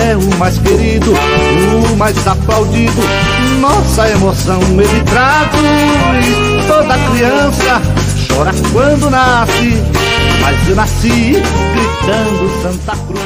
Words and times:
é 0.00 0.16
o 0.16 0.38
mais 0.38 0.58
querido, 0.58 1.12
o 1.12 1.96
mais 1.96 2.26
aplaudido. 2.26 3.02
Nossa 3.60 4.08
emoção 4.08 4.60
ele 4.62 5.02
traduz. 5.04 6.66
Toda 6.66 6.98
criança 7.10 7.82
chora 8.28 8.52
quando 8.72 9.10
nasce, 9.10 9.82
mas 10.40 10.68
eu 10.68 10.76
nasci 10.76 11.32
gritando 11.72 12.62
Santa 12.62 12.96
Cruz. 13.06 13.25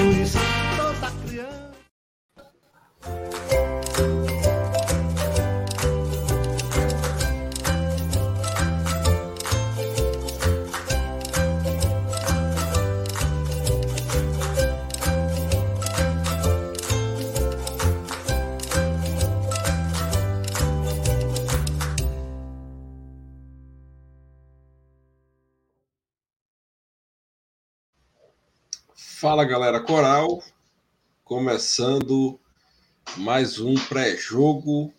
Fala 29.21 29.45
galera 29.45 29.79
Coral, 29.79 30.43
começando 31.23 32.41
mais 33.19 33.61
um 33.61 33.75
pré-jogo 33.75 34.95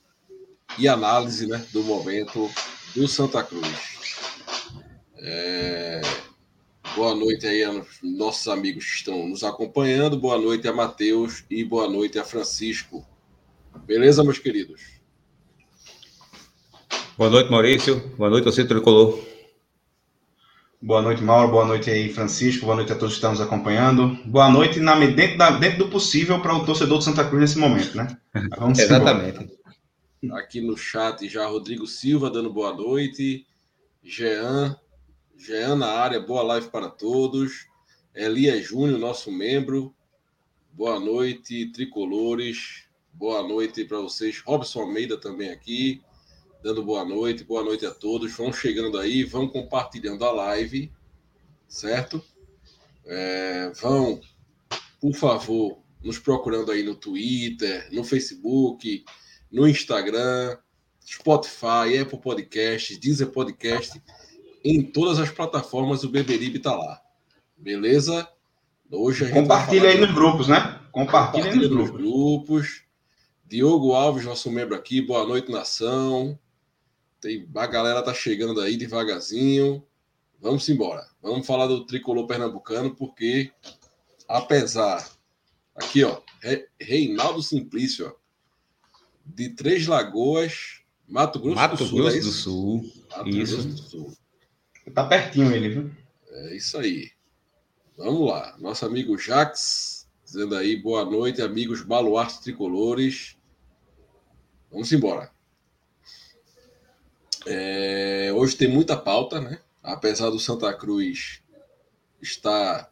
e 0.77 0.87
análise 0.87 1.47
né, 1.47 1.65
do 1.73 1.81
momento 1.81 2.47
do 2.95 3.07
Santa 3.07 3.41
Cruz. 3.41 4.19
É... 5.17 6.01
Boa 6.95 7.15
noite 7.15 7.47
aí 7.47 7.63
aos 7.63 7.87
nossos 8.03 8.47
amigos 8.47 8.85
que 8.85 8.97
estão 8.97 9.27
nos 9.27 9.43
acompanhando, 9.43 10.19
boa 10.19 10.37
noite 10.37 10.67
a 10.67 10.71
Matheus 10.71 11.43
e 11.49 11.63
boa 11.63 11.89
noite 11.89 12.19
a 12.19 12.23
Francisco. 12.23 13.03
Beleza, 13.87 14.23
meus 14.23 14.37
queridos? 14.37 14.83
Boa 17.17 17.31
noite, 17.31 17.49
Maurício. 17.49 17.99
Boa 18.15 18.29
noite, 18.29 18.45
você 18.45 18.63
tricolor. 18.63 19.30
Boa 20.83 20.99
noite, 20.99 21.21
Mauro. 21.21 21.51
Boa 21.51 21.63
noite 21.63 21.91
aí, 21.91 22.11
Francisco. 22.11 22.65
Boa 22.65 22.75
noite 22.75 22.91
a 22.91 22.95
todos 22.95 23.13
que 23.13 23.17
estão 23.17 23.29
nos 23.29 23.39
acompanhando. 23.39 24.17
Boa 24.25 24.49
noite 24.49 24.79
na, 24.79 24.95
dentro, 24.95 25.37
da, 25.37 25.51
dentro 25.51 25.77
do 25.77 25.89
possível 25.91 26.41
para 26.41 26.55
o 26.55 26.65
torcedor 26.65 26.97
do 26.97 27.03
Santa 27.03 27.23
Cruz 27.23 27.39
nesse 27.39 27.59
momento, 27.59 27.95
né? 27.95 28.17
Vamos 28.57 28.79
Exatamente. 28.81 29.47
Aqui 30.31 30.59
no 30.59 30.75
chat 30.75 31.29
já 31.29 31.45
Rodrigo 31.45 31.85
Silva 31.85 32.31
dando 32.31 32.51
boa 32.51 32.73
noite. 32.73 33.45
Jean, 34.03 34.75
Jean 35.37 35.75
na 35.75 35.85
área, 35.85 36.19
boa 36.19 36.41
live 36.41 36.69
para 36.69 36.89
todos. 36.89 37.67
Elias 38.15 38.65
Júnior, 38.65 38.97
nosso 38.97 39.31
membro. 39.31 39.93
Boa 40.73 40.99
noite, 40.99 41.71
tricolores. 41.71 42.85
Boa 43.13 43.43
noite 43.47 43.85
para 43.85 43.99
vocês. 43.99 44.41
Robson 44.43 44.81
Almeida 44.81 45.15
também 45.15 45.51
aqui 45.51 46.01
dando 46.63 46.83
boa 46.83 47.03
noite, 47.03 47.43
boa 47.43 47.63
noite 47.63 47.85
a 47.85 47.91
todos. 47.91 48.31
Vão 48.35 48.53
chegando 48.53 48.97
aí, 48.97 49.23
vão 49.23 49.47
compartilhando 49.47 50.23
a 50.23 50.31
live, 50.31 50.91
certo? 51.67 52.23
É, 53.05 53.71
vão, 53.81 54.21
por 54.99 55.13
favor, 55.13 55.79
nos 56.03 56.19
procurando 56.19 56.71
aí 56.71 56.83
no 56.83 56.95
Twitter, 56.95 57.87
no 57.91 58.03
Facebook, 58.03 59.03
no 59.51 59.67
Instagram, 59.67 60.57
Spotify, 61.05 61.97
Apple 62.01 62.19
Podcasts, 62.19 62.97
Deezer 62.97 63.29
Podcast, 63.29 64.01
em 64.63 64.83
todas 64.83 65.19
as 65.19 65.31
plataformas 65.31 66.03
o 66.03 66.09
Beberibe 66.09 66.59
tá 66.59 66.75
lá. 66.75 67.01
Beleza? 67.57 68.27
Hoje 68.91 69.23
a 69.23 69.27
gente 69.27 69.39
Compartilha 69.39 69.89
aí 69.89 69.99
nos 69.99 70.13
grupos, 70.13 70.47
né? 70.47 70.79
Compartilha, 70.91 71.45
Compartilha 71.45 71.69
nos, 71.69 71.77
nos 71.77 71.89
grupos. 71.89 72.01
grupos. 72.01 72.83
Diogo 73.45 73.93
Alves, 73.93 74.23
nosso 74.23 74.49
membro 74.49 74.75
aqui, 74.75 75.01
boa 75.01 75.25
noite, 75.25 75.51
nação. 75.51 76.39
Tem, 77.21 77.47
a 77.55 77.67
galera 77.67 78.01
tá 78.01 78.13
chegando 78.13 78.59
aí 78.59 78.75
devagarzinho. 78.75 79.85
Vamos 80.39 80.67
embora. 80.67 81.07
Vamos 81.21 81.45
falar 81.45 81.67
do 81.67 81.85
tricolor 81.85 82.25
pernambucano, 82.25 82.95
porque 82.95 83.51
apesar. 84.27 85.07
Aqui, 85.75 86.03
ó. 86.03 86.21
Reinaldo 86.79 87.43
Simplício, 87.43 88.07
ó. 88.07 88.21
De 89.23 89.49
Três 89.49 89.85
Lagoas, 89.85 90.81
Mato 91.07 91.39
Grosso 91.39 91.55
Mato 91.55 91.77
do 91.77 91.85
Sul. 91.85 91.97
Grosso 91.99 92.17
é 92.17 92.19
do 92.19 92.31
Sul. 92.31 92.93
Mato 93.11 93.29
isso. 93.29 93.53
Grosso 93.53 93.69
do 93.69 93.77
Sul. 93.77 94.17
Tá 94.93 95.05
pertinho 95.05 95.51
ele, 95.51 95.69
viu? 95.69 95.91
É 96.29 96.55
isso 96.55 96.77
aí. 96.77 97.11
Vamos 97.95 98.27
lá. 98.27 98.57
Nosso 98.57 98.85
amigo 98.85 99.17
Jax, 99.17 100.07
dizendo 100.25 100.55
aí 100.55 100.75
boa 100.75 101.05
noite, 101.05 101.41
amigos 101.41 101.83
baluartes 101.83 102.39
tricolores. 102.39 103.37
Vamos 104.71 104.91
embora. 104.91 105.30
É, 107.45 108.31
hoje 108.35 108.55
tem 108.55 108.67
muita 108.67 108.95
pauta, 108.95 109.41
né? 109.41 109.59
Apesar 109.81 110.29
do 110.29 110.39
Santa 110.39 110.73
Cruz 110.73 111.41
estar 112.21 112.91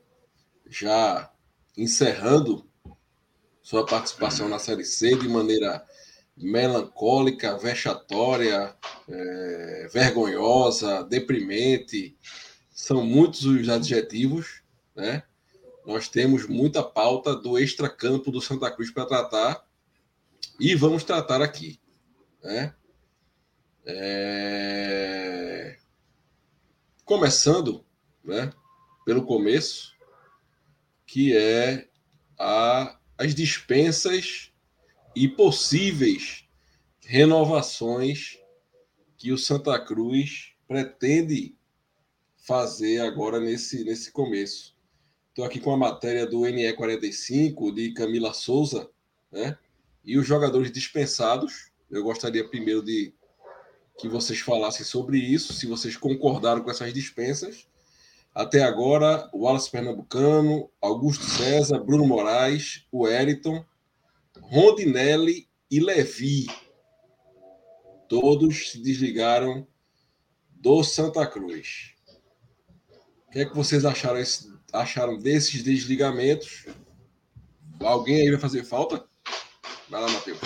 já 0.68 1.32
encerrando 1.78 2.68
sua 3.62 3.86
participação 3.86 4.50
na 4.50 4.58
Série 4.58 4.84
C 4.84 5.16
de 5.16 5.28
maneira 5.28 5.86
melancólica, 6.36 7.58
vexatória, 7.58 8.76
é, 9.08 9.88
vergonhosa, 9.92 11.04
deprimente. 11.04 12.18
São 12.72 13.06
muitos 13.06 13.46
os 13.46 13.70
adjetivos, 13.70 14.64
né? 14.96 15.24
Nós 15.86 16.08
temos 16.08 16.48
muita 16.48 16.82
pauta 16.82 17.36
do 17.36 17.60
extracampo 17.60 18.32
do 18.32 18.42
Santa 18.42 18.72
Cruz 18.72 18.90
para 18.90 19.06
tratar 19.06 19.64
e 20.60 20.76
vamos 20.76 21.04
tratar 21.04 21.42
aqui, 21.42 21.80
né? 22.44 22.74
É... 23.92 25.78
Começando 27.04 27.84
né, 28.24 28.54
pelo 29.06 29.26
começo, 29.26 29.96
que 31.08 31.36
é 31.36 31.88
a, 32.38 33.00
as 33.18 33.34
dispensas 33.34 34.52
e 35.16 35.28
possíveis 35.28 36.48
renovações 37.02 38.38
que 39.18 39.32
o 39.32 39.38
Santa 39.38 39.80
Cruz 39.84 40.54
pretende 40.68 41.58
fazer 42.38 43.00
agora 43.00 43.40
nesse, 43.40 43.84
nesse 43.84 44.12
começo. 44.12 44.78
Estou 45.30 45.44
aqui 45.44 45.60
com 45.60 45.72
a 45.72 45.78
matéria 45.78 46.28
do 46.28 46.42
NE45 46.42 47.74
de 47.74 47.94
Camila 47.94 48.34
Souza, 48.34 48.90
né? 49.32 49.58
E 50.06 50.18
os 50.18 50.28
jogadores 50.28 50.72
dispensados. 50.72 51.72
Eu 51.90 52.04
gostaria 52.04 52.48
primeiro 52.48 52.84
de 52.84 53.14
que 54.00 54.08
vocês 54.08 54.40
falassem 54.40 54.86
sobre 54.86 55.18
isso, 55.18 55.52
se 55.52 55.68
vocês 55.68 55.98
concordaram 55.98 56.62
com 56.62 56.72
essas 56.72 56.94
dispensas. 56.94 57.68
Até 58.34 58.64
agora, 58.64 59.30
o 59.34 59.40
Wallace 59.40 59.70
Pernambucano, 59.70 60.70
Augusto 60.82 61.26
César, 61.26 61.80
Bruno 61.80 62.08
Moraes, 62.08 62.86
o 62.90 63.06
Eriton, 63.06 63.66
Rondinelli 64.42 65.50
e 65.70 65.82
Levi. 65.82 66.48
Todos 68.08 68.72
se 68.72 68.82
desligaram 68.82 69.68
do 70.50 70.82
Santa 70.82 71.28
Cruz. 71.28 71.94
O 73.28 73.32
que 73.32 73.40
é 73.40 73.46
que 73.46 73.56
vocês 73.56 73.84
acharam, 73.84 74.24
acharam 74.72 75.18
desses 75.20 75.62
desligamentos? 75.62 76.66
Alguém 77.82 78.22
aí 78.22 78.32
vai 78.32 78.40
fazer 78.40 78.64
falta? 78.64 79.06
Vai 79.90 80.02
lá, 80.02 80.10
Matheus. 80.10 80.40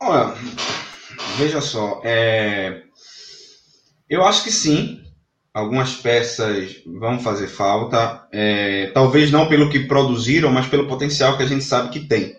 Olha, 0.00 0.34
veja 1.36 1.60
só, 1.60 2.00
é... 2.04 2.82
eu 4.08 4.24
acho 4.24 4.42
que 4.44 4.50
sim, 4.50 5.02
algumas 5.52 5.94
peças 5.94 6.82
vão 6.86 7.18
fazer 7.18 7.48
falta, 7.48 8.26
é... 8.32 8.90
talvez 8.94 9.30
não 9.30 9.48
pelo 9.48 9.70
que 9.70 9.86
produziram, 9.86 10.50
mas 10.50 10.66
pelo 10.66 10.88
potencial 10.88 11.36
que 11.36 11.42
a 11.42 11.46
gente 11.46 11.64
sabe 11.64 11.90
que 11.90 12.06
tem. 12.06 12.36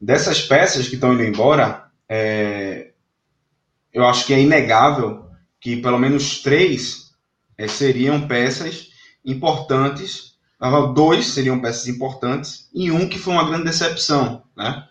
Dessas 0.00 0.42
peças 0.42 0.88
que 0.88 0.94
estão 0.94 1.14
indo 1.14 1.24
embora, 1.24 1.84
é... 2.08 2.90
eu 3.92 4.04
acho 4.06 4.26
que 4.26 4.34
é 4.34 4.40
inegável 4.40 5.26
que 5.60 5.76
pelo 5.76 5.98
menos 5.98 6.42
três 6.42 7.12
é, 7.56 7.66
seriam 7.66 8.26
peças 8.28 8.90
importantes 9.24 10.36
Dois 10.94 11.26
seriam 11.26 11.60
peças 11.60 11.86
importantes 11.86 12.68
e 12.74 12.90
um 12.90 13.08
que 13.08 13.18
foi 13.18 13.34
uma 13.34 13.44
grande 13.44 13.64
decepção, 13.64 14.42
né? 14.56 14.88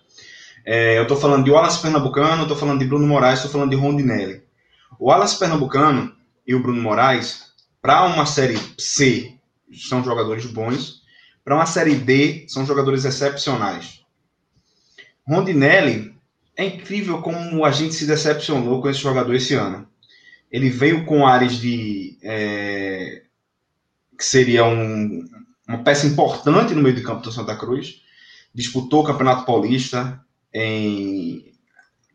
É, 0.65 0.97
eu 0.97 1.03
estou 1.03 1.15
falando 1.15 1.43
de 1.43 1.51
Wallace 1.51 1.79
Pernambucano, 1.79 2.41
estou 2.41 2.57
falando 2.57 2.79
de 2.79 2.85
Bruno 2.85 3.05
Moraes, 3.05 3.35
estou 3.35 3.51
falando 3.51 3.69
de 3.69 3.75
Rondinelli. 3.75 4.41
O 4.99 5.09
Wallace 5.09 5.37
Pernambucano 5.37 6.15
e 6.47 6.55
o 6.55 6.59
Bruno 6.59 6.81
Moraes, 6.81 7.51
para 7.79 8.03
uma 8.05 8.25
série 8.25 8.57
C, 8.75 9.35
são 9.71 10.03
jogadores 10.03 10.45
bons, 10.47 11.03
para 11.43 11.53
uma 11.53 11.67
série 11.67 11.93
D, 11.93 12.45
são 12.47 12.65
jogadores 12.65 13.05
excepcionais. 13.05 14.01
Rondinelli, 15.27 16.15
é 16.57 16.65
incrível 16.65 17.21
como 17.21 17.63
a 17.63 17.69
gente 17.69 17.93
se 17.93 18.07
decepcionou 18.07 18.81
com 18.81 18.89
esse 18.89 18.99
jogador 18.99 19.35
esse 19.35 19.53
ano. 19.53 19.87
Ele 20.51 20.69
veio 20.69 21.05
com 21.05 21.27
áreas 21.27 21.57
de. 21.57 22.17
É, 22.23 23.23
que 24.17 24.23
seria 24.23 24.65
um, 24.65 25.27
uma 25.67 25.83
peça 25.83 26.07
importante 26.07 26.73
no 26.73 26.81
meio 26.81 26.95
de 26.95 27.03
campo 27.03 27.21
do 27.21 27.31
Santa 27.31 27.55
Cruz. 27.55 28.01
Disputou 28.53 29.03
o 29.03 29.05
Campeonato 29.05 29.45
Paulista 29.45 30.24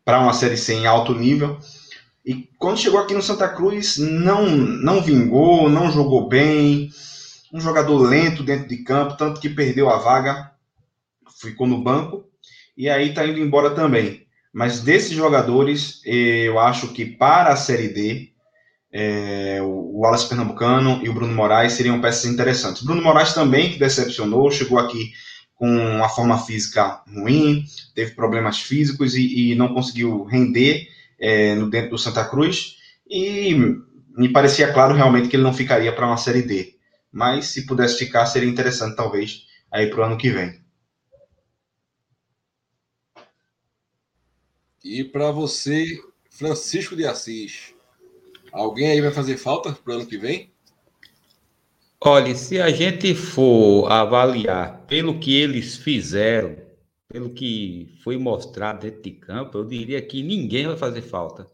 para 0.03 0.19
uma 0.19 0.33
Série 0.33 0.57
C 0.57 0.73
em 0.73 0.87
alto 0.87 1.13
nível. 1.13 1.59
E 2.25 2.49
quando 2.57 2.79
chegou 2.79 2.99
aqui 2.99 3.13
no 3.13 3.21
Santa 3.21 3.47
Cruz, 3.47 3.97
não, 3.97 4.47
não 4.47 5.01
vingou, 5.01 5.69
não 5.69 5.91
jogou 5.91 6.27
bem 6.27 6.89
um 7.53 7.59
jogador 7.59 7.97
lento 7.97 8.43
dentro 8.43 8.67
de 8.67 8.77
campo, 8.77 9.17
tanto 9.17 9.41
que 9.41 9.49
perdeu 9.49 9.89
a 9.89 9.97
vaga, 9.97 10.51
ficou 11.39 11.67
no 11.67 11.83
banco, 11.83 12.25
e 12.77 12.89
aí 12.89 13.09
está 13.09 13.25
indo 13.25 13.39
embora 13.39 13.71
também. 13.71 14.25
Mas 14.53 14.81
desses 14.81 15.11
jogadores, 15.11 16.01
eu 16.05 16.59
acho 16.59 16.89
que 16.89 17.05
para 17.05 17.51
a 17.51 17.55
Série 17.55 17.89
D, 17.89 18.31
é, 18.91 19.61
o 19.61 19.99
Wallace 19.99 20.27
Pernambucano 20.27 20.99
e 21.03 21.09
o 21.09 21.13
Bruno 21.13 21.33
Moraes 21.33 21.73
seriam 21.73 22.01
peças 22.01 22.25
interessantes. 22.25 22.83
Bruno 22.83 23.01
Moraes 23.01 23.33
também, 23.33 23.71
que 23.71 23.79
decepcionou, 23.79 24.51
chegou 24.51 24.77
aqui 24.77 25.11
com 25.61 25.67
uma 25.67 26.09
forma 26.09 26.39
física 26.39 27.03
ruim, 27.07 27.63
teve 27.93 28.15
problemas 28.15 28.59
físicos 28.59 29.13
e, 29.13 29.51
e 29.51 29.55
não 29.55 29.75
conseguiu 29.75 30.23
render 30.23 30.87
é, 31.19 31.53
no 31.53 31.69
dentro 31.69 31.91
do 31.91 31.99
Santa 31.99 32.25
Cruz. 32.25 32.77
E 33.07 33.53
me 34.17 34.29
parecia 34.29 34.73
claro 34.73 34.95
realmente 34.95 35.27
que 35.27 35.35
ele 35.35 35.43
não 35.43 35.53
ficaria 35.53 35.93
para 35.93 36.07
uma 36.07 36.17
Série 36.17 36.41
D 36.41 36.81
mas 37.11 37.47
se 37.47 37.65
pudesse 37.65 37.97
ficar, 37.97 38.25
seria 38.25 38.49
interessante, 38.49 38.95
talvez, 38.95 39.45
aí 39.69 39.89
para 39.89 39.99
o 39.99 40.03
ano 40.03 40.17
que 40.17 40.29
vem. 40.29 40.61
E 44.83 45.03
para 45.03 45.29
você, 45.31 45.85
Francisco 46.29 46.95
de 46.95 47.05
Assis, 47.05 47.75
alguém 48.51 48.89
aí 48.89 49.01
vai 49.01 49.11
fazer 49.11 49.37
falta 49.37 49.73
para 49.73 49.93
o 49.93 49.95
ano 49.97 50.07
que 50.07 50.17
vem? 50.17 50.51
Olha, 52.03 52.33
se 52.33 52.59
a 52.59 52.71
gente 52.71 53.13
for 53.13 53.87
avaliar 53.91 54.87
pelo 54.87 55.19
que 55.19 55.35
eles 55.35 55.77
fizeram, 55.77 56.57
pelo 57.07 57.29
que 57.29 57.95
foi 58.03 58.17
mostrado 58.17 58.79
dentro 58.79 59.03
de 59.03 59.11
campo, 59.11 59.59
eu 59.59 59.63
diria 59.63 60.01
que 60.01 60.23
ninguém 60.23 60.65
vai 60.65 60.75
fazer 60.75 61.03
falta. 61.03 61.45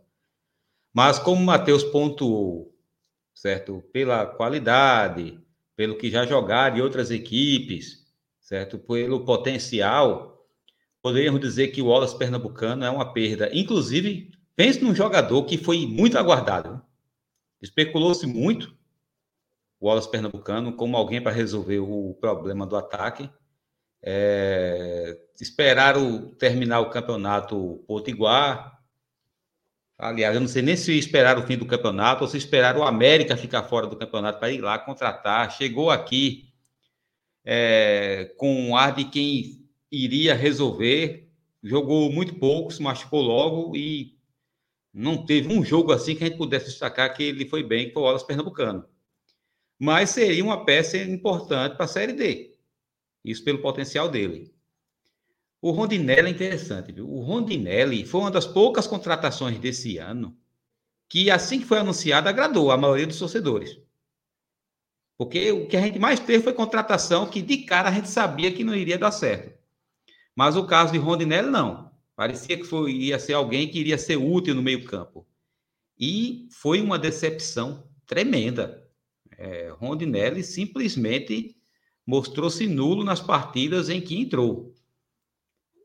Mas 0.93 1.19
como 1.19 1.41
o 1.41 1.45
Matheus 1.45 1.83
pontuou, 1.83 2.73
certo? 3.33 3.83
Pela 3.91 4.25
qualidade, 4.25 5.37
pelo 5.75 5.97
que 5.97 6.09
já 6.09 6.25
jogaram 6.25 6.77
em 6.77 6.81
outras 6.81 7.11
equipes, 7.11 8.05
certo? 8.39 8.79
Pelo 8.79 9.25
potencial, 9.25 10.47
poderíamos 11.01 11.41
dizer 11.41 11.67
que 11.69 11.81
o 11.81 11.87
Wallace 11.87 12.17
Pernambucano 12.17 12.85
é 12.85 12.89
uma 12.89 13.11
perda. 13.11 13.49
Inclusive, 13.51 14.31
pense 14.55 14.81
num 14.81 14.95
jogador 14.95 15.43
que 15.43 15.57
foi 15.57 15.85
muito 15.85 16.17
aguardado. 16.17 16.81
Especulou-se 17.61 18.25
muito 18.25 18.76
o 19.79 19.87
Wallace 19.87 20.09
Pernambucano 20.09 20.73
como 20.73 20.97
alguém 20.97 21.21
para 21.21 21.31
resolver 21.31 21.79
o 21.79 22.15
problema 22.19 22.65
do 22.65 22.75
ataque. 22.75 23.29
É, 24.01 25.17
esperaram 25.39 26.33
terminar 26.35 26.79
o 26.81 26.89
campeonato 26.89 27.83
potiguar, 27.87 28.77
Aliás, 29.99 30.35
eu 30.35 30.41
não 30.41 30.47
sei 30.47 30.61
nem 30.61 30.75
se 30.75 30.95
esperaram 30.97 31.41
o 31.41 31.47
fim 31.47 31.57
do 31.57 31.65
campeonato 31.65 32.23
ou 32.23 32.29
se 32.29 32.37
esperaram 32.37 32.81
o 32.81 32.83
América 32.83 33.35
ficar 33.35 33.63
fora 33.63 33.87
do 33.87 33.95
campeonato 33.95 34.37
para 34.39 34.51
ir 34.51 34.61
lá 34.61 34.77
contratar. 34.77 35.51
Chegou 35.51 35.89
aqui 35.89 36.53
é, 37.43 38.31
com 38.37 38.53
um 38.69 38.75
ar 38.75 38.93
de 38.93 39.05
quem 39.05 39.67
iria 39.91 40.35
resolver, 40.35 41.27
jogou 41.63 42.11
muito 42.11 42.35
pouco, 42.35 42.71
se 42.71 42.81
machucou 42.81 43.21
logo 43.21 43.75
e 43.75 44.15
não 44.93 45.25
teve 45.25 45.51
um 45.51 45.65
jogo 45.65 45.91
assim 45.91 46.15
que 46.15 46.23
a 46.23 46.27
gente 46.27 46.37
pudesse 46.37 46.67
destacar 46.67 47.15
que 47.15 47.23
ele 47.23 47.47
foi 47.47 47.63
bem, 47.63 47.87
que 47.87 47.93
foi 47.93 48.03
o 48.03 48.05
Wallace 48.05 48.27
Pernambucano. 48.27 48.85
Mas 49.79 50.09
seria 50.09 50.43
uma 50.43 50.65
peça 50.65 50.97
importante 50.97 51.75
para 51.75 51.85
a 51.85 51.89
Série 51.89 52.13
D. 52.13 52.57
Isso 53.23 53.43
pelo 53.43 53.61
potencial 53.61 54.09
dele. 54.09 54.53
O 55.61 55.71
Rondinelli 55.71 56.27
é 56.27 56.31
interessante, 56.31 56.91
viu? 56.91 57.09
O 57.09 57.21
Rondinelli 57.21 58.05
foi 58.05 58.21
uma 58.21 58.31
das 58.31 58.45
poucas 58.45 58.87
contratações 58.87 59.59
desse 59.59 59.97
ano 59.97 60.37
que, 61.09 61.31
assim 61.31 61.59
que 61.59 61.65
foi 61.65 61.79
anunciado, 61.79 62.29
agradou 62.29 62.71
a 62.71 62.77
maioria 62.77 63.07
dos 63.07 63.19
torcedores. 63.19 63.79
Porque 65.17 65.51
o 65.51 65.67
que 65.67 65.75
a 65.75 65.81
gente 65.81 65.97
mais 65.97 66.19
teve 66.19 66.43
foi 66.43 66.53
contratação 66.53 67.27
que, 67.27 67.41
de 67.41 67.57
cara, 67.59 67.89
a 67.89 67.91
gente 67.91 68.09
sabia 68.09 68.51
que 68.51 68.63
não 68.63 68.75
iria 68.75 68.97
dar 68.97 69.11
certo. 69.11 69.57
Mas 70.35 70.55
o 70.55 70.67
caso 70.67 70.91
de 70.91 70.99
Rondinelli, 70.99 71.49
não. 71.49 71.91
Parecia 72.15 72.57
que 72.57 72.63
foi, 72.63 72.91
ia 72.91 73.17
ser 73.17 73.33
alguém 73.33 73.67
que 73.67 73.79
iria 73.79 73.97
ser 73.97 74.17
útil 74.17 74.53
no 74.53 74.61
meio-campo. 74.61 75.27
E 75.99 76.47
foi 76.51 76.81
uma 76.81 76.99
decepção 76.99 77.87
tremenda. 78.05 78.86
É, 79.37 79.69
Rondinelli 79.77 80.43
simplesmente 80.43 81.55
mostrou-se 82.05 82.65
nulo 82.65 83.03
nas 83.03 83.19
partidas 83.19 83.89
em 83.89 84.01
que 84.01 84.17
entrou. 84.19 84.73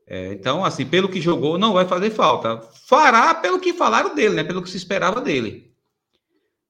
É, 0.07 0.33
então, 0.33 0.65
assim, 0.65 0.85
pelo 0.85 1.09
que 1.09 1.21
jogou, 1.21 1.57
não 1.57 1.73
vai 1.73 1.85
fazer 1.85 2.09
falta. 2.09 2.61
Fará 2.87 3.33
pelo 3.35 3.59
que 3.59 3.73
falaram 3.73 4.15
dele, 4.15 4.35
né? 4.35 4.43
Pelo 4.43 4.61
que 4.61 4.69
se 4.69 4.77
esperava 4.77 5.21
dele. 5.21 5.73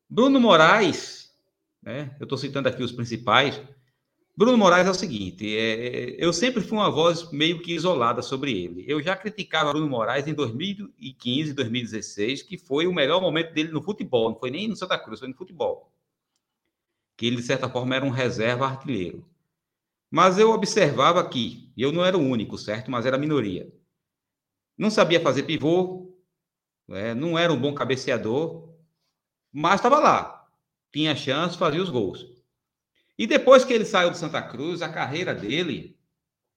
Bruno 0.09 0.39
Moraes, 0.39 1.31
né? 1.81 2.15
Eu 2.19 2.25
estou 2.25 2.37
citando 2.37 2.67
aqui 2.67 2.83
os 2.83 2.91
principais. 2.91 3.61
Bruno 4.35 4.57
Moraes 4.57 4.87
é 4.87 4.91
o 4.91 4.95
seguinte: 4.95 5.57
é, 5.57 6.15
eu 6.17 6.33
sempre 6.33 6.61
fui 6.61 6.77
uma 6.77 6.89
voz 6.89 7.31
meio 7.31 7.61
que 7.61 7.73
isolada 7.73 8.21
sobre 8.21 8.51
ele. 8.51 8.83
Eu 8.87 9.01
já 9.01 9.15
criticava 9.15 9.71
Bruno 9.71 9.89
Moraes 9.89 10.27
em 10.27 10.33
2015, 10.33 11.53
2016, 11.53 12.43
que 12.43 12.57
foi 12.57 12.87
o 12.87 12.93
melhor 12.93 13.21
momento 13.21 13.53
dele 13.53 13.71
no 13.71 13.81
futebol, 13.81 14.31
não 14.31 14.39
foi 14.39 14.51
nem 14.51 14.67
no 14.67 14.75
Santa 14.75 14.97
Cruz, 14.97 15.19
foi 15.19 15.29
no 15.29 15.35
futebol. 15.35 15.92
Que 17.15 17.27
ele, 17.27 17.37
de 17.37 17.43
certa 17.43 17.69
forma, 17.69 17.95
era 17.95 18.05
um 18.05 18.09
reserva 18.09 18.65
artilheiro. 18.65 19.25
Mas 20.09 20.37
eu 20.37 20.51
observava 20.51 21.19
aqui, 21.19 21.71
e 21.75 21.81
eu 21.81 21.91
não 21.91 22.05
era 22.05 22.17
o 22.17 22.21
único, 22.21 22.57
certo? 22.57 22.91
Mas 22.91 23.05
era 23.05 23.15
a 23.15 23.19
minoria. 23.19 23.71
Não 24.77 24.89
sabia 24.89 25.19
fazer 25.19 25.43
pivô, 25.43 26.15
né? 26.87 27.13
não 27.13 27.37
era 27.37 27.51
um 27.51 27.59
bom 27.59 27.73
cabeceador, 27.73 28.73
mas 29.51 29.75
estava 29.75 29.99
lá. 29.99 30.47
Tinha 30.91 31.15
chance, 31.15 31.57
fazia 31.57 31.81
os 31.81 31.89
gols. 31.89 32.27
E 33.17 33.27
depois 33.27 33.63
que 33.63 33.73
ele 33.73 33.85
saiu 33.85 34.11
do 34.11 34.17
Santa 34.17 34.41
Cruz, 34.41 34.81
a 34.81 34.89
carreira 34.89 35.33
dele, 35.33 35.97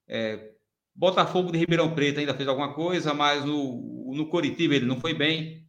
é, 0.07 0.53
Botafogo 0.95 1.53
de 1.53 1.59
Ribeirão 1.59 1.95
Preto 1.95 2.21
ainda 2.21 2.35
fez 2.35 2.49
alguma 2.49 2.73
coisa, 2.73 3.13
mas 3.13 3.45
no, 3.45 4.13
no 4.15 4.29
Coritiba 4.29 4.75
ele 4.75 4.87
não 4.87 4.99
foi 4.99 5.13
bem. 5.13 5.67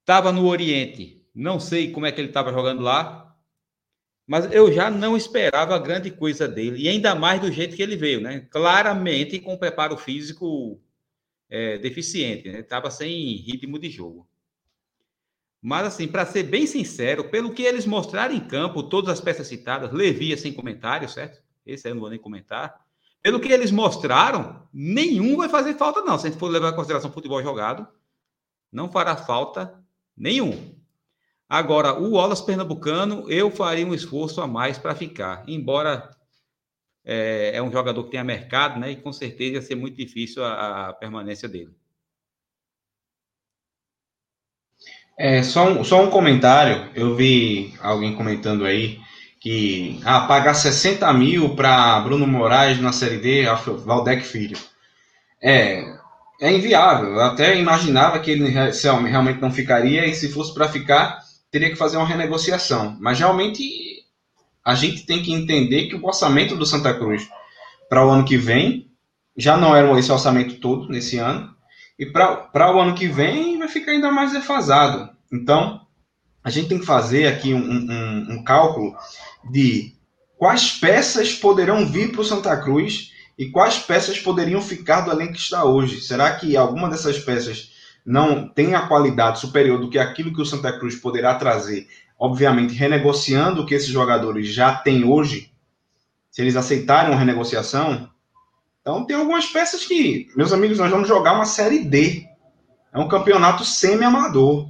Estava 0.00 0.30
no 0.30 0.46
Oriente, 0.46 1.26
não 1.34 1.58
sei 1.58 1.90
como 1.92 2.06
é 2.06 2.12
que 2.12 2.20
ele 2.20 2.28
estava 2.28 2.52
jogando 2.52 2.82
lá, 2.82 3.27
mas 4.28 4.52
eu 4.52 4.70
já 4.70 4.90
não 4.90 5.16
esperava 5.16 5.78
grande 5.78 6.10
coisa 6.10 6.46
dele, 6.46 6.82
e 6.82 6.86
ainda 6.86 7.14
mais 7.14 7.40
do 7.40 7.50
jeito 7.50 7.74
que 7.74 7.82
ele 7.82 7.96
veio, 7.96 8.20
né? 8.20 8.46
Claramente 8.50 9.38
com 9.38 9.56
preparo 9.56 9.96
físico 9.96 10.78
é, 11.48 11.78
deficiente, 11.78 12.52
né? 12.52 12.60
Estava 12.60 12.90
sem 12.90 13.36
ritmo 13.36 13.78
de 13.78 13.88
jogo. 13.88 14.28
Mas, 15.62 15.86
assim, 15.86 16.06
para 16.06 16.26
ser 16.26 16.42
bem 16.42 16.66
sincero, 16.66 17.30
pelo 17.30 17.54
que 17.54 17.62
eles 17.62 17.86
mostraram 17.86 18.34
em 18.34 18.46
campo, 18.46 18.82
todas 18.82 19.10
as 19.10 19.20
peças 19.20 19.46
citadas, 19.46 19.90
Levi 19.92 20.36
sem 20.36 20.52
comentário, 20.52 21.08
certo? 21.08 21.42
Esse 21.64 21.86
aí 21.86 21.92
eu 21.92 21.94
não 21.94 22.02
vou 22.02 22.10
nem 22.10 22.18
comentar. 22.18 22.84
Pelo 23.22 23.40
que 23.40 23.50
eles 23.50 23.70
mostraram, 23.70 24.68
nenhum 24.70 25.38
vai 25.38 25.48
fazer 25.48 25.72
falta, 25.74 26.02
não. 26.02 26.18
Se 26.18 26.26
a 26.26 26.30
gente 26.30 26.38
for 26.38 26.48
levar 26.48 26.68
em 26.68 26.76
consideração 26.76 27.08
o 27.08 27.14
futebol 27.14 27.42
jogado, 27.42 27.88
não 28.70 28.92
fará 28.92 29.16
falta 29.16 29.82
nenhum. 30.14 30.77
Agora, 31.48 31.98
o 31.98 32.12
Wallace 32.12 32.44
Pernambucano, 32.44 33.24
eu 33.30 33.50
faria 33.50 33.86
um 33.86 33.94
esforço 33.94 34.40
a 34.42 34.46
mais 34.46 34.76
para 34.76 34.94
ficar, 34.94 35.44
embora 35.48 36.10
é, 37.04 37.52
é, 37.54 37.62
um 37.62 37.72
jogador 37.72 38.04
que 38.04 38.10
tenha 38.10 38.22
mercado, 38.22 38.78
né? 38.78 38.90
E 38.90 38.96
com 38.96 39.12
certeza 39.12 39.54
ia 39.54 39.62
ser 39.62 39.74
muito 39.74 39.96
difícil 39.96 40.44
a, 40.44 40.88
a 40.88 40.92
permanência 40.92 41.48
dele. 41.48 41.70
É, 45.18 45.42
só, 45.42 45.68
um, 45.68 45.82
só 45.82 46.04
um 46.04 46.10
comentário, 46.10 46.90
eu 46.94 47.16
vi 47.16 47.74
alguém 47.80 48.14
comentando 48.14 48.64
aí 48.66 49.00
que 49.40 50.00
ah, 50.04 50.20
pagar 50.20 50.52
60 50.52 51.10
mil 51.14 51.56
para 51.56 52.00
Bruno 52.00 52.26
Moraes 52.26 52.78
na 52.78 52.92
Série 52.92 53.18
D, 53.18 53.44
Valdec 53.84 54.22
Filho. 54.22 54.58
É, 55.42 55.82
é 56.40 56.52
inviável. 56.52 57.14
Eu 57.14 57.20
até 57.22 57.58
imaginava 57.58 58.18
que 58.18 58.30
ele 58.30 58.48
realmente 58.48 59.40
não 59.40 59.50
ficaria, 59.50 60.06
e 60.06 60.14
se 60.14 60.28
fosse 60.28 60.52
para 60.52 60.68
ficar, 60.68 61.27
teria 61.50 61.70
que 61.70 61.76
fazer 61.76 61.96
uma 61.96 62.06
renegociação. 62.06 62.96
Mas 63.00 63.18
realmente 63.18 64.04
a 64.64 64.74
gente 64.74 65.06
tem 65.06 65.22
que 65.22 65.32
entender 65.32 65.86
que 65.86 65.96
o 65.96 66.04
orçamento 66.04 66.56
do 66.56 66.66
Santa 66.66 66.92
Cruz 66.94 67.28
para 67.88 68.04
o 68.04 68.10
ano 68.10 68.24
que 68.24 68.36
vem 68.36 68.90
já 69.36 69.56
não 69.56 69.74
era 69.74 69.98
esse 69.98 70.10
orçamento 70.10 70.56
todo 70.56 70.88
nesse 70.88 71.16
ano, 71.16 71.54
e 71.98 72.04
para 72.04 72.74
o 72.74 72.80
ano 72.80 72.94
que 72.94 73.06
vem 73.06 73.58
vai 73.58 73.68
ficar 73.68 73.92
ainda 73.92 74.10
mais 74.10 74.32
defasado. 74.32 75.10
Então, 75.32 75.80
a 76.42 76.50
gente 76.50 76.68
tem 76.68 76.78
que 76.78 76.86
fazer 76.86 77.26
aqui 77.26 77.54
um, 77.54 77.58
um, 77.58 78.26
um 78.34 78.44
cálculo 78.44 78.96
de 79.50 79.94
quais 80.36 80.72
peças 80.72 81.34
poderão 81.34 81.86
vir 81.86 82.12
para 82.12 82.20
o 82.20 82.24
Santa 82.24 82.56
Cruz 82.56 83.12
e 83.38 83.48
quais 83.50 83.78
peças 83.78 84.18
poderiam 84.18 84.60
ficar 84.60 85.02
do 85.02 85.10
elenco 85.10 85.34
que 85.34 85.40
está 85.40 85.64
hoje. 85.64 86.00
Será 86.00 86.32
que 86.34 86.56
alguma 86.56 86.88
dessas 86.88 87.18
peças 87.18 87.70
não 88.08 88.48
tem 88.48 88.74
a 88.74 88.86
qualidade 88.88 89.38
superior 89.38 89.78
do 89.78 89.90
que 89.90 89.98
aquilo 89.98 90.34
que 90.34 90.40
o 90.40 90.46
Santa 90.46 90.72
Cruz 90.78 90.96
poderá 90.96 91.34
trazer? 91.34 91.86
Obviamente, 92.18 92.74
renegociando 92.74 93.62
o 93.62 93.66
que 93.66 93.74
esses 93.74 93.88
jogadores 93.88 94.48
já 94.48 94.74
têm 94.74 95.04
hoje, 95.04 95.52
se 96.30 96.42
eles 96.42 96.56
aceitarem 96.56 97.10
uma 97.10 97.18
renegociação. 97.18 98.08
Então, 98.80 99.04
tem 99.04 99.14
algumas 99.14 99.46
peças 99.46 99.84
que, 99.84 100.28
meus 100.34 100.52
amigos, 100.52 100.78
nós 100.78 100.90
vamos 100.90 101.06
jogar 101.06 101.34
uma 101.34 101.44
Série 101.44 101.84
D. 101.84 102.26
É 102.92 102.98
um 102.98 103.08
campeonato 103.08 103.64
semi-amador 103.64 104.66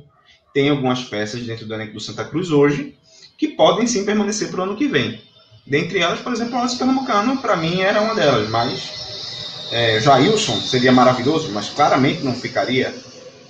tem 0.58 0.70
algumas 0.70 1.04
peças 1.04 1.42
dentro 1.42 1.66
do 1.66 1.74
elenco 1.74 1.92
do 1.92 2.00
Santa 2.00 2.24
Cruz 2.24 2.50
hoje 2.50 2.96
que 3.36 3.46
podem 3.46 3.86
sim 3.86 4.04
permanecer 4.04 4.50
para 4.50 4.60
o 4.60 4.62
ano 4.64 4.76
que 4.76 4.88
vem. 4.88 5.22
Dentre 5.64 6.00
elas, 6.00 6.18
por 6.18 6.32
exemplo, 6.32 6.54
o 6.54 6.58
Alves 6.58 6.74
Pernambucano, 6.74 7.36
para 7.38 7.56
mim, 7.56 7.80
era 7.80 8.00
uma 8.00 8.14
delas, 8.14 8.48
mas 8.48 9.68
é, 9.70 10.00
Jailson 10.00 10.60
seria 10.60 10.90
maravilhoso, 10.90 11.50
mas 11.52 11.68
claramente 11.68 12.24
não 12.24 12.34
ficaria. 12.34 12.92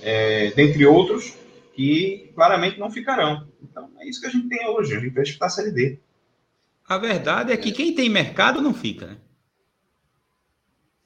É, 0.01 0.51
dentre 0.51 0.85
outros, 0.85 1.33
que 1.73 2.31
claramente 2.35 2.79
não 2.79 2.91
ficarão. 2.91 3.47
Então, 3.61 3.91
é 3.99 4.07
isso 4.07 4.19
que 4.21 4.27
a 4.27 4.29
gente 4.29 4.49
tem 4.49 4.67
hoje. 4.67 4.95
A 4.95 4.99
gente 4.99 5.13
vai 5.13 5.23
disputar 5.23 5.47
a 5.47 5.51
Série 5.51 5.71
D. 5.71 5.99
A 6.85 6.97
verdade 6.97 7.51
é 7.51 7.57
que 7.57 7.71
quem 7.71 7.93
tem 7.93 8.09
mercado 8.09 8.61
não 8.61 8.73
fica, 8.73 9.07
né? 9.07 9.17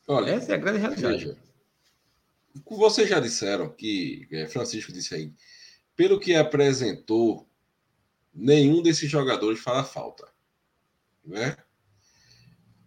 Olha, 0.08 0.32
essa 0.32 0.52
é 0.52 0.56
a 0.56 0.58
grande 0.58 0.80
realidade. 0.80 1.26
Veja, 1.26 1.38
vocês 2.66 3.10
já 3.10 3.20
disseram 3.20 3.70
que 3.70 4.28
é, 4.32 4.48
Francisco 4.48 4.92
disse 4.92 5.16
aí 5.16 5.32
pelo 5.96 6.20
que 6.20 6.36
apresentou, 6.36 7.48
nenhum 8.34 8.82
desses 8.82 9.10
jogadores 9.10 9.60
faz 9.60 9.90
falta. 9.90 10.28
Né? 11.24 11.56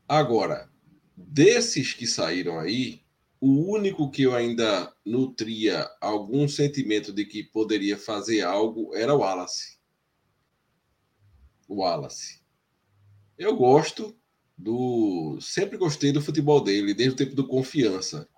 Agora, 0.09 0.69
desses 1.17 1.93
que 1.93 2.07
saíram 2.07 2.59
aí, 2.59 3.03
o 3.40 3.73
único 3.73 4.11
que 4.11 4.23
eu 4.23 4.35
ainda 4.35 4.93
nutria 5.05 5.88
algum 6.00 6.49
sentimento 6.49 7.12
de 7.12 7.25
que 7.25 7.45
poderia 7.45 7.97
fazer 7.97 8.43
algo 8.43 8.95
era 8.95 9.14
o 9.14 9.19
Wallace. 9.19 9.78
O 11.69 11.76
Wallace. 11.76 12.40
Eu 13.38 13.57
gosto 13.57 14.16
do. 14.57 15.38
Sempre 15.40 15.76
gostei 15.76 16.12
do 16.12 16.23
futebol 16.23 16.62
dele, 16.62 16.95
desde 16.95 17.14
o 17.14 17.16
tempo 17.16 17.35
do 17.35 17.47
Confiança. 17.47 18.28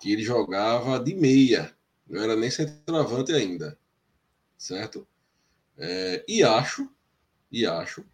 Que 0.00 0.12
ele 0.12 0.22
jogava 0.22 0.98
de 0.98 1.14
meia. 1.14 1.74
Não 2.08 2.22
era 2.22 2.36
nem 2.36 2.50
centroavante 2.50 3.32
ainda 3.32 3.78
certo? 4.56 5.06
É, 5.76 6.24
e 6.26 6.42
acho, 6.42 6.88
e 7.50 7.66
acho 7.66 8.04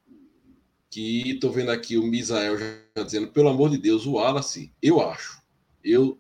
que 0.90 1.31
estou 1.31 1.50
vendo 1.50 1.71
aqui 1.71 1.97
o 1.97 2.07
Misael 2.07 2.59
já 2.59 3.02
dizendo, 3.02 3.28
pelo 3.28 3.49
amor 3.49 3.71
de 3.71 3.78
Deus, 3.78 4.04
o 4.04 4.14
Wallace, 4.14 4.75
eu 4.83 5.00
acho. 5.00 5.42
Eu 5.85 6.19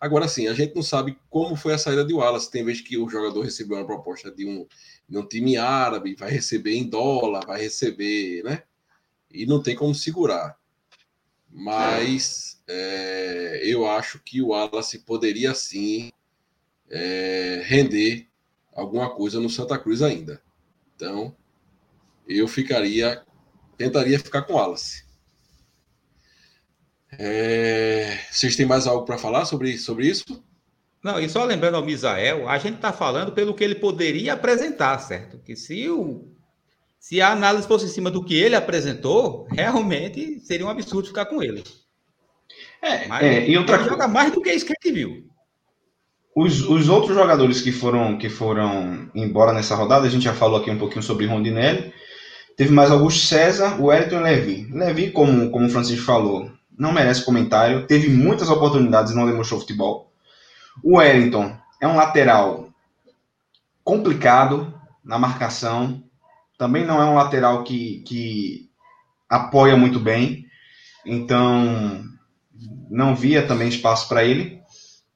Agora 0.00 0.26
sim, 0.26 0.48
a 0.48 0.54
gente 0.54 0.74
não 0.74 0.82
sabe 0.82 1.18
como 1.28 1.54
foi 1.54 1.74
a 1.74 1.78
saída 1.78 2.02
de 2.02 2.14
Wallace. 2.14 2.50
Tem 2.50 2.64
vez 2.64 2.80
que 2.80 2.96
o 2.96 3.08
jogador 3.10 3.42
recebeu 3.42 3.76
uma 3.76 3.84
proposta 3.84 4.30
de 4.30 4.46
um, 4.46 4.66
de 5.06 5.18
um 5.18 5.26
time 5.26 5.58
árabe, 5.58 6.14
vai 6.14 6.30
receber 6.30 6.74
em 6.74 6.88
dólar, 6.88 7.44
vai 7.46 7.60
receber, 7.60 8.42
né? 8.42 8.62
E 9.30 9.44
não 9.44 9.62
tem 9.62 9.76
como 9.76 9.94
segurar. 9.94 10.58
Mas 11.50 12.62
é, 12.66 13.60
eu 13.62 13.86
acho 13.86 14.18
que 14.20 14.40
o 14.40 14.48
Wallace 14.48 15.00
poderia 15.00 15.52
sim 15.54 16.10
é, 16.88 17.62
render 17.66 18.26
alguma 18.72 19.10
coisa 19.14 19.38
no 19.38 19.50
Santa 19.50 19.78
Cruz 19.78 20.00
ainda. 20.00 20.40
Então, 20.96 21.36
eu 22.26 22.48
ficaria, 22.48 23.22
tentaria 23.76 24.18
ficar 24.18 24.42
com 24.42 24.54
Wallace. 24.54 25.04
É, 27.18 28.18
vocês 28.30 28.56
têm 28.56 28.66
mais 28.66 28.86
algo 28.86 29.04
para 29.04 29.18
falar 29.18 29.44
sobre, 29.44 29.76
sobre 29.78 30.06
isso? 30.06 30.42
Não, 31.02 31.18
e 31.18 31.28
só 31.28 31.44
lembrando 31.44 31.76
ao 31.76 31.84
Misael, 31.84 32.48
a 32.48 32.58
gente 32.58 32.76
está 32.76 32.92
falando 32.92 33.32
pelo 33.32 33.54
que 33.54 33.64
ele 33.64 33.74
poderia 33.74 34.34
apresentar, 34.34 34.98
certo? 34.98 35.38
Que 35.38 35.56
se, 35.56 35.88
o, 35.88 36.28
se 36.98 37.20
a 37.20 37.32
análise 37.32 37.66
fosse 37.66 37.86
em 37.86 37.88
cima 37.88 38.10
do 38.10 38.22
que 38.22 38.34
ele 38.34 38.54
apresentou, 38.54 39.46
realmente 39.50 40.40
seria 40.40 40.66
um 40.66 40.70
absurdo 40.70 41.08
ficar 41.08 41.24
com 41.24 41.42
ele. 41.42 41.64
É, 42.82 43.06
Mas 43.06 43.22
é, 43.22 43.48
e 43.48 43.56
outra 43.56 43.76
ele 43.76 43.88
joga 43.88 44.06
mais 44.06 44.32
do 44.32 44.42
que 44.42 44.52
isso 44.52 44.66
que 44.66 44.72
a 44.72 44.76
gente 44.82 44.94
viu. 44.94 45.30
Os, 46.36 46.60
os 46.68 46.88
outros 46.88 47.14
jogadores 47.14 47.60
que 47.60 47.72
foram, 47.72 48.16
que 48.16 48.28
foram 48.28 49.10
embora 49.14 49.52
nessa 49.52 49.74
rodada, 49.74 50.06
a 50.06 50.10
gente 50.10 50.24
já 50.24 50.34
falou 50.34 50.60
aqui 50.60 50.70
um 50.70 50.78
pouquinho 50.78 51.02
sobre 51.02 51.26
Rondinelli. 51.26 51.92
Teve 52.56 52.72
mais 52.72 52.90
Augusto 52.90 53.26
César, 53.26 53.80
o 53.80 53.86
Wellington 53.86 54.20
e 54.20 54.22
Levi. 54.22 54.68
Levi, 54.70 55.10
como, 55.10 55.50
como 55.50 55.66
o 55.66 55.70
Francisco 55.70 56.04
falou, 56.04 56.50
não 56.80 56.92
merece 56.92 57.24
comentário. 57.24 57.86
Teve 57.86 58.08
muitas 58.08 58.48
oportunidades 58.48 59.12
e 59.12 59.14
não 59.14 59.26
demonstrou 59.26 59.60
futebol. 59.60 60.10
O 60.82 60.96
Wellington 60.96 61.54
é 61.80 61.86
um 61.86 61.94
lateral 61.94 62.70
complicado 63.84 64.72
na 65.04 65.18
marcação. 65.18 66.02
Também 66.56 66.86
não 66.86 67.00
é 67.00 67.04
um 67.04 67.14
lateral 67.14 67.64
que, 67.64 68.02
que 68.06 68.70
apoia 69.28 69.76
muito 69.76 70.00
bem. 70.00 70.46
Então, 71.04 72.02
não 72.90 73.14
via 73.14 73.46
também 73.46 73.68
espaço 73.68 74.08
para 74.08 74.24
ele. 74.24 74.62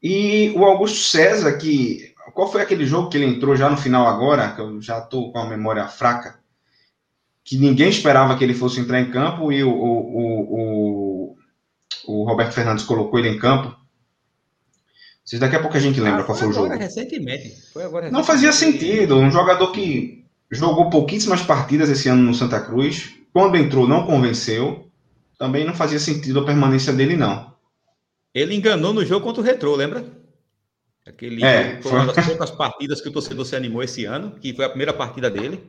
E 0.02 0.52
o 0.54 0.64
Augusto 0.64 0.99
César, 0.99 1.56
que. 1.56 2.12
Qual 2.35 2.50
foi 2.50 2.62
aquele 2.62 2.85
jogo 2.85 3.09
que 3.09 3.16
ele 3.16 3.26
entrou 3.26 3.54
já 3.56 3.71
no 3.71 3.76
final 3.76 4.06
agora? 4.06 4.52
Que 4.52 4.61
eu 4.61 4.83
já 4.83 4.99
estou 4.99 5.33
com 5.33 5.38
a 5.38 5.49
memória 5.49 5.87
fraca. 5.87 6.38
Que 7.44 7.56
ninguém 7.56 7.88
esperava 7.88 8.37
que 8.37 8.42
ele 8.42 8.54
fosse 8.54 8.80
entrar 8.80 9.00
em 9.00 9.11
campo 9.11 9.52
e 9.52 9.62
o, 9.62 9.71
o, 9.71 10.00
o, 10.16 10.54
o 10.59 11.03
Roberto 12.06 12.52
Fernandes 12.52 12.84
colocou 12.84 13.18
ele 13.18 13.28
em 13.28 13.38
campo. 13.38 13.75
Se 15.25 15.38
daqui 15.38 15.56
a 15.56 15.61
pouco 15.61 15.76
a 15.76 15.80
gente 15.80 16.00
lembra 16.00 16.20
ah, 16.20 16.25
qual 16.25 16.37
foi 16.37 16.49
o 16.49 16.52
jogo. 16.52 16.68
Recentemente. 16.76 17.49
Foi 17.73 17.82
agora 17.82 18.06
recentemente. 18.06 18.12
Não 18.12 18.25
fazia 18.25 18.52
sentido. 18.52 19.16
Um 19.16 19.30
jogador 19.30 19.73
que 19.73 20.25
jogou 20.50 20.90
pouquíssimas 20.90 21.42
partidas 21.42 21.88
esse 21.88 22.08
ano 22.08 22.23
no 22.23 22.34
Santa 22.34 22.61
Cruz. 22.61 23.14
Quando 23.32 23.56
entrou, 23.56 23.88
não 23.88 24.06
convenceu. 24.06 24.90
Também 25.38 25.64
não 25.64 25.75
fazia 25.75 25.99
sentido 25.99 26.40
a 26.40 26.44
permanência 26.44 26.92
dele, 26.92 27.16
não. 27.16 27.54
Ele 28.34 28.54
enganou 28.54 28.92
no 28.92 29.04
jogo 29.04 29.25
contra 29.25 29.40
o 29.40 29.44
Retrô, 29.44 29.75
lembra? 29.75 30.04
Aquele 31.06 31.44
é, 31.44 31.82
foi 31.82 31.92
uma 31.92 32.12
das 32.12 32.26
poucas 32.26 32.50
partidas 32.50 33.00
que 33.00 33.08
o 33.08 33.12
torcedor 33.12 33.44
se 33.44 33.54
animou 33.54 33.82
esse 33.82 34.04
ano, 34.06 34.32
que 34.40 34.54
foi 34.54 34.64
a 34.64 34.70
primeira 34.70 34.92
partida 34.92 35.30
dele. 35.30 35.68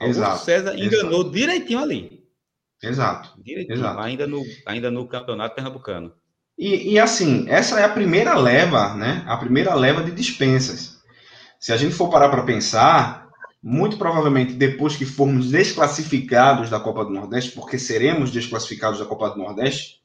Exato. 0.00 0.42
O 0.42 0.44
César 0.44 0.74
enganou 0.76 1.20
exato. 1.20 1.30
direitinho 1.30 1.78
ali. 1.78 2.15
Exato. 2.82 3.30
Direitinho, 3.42 3.78
exato. 3.78 4.00
Ainda, 4.00 4.26
no, 4.26 4.42
ainda 4.66 4.90
no 4.90 5.06
campeonato 5.06 5.54
pernambucano. 5.54 6.12
E, 6.58 6.92
e, 6.92 6.98
assim, 6.98 7.44
essa 7.48 7.80
é 7.80 7.84
a 7.84 7.88
primeira 7.88 8.34
leva, 8.34 8.94
né? 8.94 9.22
A 9.26 9.36
primeira 9.36 9.74
leva 9.74 10.02
de 10.02 10.10
dispensas. 10.10 10.96
Se 11.60 11.72
a 11.72 11.76
gente 11.76 11.94
for 11.94 12.08
parar 12.08 12.28
para 12.28 12.44
pensar, 12.44 13.28
muito 13.62 13.98
provavelmente 13.98 14.54
depois 14.54 14.96
que 14.96 15.04
formos 15.04 15.50
desclassificados 15.50 16.70
da 16.70 16.80
Copa 16.80 17.04
do 17.04 17.10
Nordeste, 17.10 17.52
porque 17.52 17.78
seremos 17.78 18.30
desclassificados 18.30 18.98
da 18.98 19.04
Copa 19.04 19.30
do 19.30 19.38
Nordeste, 19.38 20.00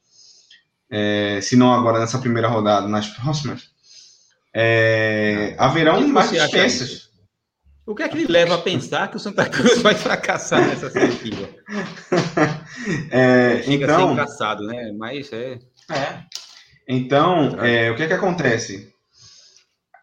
é, 0.90 1.40
se 1.40 1.56
não 1.56 1.72
agora 1.72 1.98
nessa 2.00 2.18
primeira 2.18 2.48
rodada, 2.48 2.86
nas 2.86 3.08
próximas, 3.08 3.70
é, 4.54 5.54
haverão 5.58 6.06
mais 6.08 6.30
dispensas. 6.30 7.10
O 7.86 7.94
que 7.94 8.02
é 8.02 8.08
que 8.08 8.16
lhe 8.16 8.26
leva 8.26 8.56
a 8.56 8.58
pensar 8.58 9.08
que 9.08 9.16
o 9.16 9.20
Santa 9.20 9.48
Cruz 9.48 9.80
vai 9.82 9.94
fracassar 9.94 10.60
nessa 10.60 10.90
seletiva? 10.90 11.48
é, 13.10 13.62
então, 13.66 14.12
engraçado, 14.12 14.64
né? 14.64 14.92
Mas 14.96 15.32
é. 15.32 15.58
é. 15.90 16.22
Então, 16.88 17.56
é, 17.64 17.90
o 17.90 17.96
que 17.96 18.02
é 18.02 18.06
que 18.06 18.12
acontece? 18.12 18.92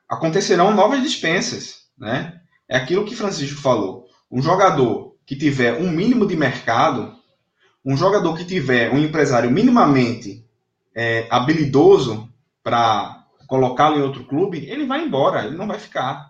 Acontecerão 0.08 0.74
novas 0.74 1.02
dispensas, 1.02 1.84
né? 1.98 2.40
É 2.68 2.78
aquilo 2.78 3.06
que 3.06 3.16
Francisco 3.16 3.62
falou. 3.62 4.06
Um 4.32 4.42
jogador 4.42 5.16
que 5.26 5.36
tiver 5.36 5.80
um 5.80 5.90
mínimo 5.90 6.26
de 6.26 6.36
mercado, 6.36 7.16
um 7.86 7.96
jogador 7.96 8.36
que 8.36 8.46
tiver 8.46 8.92
um 8.92 9.00
empresário 9.00 9.52
minimamente 9.52 10.46
é, 10.96 11.28
habilidoso 11.30 12.32
para 12.64 13.26
colocá-lo 13.48 13.98
em 13.98 14.02
outro 14.02 14.26
clube, 14.26 14.70
ele 14.70 14.86
vai 14.86 15.04
embora, 15.04 15.46
ele 15.46 15.58
não 15.58 15.68
vai 15.68 15.80
ficar. 15.80 16.30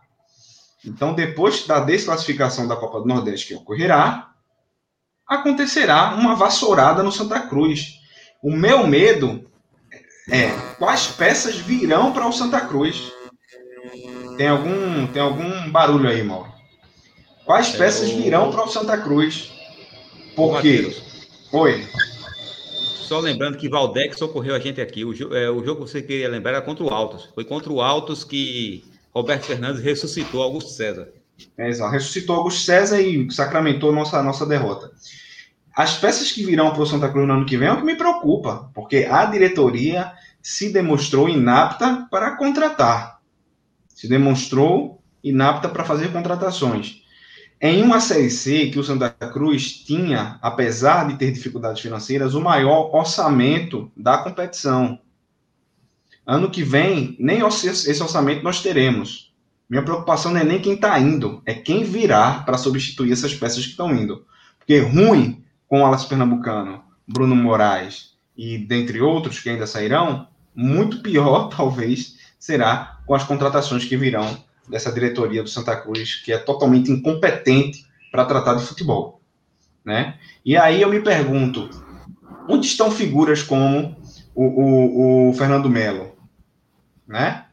Então, 0.86 1.14
depois 1.14 1.68
da 1.68 1.80
desclassificação 1.82 2.68
da 2.68 2.76
Copa 2.76 3.02
do 3.02 3.08
Nordeste 3.08 3.48
que 3.48 3.56
ocorrerá, 3.56 4.29
acontecerá 5.30 6.16
uma 6.16 6.36
vassourada 6.36 7.04
no 7.04 7.12
Santa 7.12 7.40
Cruz. 7.42 8.00
O 8.42 8.52
meu 8.52 8.88
medo 8.88 9.48
é 10.30 10.50
quais 10.80 11.08
peças 11.08 11.56
virão 11.56 12.12
para 12.12 12.28
o 12.28 12.34
Santa 12.34 12.62
Cruz. 12.62 13.12
Tem 14.38 14.48
algum, 14.48 15.08
tem 15.08 15.22
algum 15.22 15.70
barulho 15.70 16.10
aí, 16.10 16.24
Mauro? 16.24 16.52
Quais 17.46 17.74
é 17.76 17.78
peças 17.78 18.10
virão 18.10 18.52
para 18.52 18.64
o 18.64 18.68
Santa 18.68 18.98
Cruz? 18.98 19.52
Por 20.36 20.62
quê? 20.62 20.96
Oi. 21.52 21.86
Só 23.10 23.20
lembrando 23.20 23.58
que 23.58 23.68
Valdex 23.68 24.18
socorreu 24.18 24.56
a 24.56 24.60
gente 24.60 24.80
aqui. 24.80 25.04
O, 25.04 25.36
é, 25.36 25.50
o 25.50 25.64
jogo 25.66 25.84
que 25.84 25.92
você 25.92 26.02
queria 26.02 26.30
lembrar 26.30 26.52
era 26.52 26.62
contra 26.62 26.84
o 26.84 26.90
Altos. 26.90 27.30
Foi 27.34 27.44
contra 27.44 27.72
o 27.72 27.82
Altos 27.82 28.24
que 28.24 28.84
Roberto 29.14 29.46
Fernandes 29.46 29.82
ressuscitou 29.82 30.44
Augusto 30.44 30.70
César. 30.70 31.12
É, 31.58 31.68
exato. 31.70 31.92
Ressuscitou 31.92 32.36
Augusto 32.36 32.62
César 32.62 33.02
e 33.02 33.30
sacramentou 33.32 33.92
nossa, 33.92 34.22
nossa 34.24 34.46
derrota. 34.46 34.92
As 35.76 35.98
peças 35.98 36.32
que 36.32 36.46
virão 36.46 36.72
para 36.72 36.82
o 36.82 36.86
Santa 36.86 37.10
Cruz 37.10 37.28
no 37.28 37.34
ano 37.34 37.46
que 37.46 37.58
vem 37.58 37.68
é 37.68 37.72
o 37.72 37.78
que 37.78 37.86
me 37.86 37.96
preocupa, 37.96 38.70
porque 38.74 39.08
a 39.10 39.26
diretoria 39.26 40.12
se 40.42 40.72
demonstrou 40.72 41.30
inapta 41.30 42.08
para 42.10 42.36
contratar. 42.36 43.20
Se 43.88 44.08
demonstrou 44.08 45.02
inapta 45.24 45.70
para 45.70 45.86
fazer 45.86 46.12
contratações. 46.12 47.02
Em 47.62 47.84
uma 47.84 48.00
Série 48.00 48.30
C 48.30 48.70
que 48.70 48.80
o 48.80 48.84
Santa 48.84 49.10
Cruz 49.10 49.74
tinha, 49.74 50.40
apesar 50.42 51.08
de 51.08 51.18
ter 51.18 51.32
dificuldades 51.32 51.82
financeiras, 51.82 52.34
o 52.34 52.42
maior 52.42 52.94
orçamento 52.96 53.92
da 53.96 54.18
competição. 54.18 55.00
Ano 56.26 56.50
que 56.50 56.64
vem, 56.64 57.18
nem 57.20 57.46
esse 57.46 58.02
orçamento 58.02 58.44
nós 58.44 58.62
teremos. 58.62 59.29
Minha 59.70 59.84
preocupação 59.84 60.32
não 60.32 60.42
é 60.42 60.44
nem 60.44 60.60
quem 60.60 60.74
está 60.74 61.00
indo, 61.00 61.44
é 61.46 61.54
quem 61.54 61.84
virá 61.84 62.42
para 62.42 62.58
substituir 62.58 63.12
essas 63.12 63.36
peças 63.36 63.64
que 63.64 63.72
estão 63.72 63.94
indo. 63.94 64.26
Porque 64.58 64.80
ruim 64.80 65.44
com 65.68 65.82
o 65.82 65.86
Alas 65.86 66.06
Pernambucano, 66.06 66.82
Bruno 67.08 67.36
Moraes 67.36 68.16
e 68.36 68.58
dentre 68.58 69.00
outros 69.00 69.40
que 69.40 69.50
ainda 69.50 69.68
sairão, 69.68 70.28
muito 70.56 71.04
pior, 71.04 71.50
talvez, 71.56 72.18
será 72.40 73.00
com 73.06 73.14
as 73.14 73.24
contratações 73.24 73.86
que 73.86 73.96
virão 73.96 74.44
dessa 74.68 74.92
diretoria 74.92 75.44
do 75.44 75.50
Santa 75.50 75.76
Cruz, 75.76 76.16
que 76.16 76.32
é 76.32 76.38
totalmente 76.38 76.92
incompetente 76.92 77.86
para 78.12 78.26
tratar 78.26 78.56
de 78.56 78.66
futebol. 78.66 79.22
Né? 79.86 80.18
E 80.44 80.58
aí 80.58 80.82
eu 80.82 80.90
me 80.90 81.00
pergunto, 81.00 81.70
onde 82.48 82.66
estão 82.66 82.90
figuras 82.90 83.44
como 83.44 83.96
o, 84.34 84.46
o, 84.46 85.30
o 85.30 85.34
Fernando 85.34 85.70
Melo? 85.70 86.16
Né? 87.08 87.46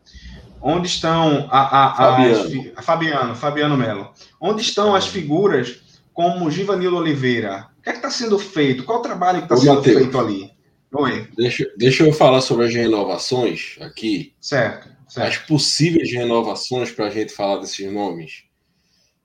Onde 0.61 0.89
estão 0.89 1.49
a, 1.51 1.87
a, 1.87 1.95
Fabiano. 1.95 2.41
As, 2.41 2.79
a 2.79 2.83
Fabiano, 2.83 3.35
Fabiano 3.35 3.77
Melo? 3.77 4.13
Onde 4.41 4.63
estão 4.63 4.95
as 4.95 5.07
figuras 5.07 5.81
como 6.13 6.51
Givanildo 6.51 6.97
Oliveira? 6.97 7.69
O 7.79 7.83
que 7.83 7.91
é 7.91 7.93
está 7.93 8.11
sendo 8.11 8.39
feito? 8.39 8.85
Qual 8.85 8.99
o 8.99 9.03
trabalho 9.03 9.39
que 9.39 9.45
está 9.45 9.57
sendo 9.57 9.77
Mateus, 9.77 9.99
feito 9.99 10.19
ali? 10.19 10.51
Oi. 10.93 11.29
Deixa, 11.37 11.73
deixa 11.77 12.05
eu 12.05 12.13
falar 12.13 12.41
sobre 12.41 12.67
as 12.67 12.75
renovações 12.75 13.77
aqui. 13.81 14.35
Certo. 14.41 14.89
certo. 15.09 15.29
As 15.29 15.39
possíveis 15.39 16.11
renovações 16.13 16.91
para 16.91 17.07
a 17.07 17.11
gente 17.11 17.33
falar 17.33 17.59
desses 17.59 17.93
nomes. 17.93 18.45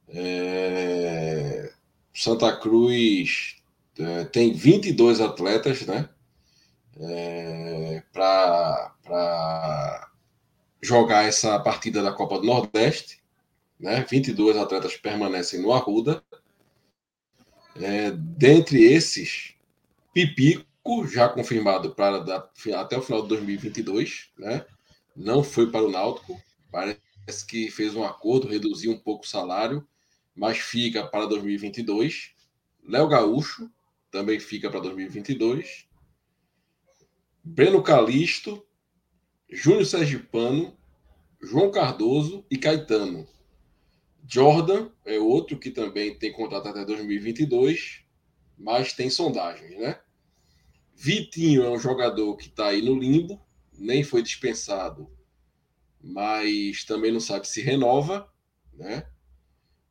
É... 0.10 1.72
Santa 2.14 2.56
Cruz 2.58 3.56
é, 3.98 4.26
tem 4.26 4.54
22 4.54 5.22
atletas, 5.22 5.86
né? 5.86 6.10
É, 7.00 8.04
para 8.12 10.11
jogar 10.82 11.24
essa 11.26 11.60
partida 11.60 12.02
da 12.02 12.12
Copa 12.12 12.40
do 12.40 12.46
Nordeste. 12.46 13.22
Né? 13.80 14.06
22 14.10 14.58
atletas 14.58 14.96
permanecem 14.98 15.62
no 15.62 15.72
Arruda. 15.72 16.24
É, 17.76 18.12
dentre 18.12 18.84
esses, 18.84 19.56
Pipico 20.14 21.08
já 21.08 21.30
confirmado 21.30 21.96
para 21.96 22.18
até 22.76 22.98
o 22.98 23.02
final 23.02 23.22
de 23.22 23.30
2022, 23.30 24.30
né? 24.38 24.66
Não 25.16 25.44
foi 25.44 25.70
para 25.70 25.86
o 25.86 25.92
Náutico, 25.92 26.42
parece 26.72 27.46
que 27.48 27.70
fez 27.70 27.96
um 27.96 28.04
acordo, 28.04 28.48
reduziu 28.48 28.92
um 28.92 29.00
pouco 29.00 29.26
o 29.26 29.28
salário, 29.28 29.88
mas 30.36 30.58
fica 30.58 31.06
para 31.06 31.26
2022. 31.26 32.34
Léo 32.88 33.08
Gaúcho 33.08 33.70
também 34.10 34.40
fica 34.40 34.70
para 34.70 34.80
2022. 34.80 35.88
Breno 37.44 37.82
Calisto, 37.82 38.66
Júnior 39.52 39.86
Sergipano, 39.86 40.78
João 41.42 41.72
Cardoso 41.72 42.46
e 42.50 42.58
Caetano. 42.58 43.28
Jordan 44.26 44.90
é 45.04 45.20
outro 45.20 45.60
que 45.60 45.70
também 45.70 46.18
tem 46.18 46.32
contrato 46.32 46.70
até 46.70 46.86
2022, 46.86 48.06
mas 48.58 48.94
tem 48.94 49.10
sondagens, 49.10 49.78
né? 49.78 50.00
Vitinho 50.96 51.64
é 51.64 51.70
um 51.70 51.80
jogador 51.80 52.38
que 52.38 52.48
está 52.48 52.68
aí 52.68 52.82
no 52.82 52.98
limbo, 52.98 53.42
nem 53.78 54.04
foi 54.04 54.22
dispensado, 54.22 55.12
mas 56.02 56.86
também 56.86 57.12
não 57.12 57.20
sabe 57.20 57.46
se 57.46 57.62
renova, 57.62 58.32
né? 58.74 59.06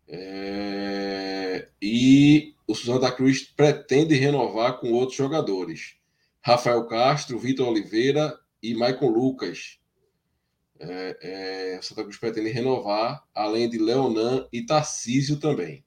É... 0.09 1.69
E 1.83 2.55
o 2.67 2.75
Santa 2.75 3.13
Cruz 3.13 3.43
pretende 3.43 4.15
renovar 4.15 4.79
com 4.79 4.93
outros 4.93 5.19
jogadores. 5.19 5.97
Rafael 6.41 6.87
Castro, 6.87 7.39
Vitor 7.39 7.69
Oliveira 7.69 8.39
e 8.63 8.75
Maicon 8.75 9.09
Lucas. 9.09 9.79
É, 10.79 11.75
é, 11.75 11.79
o 11.79 11.83
Santa 11.83 12.03
Cruz 12.03 12.17
pretende 12.17 12.51
renovar, 12.51 13.23
além 13.35 13.69
de 13.69 13.79
Leonan 13.79 14.49
e 14.53 14.65
Tarcísio 14.65 15.39
também. 15.39 15.85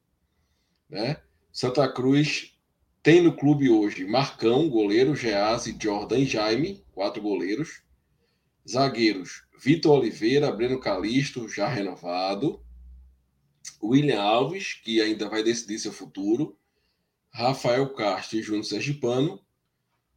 Né? 0.89 1.17
Santa 1.51 1.91
Cruz 1.91 2.53
tem 3.01 3.21
no 3.21 3.35
clube 3.35 3.69
hoje 3.69 4.05
Marcão, 4.05 4.69
goleiro, 4.69 5.15
Gease, 5.15 5.75
Jordan 5.79 6.19
e 6.19 6.25
Jaime, 6.25 6.85
quatro 6.91 7.21
goleiros. 7.21 7.83
Zagueiros, 8.69 9.43
Vitor 9.59 9.99
Oliveira, 9.99 10.51
Breno 10.51 10.79
Calisto, 10.79 11.49
já 11.49 11.67
renovado. 11.67 12.63
William 13.81 14.21
Alves, 14.21 14.73
que 14.73 15.01
ainda 15.01 15.27
vai 15.27 15.43
decidir 15.43 15.79
seu 15.79 15.91
futuro. 15.91 16.57
Rafael 17.29 17.93
Castro 17.93 18.37
e 18.37 18.41
Júnior 18.41 18.63
Sergipano. 18.63 19.43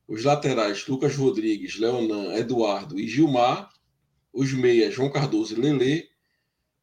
Os 0.08 0.22
laterais, 0.22 0.86
Lucas 0.86 1.16
Rodrigues, 1.16 1.78
Leonan, 1.78 2.34
Eduardo 2.34 2.98
e 2.98 3.08
Gilmar. 3.08 3.70
Os 4.32 4.52
meias, 4.52 4.94
João 4.94 5.10
Cardoso 5.10 5.54
e 5.54 5.60
Lelê. 5.60 6.08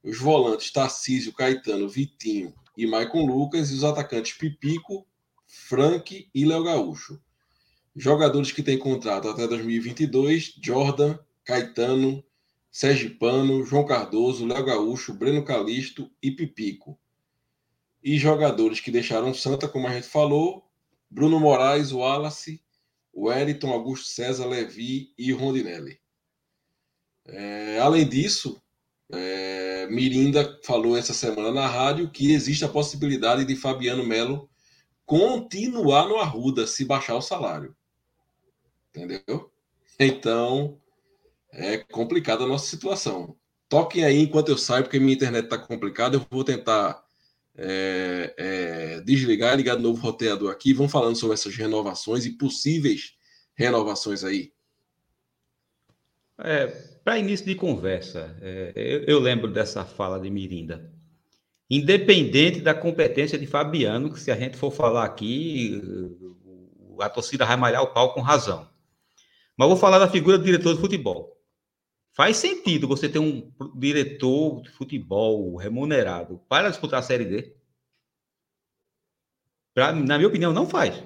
Os 0.04 0.18
volantes, 0.18 0.72
Tarcísio, 0.72 1.32
Caetano, 1.32 1.88
Vitinho 1.88 2.54
e 2.78 2.86
Maicon 2.86 3.26
Lucas. 3.26 3.72
E 3.72 3.76
os 3.76 3.84
atacantes, 3.84 4.34
Pipico, 4.34 5.08
Frank 5.48 6.30
e 6.34 6.46
Léo 6.46 6.64
Gaúcho. 6.64 7.22
Jogadores 7.96 8.52
que 8.52 8.64
têm 8.64 8.78
contrato 8.78 9.30
até 9.30 9.48
2022: 9.48 10.56
Jordan, 10.62 11.18
Caetano, 11.46 12.24
Sergipano, 12.72 13.64
João 13.64 13.86
Cardoso, 13.86 14.48
Léo 14.48 14.66
Gaúcho, 14.66 15.14
Breno 15.14 15.46
Calisto 15.46 16.10
e 16.22 16.32
Pipico. 16.32 17.00
E 18.04 18.18
jogadores 18.18 18.80
que 18.80 18.92
deixaram 18.92 19.34
Santa, 19.34 19.68
como 19.68 19.88
a 19.88 19.94
gente 19.94 20.08
falou: 20.08 20.68
Bruno 21.10 21.40
Moraes, 21.40 21.92
Wallace, 21.92 22.63
Wellington, 23.16 23.72
Augusto 23.72 24.08
César, 24.08 24.46
Levi 24.46 25.14
e 25.18 25.32
Rondinelli. 25.32 26.00
É, 27.26 27.80
além 27.80 28.08
disso, 28.08 28.62
é, 29.12 29.88
Mirinda 29.88 30.60
falou 30.64 30.98
essa 30.98 31.14
semana 31.14 31.52
na 31.52 31.68
rádio 31.68 32.10
que 32.10 32.34
existe 32.34 32.66
a 32.66 32.70
possibilidade 32.70 33.46
de 33.46 33.56
Fabiano 33.56 34.06
Melo 34.06 34.50
continuar 35.06 36.08
no 36.08 36.18
Arruda 36.18 36.66
se 36.66 36.86
baixar 36.86 37.16
o 37.16 37.22
salário. 37.22 37.76
Entendeu? 38.90 39.52
Então, 40.00 40.80
é 41.52 41.78
complicada 41.78 42.44
a 42.44 42.48
nossa 42.48 42.68
situação. 42.68 43.36
Toquem 43.70 44.04
aí 44.04 44.20
enquanto 44.20 44.50
eu 44.50 44.58
saio, 44.58 44.84
porque 44.84 45.00
minha 45.00 45.14
internet 45.14 45.46
está 45.46 45.58
complicada. 45.58 46.18
Eu 46.18 46.26
vou 46.30 46.44
tentar 46.44 47.04
é, 47.58 48.34
é, 48.38 49.02
desligar 49.02 49.56
ligar 49.56 49.76
de 49.76 49.84
novo 49.84 50.00
o 50.00 50.02
roteador 50.02 50.52
aqui. 50.52 50.74
Vamos 50.74 50.92
falando 50.92 51.16
sobre 51.16 51.36
essas 51.36 51.56
renovações 51.56 52.26
e 52.26 52.32
possíveis 52.32 53.16
renovações 53.56 54.24
aí. 54.24 54.52
É, 56.40 56.68
Para 57.04 57.20
início 57.20 57.46
de 57.46 57.56
conversa, 57.56 58.36
é, 58.42 58.74
eu, 58.76 59.04
eu 59.04 59.20
lembro 59.20 59.52
dessa 59.52 59.86
fala 59.86 60.20
de 60.20 60.30
Mirinda 60.30 60.94
independente 61.70 62.62
da 62.62 62.74
competência 62.74 63.38
de 63.38 63.48
Fabiano, 63.48 64.14
que 64.14 64.20
se 64.20 64.32
a 64.32 64.36
gente 64.36 64.56
for 64.56 64.72
falar 64.72 65.04
aqui, 65.06 65.82
a 67.00 67.10
torcida 67.10 67.46
vai 67.46 67.58
malhar 67.58 67.82
o 67.82 67.94
pau 67.94 68.14
com 68.14 68.22
razão. 68.22 68.68
Mas 69.58 69.68
vou 69.68 69.78
falar 69.78 69.98
da 69.98 70.08
figura 70.08 70.38
do 70.38 70.44
diretor 70.44 70.76
de 70.76 70.82
futebol. 70.82 71.33
Faz 72.16 72.38
sentido 72.38 72.88
você 72.88 73.10
ter 73.10 73.20
um 73.20 73.52
diretor 73.76 74.62
de 74.62 74.70
futebol 74.70 75.56
remunerado 75.56 76.40
para 76.48 76.70
disputar 76.70 77.00
a 77.00 77.04
Série 77.04 77.26
D? 77.26 77.56
Pra, 79.74 79.92
na 79.92 80.18
minha 80.18 80.28
opinião, 80.28 80.54
não 80.54 80.70
faz. 80.70 81.04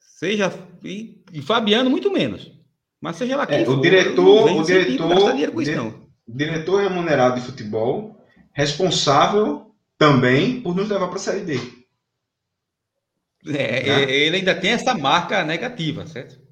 Seja. 0.00 0.52
E, 0.82 1.22
e 1.32 1.40
Fabiano, 1.40 1.88
muito 1.88 2.10
menos. 2.10 2.52
Mas 3.00 3.16
seja 3.16 3.36
lá 3.36 3.46
quem 3.46 3.58
é, 3.58 3.64
for, 3.64 3.78
o 3.78 3.80
diretor, 3.80 4.50
o 4.50 4.64
diretor, 4.64 5.62
isso, 5.62 6.08
diretor 6.26 6.82
remunerado 6.82 7.40
de 7.40 7.46
futebol 7.46 8.20
responsável 8.52 9.72
também 9.96 10.60
por 10.60 10.74
nos 10.74 10.88
levar 10.88 11.06
para 11.06 11.16
a 11.16 11.20
Série 11.20 11.44
D. 11.44 11.60
É, 13.46 14.06
né? 14.06 14.12
Ele 14.12 14.38
ainda 14.38 14.58
tem 14.58 14.72
essa 14.72 14.94
marca 14.94 15.44
negativa, 15.44 16.04
certo? 16.06 16.45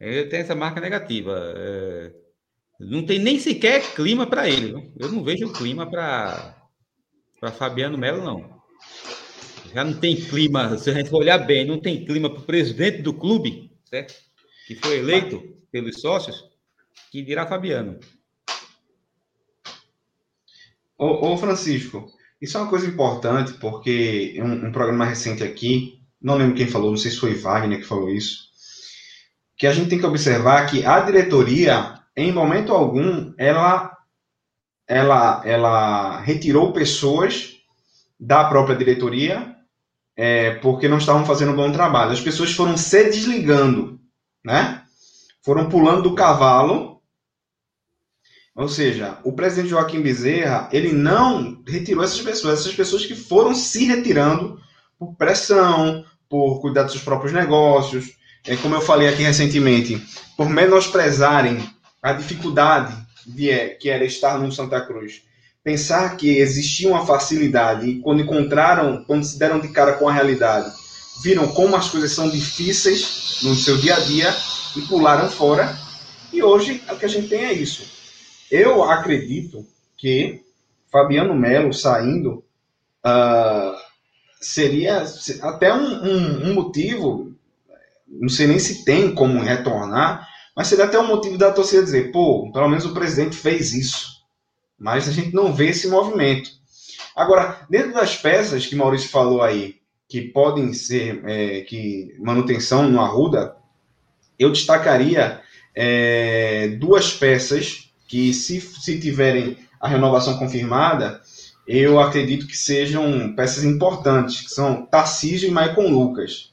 Ele 0.00 0.28
tem 0.28 0.40
essa 0.40 0.54
marca 0.54 0.80
negativa. 0.80 1.54
É, 1.56 2.12
não 2.78 3.04
tem 3.04 3.18
nem 3.18 3.38
sequer 3.38 3.94
clima 3.94 4.26
para 4.26 4.48
ele. 4.48 4.92
Eu 4.96 5.10
não 5.10 5.24
vejo 5.24 5.52
clima 5.52 5.88
para 5.90 6.54
Fabiano 7.56 7.98
Melo, 7.98 8.22
não. 8.22 8.62
já 9.74 9.82
não 9.82 9.94
tem 9.94 10.16
clima, 10.16 10.76
se 10.78 10.90
a 10.90 10.94
gente 10.94 11.12
olhar 11.12 11.38
bem, 11.38 11.66
não 11.66 11.80
tem 11.80 12.04
clima 12.04 12.30
para 12.30 12.40
o 12.40 12.46
presidente 12.46 13.02
do 13.02 13.12
clube, 13.12 13.72
certo? 13.84 14.14
Que 14.66 14.76
foi 14.76 14.98
eleito 14.98 15.42
pelos 15.72 16.00
sócios, 16.00 16.44
que 17.10 17.22
dirá 17.22 17.46
Fabiano. 17.46 17.98
Ô, 20.96 21.32
ô, 21.32 21.36
Francisco, 21.36 22.10
isso 22.40 22.56
é 22.56 22.60
uma 22.60 22.70
coisa 22.70 22.86
importante, 22.86 23.54
porque 23.54 24.36
um, 24.40 24.66
um 24.68 24.72
programa 24.72 25.04
recente 25.04 25.42
aqui, 25.42 26.00
não 26.20 26.36
lembro 26.36 26.56
quem 26.56 26.66
falou, 26.66 26.90
não 26.90 26.96
sei 26.96 27.10
se 27.10 27.18
foi 27.18 27.34
Wagner 27.34 27.78
que 27.78 27.86
falou 27.86 28.10
isso, 28.10 28.47
que 29.58 29.66
a 29.66 29.72
gente 29.72 29.90
tem 29.90 29.98
que 29.98 30.06
observar 30.06 30.66
que 30.66 30.86
a 30.86 31.00
diretoria, 31.00 32.00
em 32.16 32.32
momento 32.32 32.72
algum, 32.72 33.34
ela, 33.36 33.98
ela, 34.86 35.42
ela 35.44 36.20
retirou 36.20 36.72
pessoas 36.72 37.56
da 38.18 38.44
própria 38.44 38.76
diretoria 38.76 39.56
é, 40.16 40.54
porque 40.56 40.88
não 40.88 40.98
estavam 40.98 41.26
fazendo 41.26 41.52
um 41.52 41.56
bom 41.56 41.72
trabalho. 41.72 42.12
As 42.12 42.20
pessoas 42.20 42.52
foram 42.52 42.76
se 42.76 43.04
desligando, 43.04 44.00
né? 44.44 44.82
Foram 45.42 45.68
pulando 45.68 46.02
do 46.02 46.14
cavalo. 46.14 47.00
Ou 48.54 48.68
seja, 48.68 49.18
o 49.22 49.32
presidente 49.32 49.70
Joaquim 49.70 50.00
Bezerra, 50.00 50.68
ele 50.72 50.92
não 50.92 51.62
retirou 51.66 52.02
essas 52.02 52.20
pessoas, 52.20 52.60
essas 52.60 52.74
pessoas 52.74 53.06
que 53.06 53.14
foram 53.14 53.54
se 53.54 53.84
retirando 53.84 54.60
por 54.98 55.14
pressão, 55.14 56.04
por 56.28 56.60
cuidar 56.60 56.82
dos 56.82 56.92
seus 56.92 57.04
próprios 57.04 57.32
negócios, 57.32 58.17
é, 58.46 58.56
como 58.56 58.74
eu 58.74 58.80
falei 58.80 59.08
aqui 59.08 59.22
recentemente, 59.22 60.02
por 60.36 60.48
menosprezarem 60.48 61.58
a 62.02 62.12
dificuldade 62.12 62.96
de, 63.26 63.50
é, 63.50 63.68
que 63.68 63.90
era 63.90 64.04
estar 64.04 64.38
no 64.38 64.50
Santa 64.50 64.80
Cruz. 64.80 65.22
Pensar 65.62 66.16
que 66.16 66.38
existia 66.38 66.88
uma 66.88 67.04
facilidade 67.04 67.86
e 67.86 68.00
quando 68.00 68.22
encontraram, 68.22 69.04
quando 69.04 69.24
se 69.24 69.38
deram 69.38 69.60
de 69.60 69.68
cara 69.68 69.94
com 69.94 70.08
a 70.08 70.12
realidade, 70.12 70.72
viram 71.22 71.48
como 71.48 71.76
as 71.76 71.90
coisas 71.90 72.12
são 72.12 72.30
difíceis 72.30 73.38
no 73.42 73.54
seu 73.54 73.76
dia 73.76 73.96
a 73.96 74.00
dia 74.00 74.34
e 74.76 74.82
pularam 74.82 75.28
fora. 75.28 75.76
E 76.32 76.42
hoje 76.42 76.82
o 76.90 76.96
que 76.96 77.04
a 77.04 77.08
gente 77.08 77.28
tem 77.28 77.44
é 77.44 77.52
isso. 77.52 77.84
Eu 78.50 78.82
acredito 78.82 79.66
que 79.96 80.42
Fabiano 80.90 81.34
Melo 81.34 81.72
saindo 81.74 82.44
uh, 83.04 83.76
seria 84.40 85.04
até 85.42 85.74
um, 85.74 86.04
um, 86.04 86.50
um 86.50 86.54
motivo 86.54 87.27
não 88.10 88.28
sei 88.28 88.46
nem 88.46 88.58
se 88.58 88.84
tem 88.84 89.14
como 89.14 89.40
retornar, 89.40 90.26
mas 90.56 90.66
seria 90.66 90.86
até 90.86 90.98
um 90.98 91.06
motivo 91.06 91.38
da 91.38 91.52
torcida 91.52 91.82
dizer, 91.82 92.10
pô, 92.10 92.50
pelo 92.52 92.68
menos 92.68 92.84
o 92.84 92.94
presidente 92.94 93.36
fez 93.36 93.72
isso. 93.72 94.18
Mas 94.78 95.08
a 95.08 95.12
gente 95.12 95.34
não 95.34 95.52
vê 95.52 95.68
esse 95.68 95.88
movimento. 95.88 96.50
Agora, 97.14 97.66
dentro 97.68 97.92
das 97.92 98.16
peças 98.16 98.66
que 98.66 98.76
Maurício 98.76 99.08
falou 99.08 99.42
aí, 99.42 99.76
que 100.08 100.22
podem 100.22 100.72
ser 100.72 101.22
é, 101.24 101.60
que 101.60 102.14
manutenção 102.18 102.88
no 102.88 103.00
Arruda, 103.00 103.56
eu 104.38 104.50
destacaria 104.50 105.40
é, 105.74 106.68
duas 106.80 107.12
peças 107.12 107.92
que, 108.06 108.32
se, 108.32 108.60
se 108.60 108.98
tiverem 108.98 109.58
a 109.80 109.88
renovação 109.88 110.38
confirmada, 110.38 111.20
eu 111.66 112.00
acredito 112.00 112.46
que 112.46 112.56
sejam 112.56 113.34
peças 113.36 113.64
importantes, 113.64 114.40
que 114.40 114.50
são 114.50 114.86
Tarcísio 114.86 115.48
e 115.48 115.52
Maicon 115.52 115.88
Lucas 115.88 116.52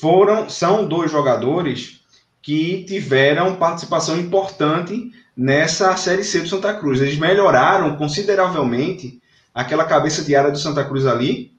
foram 0.00 0.48
são 0.48 0.86
dois 0.86 1.10
jogadores 1.10 2.00
que 2.42 2.84
tiveram 2.84 3.56
participação 3.56 4.18
importante 4.18 5.12
nessa 5.36 5.96
Série 5.96 6.24
C 6.24 6.40
do 6.40 6.48
Santa 6.48 6.74
Cruz. 6.74 7.00
Eles 7.00 7.18
melhoraram 7.18 7.96
consideravelmente 7.96 9.20
aquela 9.54 9.84
cabeça 9.84 10.22
de 10.22 10.34
área 10.34 10.50
do 10.50 10.58
Santa 10.58 10.84
Cruz 10.84 11.06
ali 11.06 11.52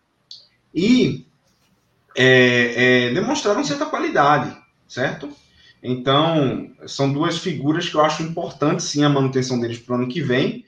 e 0.74 1.26
é, 2.16 3.08
é, 3.08 3.14
demonstraram 3.14 3.64
certa 3.64 3.86
qualidade, 3.86 4.56
certo? 4.88 5.30
Então, 5.82 6.72
são 6.88 7.12
duas 7.12 7.38
figuras 7.38 7.88
que 7.88 7.96
eu 7.96 8.02
acho 8.02 8.24
importante 8.24 8.84
sim 8.84 9.04
a 9.04 9.10
manutenção 9.10 9.60
deles 9.60 9.78
para 9.80 9.94
o 9.94 9.98
ano 9.98 10.08
que 10.08 10.22
vem. 10.22 10.66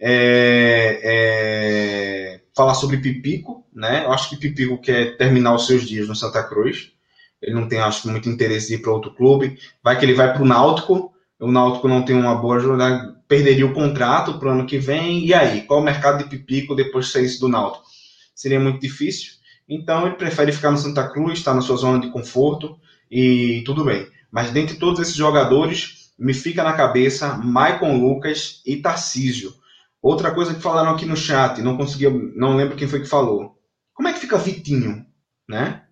É, 0.00 1.00
é, 1.02 2.40
falar 2.54 2.74
sobre 2.74 2.98
Pipico, 2.98 3.66
né? 3.72 4.04
Eu 4.04 4.12
acho 4.12 4.28
que 4.28 4.36
Pipico 4.36 4.78
quer 4.78 5.16
terminar 5.16 5.54
os 5.54 5.66
seus 5.66 5.86
dias 5.86 6.06
no 6.06 6.14
Santa 6.14 6.42
Cruz. 6.42 6.92
Ele 7.40 7.54
não 7.54 7.68
tem, 7.68 7.78
acho, 7.78 8.08
muito 8.08 8.28
interesse 8.28 8.68
de 8.68 8.74
ir 8.74 8.78
para 8.78 8.92
outro 8.92 9.14
clube. 9.14 9.58
Vai 9.82 9.98
que 9.98 10.04
ele 10.04 10.14
vai 10.14 10.32
para 10.32 10.42
o 10.42 10.46
Náutico. 10.46 11.12
O 11.38 11.50
Náutico 11.50 11.88
não 11.88 12.04
tem 12.04 12.16
uma 12.16 12.34
boa 12.34 12.58
jornada, 12.58 13.16
perderia 13.28 13.66
o 13.66 13.72
contrato 13.72 14.38
para 14.38 14.48
o 14.48 14.52
ano 14.52 14.66
que 14.66 14.78
vem. 14.78 15.24
E 15.24 15.32
aí? 15.32 15.62
Qual 15.62 15.80
o 15.80 15.84
mercado 15.84 16.22
de 16.22 16.28
Pipico 16.28 16.74
depois 16.74 17.06
de 17.06 17.12
sair 17.12 17.38
do 17.38 17.48
Náutico? 17.48 17.84
Seria 18.34 18.58
muito 18.58 18.80
difícil. 18.80 19.32
Então 19.68 20.06
ele 20.06 20.16
prefere 20.16 20.50
ficar 20.50 20.70
no 20.70 20.78
Santa 20.78 21.06
Cruz, 21.08 21.38
estar 21.38 21.54
na 21.54 21.60
sua 21.60 21.76
zona 21.76 22.00
de 22.00 22.10
conforto 22.10 22.78
e 23.10 23.62
tudo 23.64 23.84
bem. 23.84 24.06
Mas 24.30 24.50
dentre 24.50 24.76
todos 24.76 25.00
esses 25.00 25.14
jogadores, 25.14 26.12
me 26.18 26.34
fica 26.34 26.62
na 26.62 26.72
cabeça 26.72 27.36
Maicon 27.36 27.98
Lucas 27.98 28.62
e 28.66 28.76
Tarcísio. 28.76 29.52
Outra 30.00 30.32
coisa 30.32 30.54
que 30.54 30.62
falaram 30.62 30.90
aqui 30.90 31.04
no 31.04 31.16
chat, 31.16 31.60
não 31.60 31.76
conseguia, 31.76 32.10
não 32.10 32.56
lembro 32.56 32.76
quem 32.76 32.88
foi 32.88 33.00
que 33.00 33.08
falou. 33.08 33.58
Como 33.92 34.08
é 34.08 34.12
que 34.12 34.20
fica 34.20 34.38
Vitinho, 34.38 35.04
né? 35.48 35.82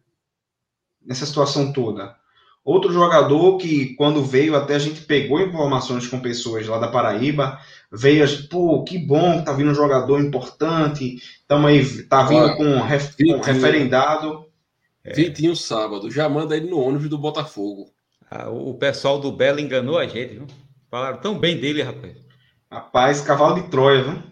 Nessa 1.07 1.25
situação 1.25 1.73
toda. 1.73 2.15
Outro 2.65 2.93
jogador 2.93 3.59
que, 3.59 3.95
quando 3.95 4.25
veio, 4.25 4.57
até 4.57 4.75
a 4.75 4.79
gente 4.81 5.03
pegou 5.03 5.41
informações 5.41 6.09
com 6.09 6.19
pessoas 6.19 6.67
lá 6.67 6.79
da 6.79 6.89
Paraíba, 6.89 7.61
veio 7.93 8.25
a 8.25 8.27
gente, 8.27 8.49
pô, 8.49 8.83
que 8.83 8.99
bom 8.99 9.39
que 9.39 9.45
tá 9.45 9.53
vindo 9.53 9.71
um 9.71 9.75
jogador 9.75 10.21
importante, 10.21 11.17
tamo 11.47 11.69
aí, 11.69 12.03
tá 12.03 12.25
vindo 12.25 12.57
com, 12.57 12.81
ref, 12.81 13.15
com 13.17 13.41
referendado. 13.41 14.47
É. 15.05 15.15
Vitinho 15.15 15.55
sábado, 15.55 16.11
já 16.11 16.29
manda 16.29 16.57
ele 16.57 16.69
no 16.69 16.81
ônibus 16.81 17.09
do 17.09 17.17
Botafogo. 17.17 17.89
Ah, 18.29 18.51
o 18.51 18.75
pessoal 18.75 19.21
do 19.21 19.31
Belo 19.31 19.61
enganou 19.61 19.97
a 19.97 20.07
gente, 20.09 20.35
viu? 20.35 20.47
Falaram 20.91 21.19
tão 21.19 21.39
bem 21.39 21.57
dele, 21.57 21.83
rapaz. 21.83 22.17
Rapaz, 22.69 23.21
cavalo 23.21 23.63
de 23.63 23.69
Troia, 23.69 24.03
viu? 24.03 24.23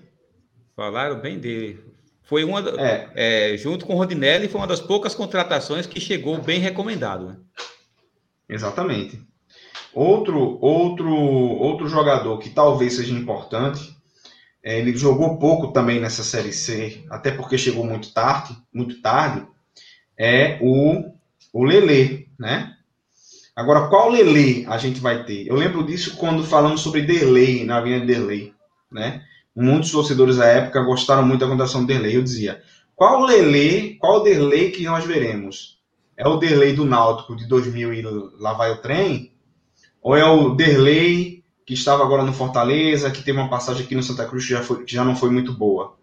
Falaram 0.74 1.20
bem 1.20 1.38
dele. 1.38 1.83
Foi 2.24 2.42
uma, 2.42 2.60
é. 2.80 3.10
É, 3.14 3.56
junto 3.56 3.84
com 3.84 3.94
o 3.94 3.98
Rodinelli, 3.98 4.48
foi 4.48 4.60
uma 4.60 4.66
das 4.66 4.80
poucas 4.80 5.14
contratações 5.14 5.86
que 5.86 6.00
chegou 6.00 6.40
bem 6.40 6.58
recomendado. 6.58 7.26
Né? 7.26 7.36
Exatamente. 8.48 9.20
Outro, 9.92 10.58
outro, 10.60 11.14
outro 11.14 11.86
jogador 11.86 12.38
que 12.38 12.50
talvez 12.50 12.94
seja 12.94 13.12
importante, 13.12 13.94
é, 14.62 14.78
ele 14.78 14.96
jogou 14.96 15.38
pouco 15.38 15.72
também 15.72 16.00
nessa 16.00 16.24
série 16.24 16.52
C, 16.52 17.04
até 17.10 17.30
porque 17.30 17.58
chegou 17.58 17.84
muito 17.84 18.12
tarde, 18.12 18.56
muito 18.72 19.00
tarde, 19.02 19.46
é 20.18 20.58
o, 20.62 21.12
o 21.52 21.62
Lele, 21.64 22.28
né? 22.38 22.74
Agora, 23.54 23.88
qual 23.88 24.10
Lele 24.10 24.64
a 24.66 24.78
gente 24.78 24.98
vai 24.98 25.24
ter? 25.24 25.46
Eu 25.46 25.54
lembro 25.54 25.84
disso 25.84 26.16
quando 26.16 26.42
falamos 26.42 26.80
sobre 26.80 27.02
delay 27.02 27.64
na 27.64 27.76
Avenida 27.76 28.06
Delay, 28.06 28.52
né? 28.90 29.22
Muitos 29.54 29.90
torcedores 29.90 30.36
da 30.36 30.46
época 30.46 30.82
gostaram 30.82 31.26
muito 31.26 31.40
da 31.40 31.46
contratação 31.46 31.82
do 31.82 31.86
Derlei. 31.86 32.16
Eu 32.16 32.22
dizia, 32.22 32.62
qual 32.94 33.24
Lele, 33.24 33.96
qual 34.00 34.22
Derlei 34.22 34.70
que 34.70 34.84
nós 34.84 35.04
veremos? 35.04 35.80
É 36.16 36.26
o 36.26 36.36
Derlei 36.36 36.72
do 36.72 36.84
Náutico 36.84 37.36
de 37.36 37.46
2000 37.46 37.94
e 37.94 38.02
lá 38.38 38.52
vai 38.52 38.70
o 38.70 38.80
trem? 38.80 39.32
Ou 40.02 40.16
é 40.16 40.24
o 40.24 40.54
Derlei 40.54 41.42
que 41.66 41.74
estava 41.74 42.04
agora 42.04 42.22
no 42.22 42.32
Fortaleza, 42.32 43.10
que 43.10 43.22
teve 43.22 43.38
uma 43.38 43.48
passagem 43.48 43.84
aqui 43.84 43.94
no 43.94 44.02
Santa 44.02 44.26
Cruz 44.26 44.44
que 44.44 44.50
já, 44.50 44.62
foi, 44.62 44.84
já 44.86 45.04
não 45.04 45.16
foi 45.16 45.30
muito 45.30 45.52
boa? 45.52 45.96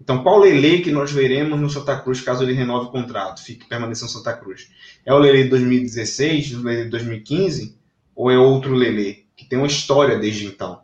Então, 0.00 0.22
qual 0.22 0.38
Lele 0.38 0.80
que 0.80 0.92
nós 0.92 1.10
veremos 1.10 1.58
no 1.58 1.68
Santa 1.68 1.98
Cruz 1.98 2.20
caso 2.20 2.44
ele 2.44 2.52
renove 2.52 2.86
o 2.86 2.90
contrato, 2.90 3.42
fique 3.42 3.66
permaneça 3.66 4.04
no 4.04 4.10
Santa 4.10 4.32
Cruz? 4.32 4.70
É 5.04 5.12
o 5.12 5.18
Lele 5.18 5.44
de 5.44 5.50
2016, 5.50 6.54
o 6.54 6.62
Lele 6.62 6.84
de 6.84 6.90
2015? 6.90 7.76
Ou 8.14 8.30
é 8.30 8.38
outro 8.38 8.74
Lele 8.74 9.26
que 9.36 9.44
tem 9.44 9.58
uma 9.58 9.66
história 9.66 10.18
desde 10.18 10.46
então? 10.46 10.80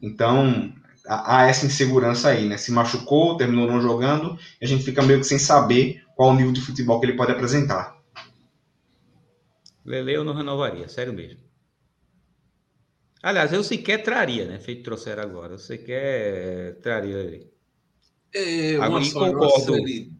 Então, 0.00 0.72
há 1.06 1.46
essa 1.46 1.66
insegurança 1.66 2.28
aí, 2.30 2.48
né? 2.48 2.56
Se 2.56 2.72
machucou, 2.72 3.36
terminou 3.36 3.66
não 3.66 3.80
jogando, 3.80 4.38
e 4.60 4.64
a 4.64 4.68
gente 4.68 4.84
fica 4.84 5.02
meio 5.02 5.20
que 5.20 5.26
sem 5.26 5.38
saber 5.38 6.02
qual 6.16 6.30
o 6.30 6.34
nível 6.34 6.52
de 6.52 6.60
futebol 6.60 7.00
que 7.00 7.06
ele 7.06 7.16
pode 7.16 7.32
apresentar. 7.32 7.94
Lele 9.84 10.14
eu 10.14 10.24
não 10.24 10.34
renovaria, 10.34 10.88
sério 10.88 11.12
mesmo. 11.12 11.44
Aliás, 13.22 13.52
eu 13.52 13.64
sequer 13.64 14.02
traria, 14.02 14.46
né? 14.46 14.58
Feito 14.58 14.82
trouxeram 14.82 15.22
agora. 15.22 15.54
Eu 15.54 15.58
sequer 15.58 16.78
traria 16.80 17.16
ele. 17.16 17.50
É, 18.34 18.78
uma, 18.78 18.98
agora, 18.98 19.04
concordo. 19.12 19.32
Uma 19.38 19.60
série, 19.60 20.12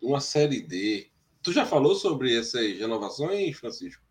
uma 0.00 0.20
série 0.20 0.62
D. 0.62 1.10
Tu 1.42 1.52
já 1.52 1.66
falou 1.66 1.94
sobre 1.94 2.38
essas 2.38 2.78
renovações, 2.78 3.56
Francisco? 3.58 4.02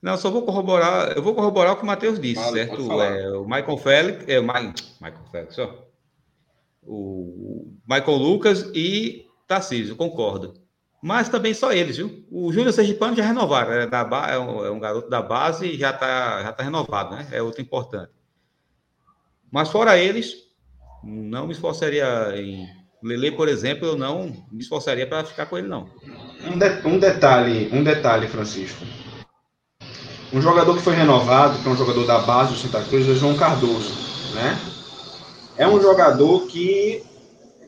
Não, 0.00 0.16
só 0.16 0.30
vou 0.30 0.42
corroborar, 0.42 1.12
eu 1.16 1.22
vou 1.22 1.34
corroborar 1.34 1.72
o 1.72 1.76
que 1.76 1.82
o 1.82 1.86
Matheus 1.86 2.20
disse, 2.20 2.42
vale, 2.42 2.66
certo? 2.66 3.02
É, 3.02 3.30
o 3.32 3.44
Michael 3.44 3.76
Félix, 3.78 4.24
é, 4.28 4.38
o 4.38 4.42
Michael 4.42 5.26
Félix, 5.30 5.58
ó. 5.58 5.86
O 6.82 7.72
Michael 7.88 8.16
Lucas 8.16 8.70
e 8.74 9.26
Tarcísio, 9.48 9.96
concordo. 9.96 10.54
Mas 11.02 11.28
também 11.28 11.54
só 11.54 11.72
eles, 11.72 11.96
viu? 11.96 12.24
O 12.30 12.52
Júnior 12.52 12.72
Sergipano 12.72 13.16
já 13.16 13.24
renovaram, 13.24 13.72
é, 13.72 13.86
da, 13.86 14.00
é, 14.30 14.38
um, 14.38 14.64
é 14.64 14.70
um 14.70 14.78
garoto 14.78 15.08
da 15.08 15.22
base 15.22 15.66
e 15.66 15.78
já 15.78 15.90
está 15.90 16.42
já 16.42 16.52
tá 16.52 16.62
renovado, 16.62 17.14
né? 17.14 17.26
É 17.32 17.42
outro 17.42 17.60
importante. 17.60 18.10
Mas 19.50 19.70
fora 19.70 19.98
eles, 19.98 20.34
não 21.02 21.46
me 21.46 21.52
esforçaria 21.52 22.06
em 22.36 22.68
Lele, 23.02 23.30
por 23.30 23.48
exemplo, 23.48 23.86
eu 23.86 23.96
não 23.96 24.32
me 24.50 24.60
esforçaria 24.60 25.06
para 25.06 25.24
ficar 25.24 25.46
com 25.46 25.56
ele, 25.56 25.68
não. 25.68 25.88
Um, 26.44 26.58
de, 26.58 26.86
um 26.86 26.98
detalhe, 26.98 27.68
um 27.72 27.84
detalhe, 27.84 28.26
Francisco. 28.26 28.84
Um 30.32 30.40
jogador 30.42 30.74
que 30.74 30.82
foi 30.82 30.94
renovado, 30.94 31.58
que 31.62 31.68
é 31.68 31.70
um 31.70 31.76
jogador 31.76 32.04
da 32.04 32.18
base 32.18 32.52
do 32.52 32.58
Santa 32.58 32.82
Cruz, 32.82 33.08
é 33.08 33.14
João 33.14 33.36
Cardoso, 33.36 33.92
né? 34.34 34.58
É 35.56 35.66
um 35.66 35.80
jogador 35.80 36.46
que 36.46 37.02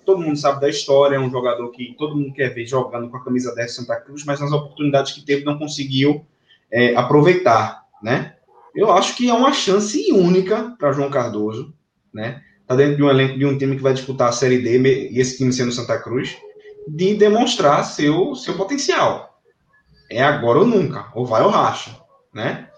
todo 0.05 0.21
mundo 0.21 0.39
sabe 0.39 0.61
da 0.61 0.69
história, 0.69 1.17
é 1.17 1.21
um 1.21 1.31
jogador 1.31 1.71
que 1.71 1.95
todo 1.99 2.17
mundo 2.17 2.33
quer 2.33 2.49
ver 2.49 2.67
jogando 2.67 3.09
com 3.09 3.17
a 3.17 3.25
camisa 3.25 3.55
10 3.55 3.75
Santa 3.75 3.97
Cruz, 3.97 4.25
mas 4.25 4.41
nas 4.41 4.53
oportunidades 4.53 5.13
que 5.13 5.25
teve 5.25 5.45
não 5.45 5.59
conseguiu 5.59 6.25
é, 6.71 6.97
aproveitar, 6.97 7.83
né? 8.03 8.35
Eu 8.75 8.91
acho 8.91 9.17
que 9.17 9.29
é 9.29 9.35
uma 9.35 9.53
chance 9.53 10.13
única 10.13 10.75
para 10.79 10.93
João 10.93 11.11
Cardoso, 11.11 11.73
né? 12.13 12.43
Tá 12.67 12.75
dentro 12.75 12.97
de 12.97 13.03
um 13.03 13.11
elenco 13.11 13.39
de 13.39 13.47
um 13.47 13.57
time 13.57 13.77
que 13.77 13.83
vai 13.83 13.95
disputar 13.95 14.31
a 14.31 14.33
Série 14.33 14.59
D 14.59 15.11
e 15.11 15.21
esse 15.21 15.37
time 15.39 15.53
sendo 15.53 15.73
Santa 15.73 15.99
Cruz, 15.99 16.37
de 16.87 17.15
demonstrar 17.15 17.85
seu 17.85 18.35
seu 18.35 18.55
potencial. 18.57 19.41
É 20.11 20.23
agora 20.23 20.59
ou 20.59 20.67
nunca, 20.67 21.11
ou 21.15 21.25
vai 21.25 21.43
ou 21.43 21.51
racha, 21.51 21.91
né? 22.33 22.69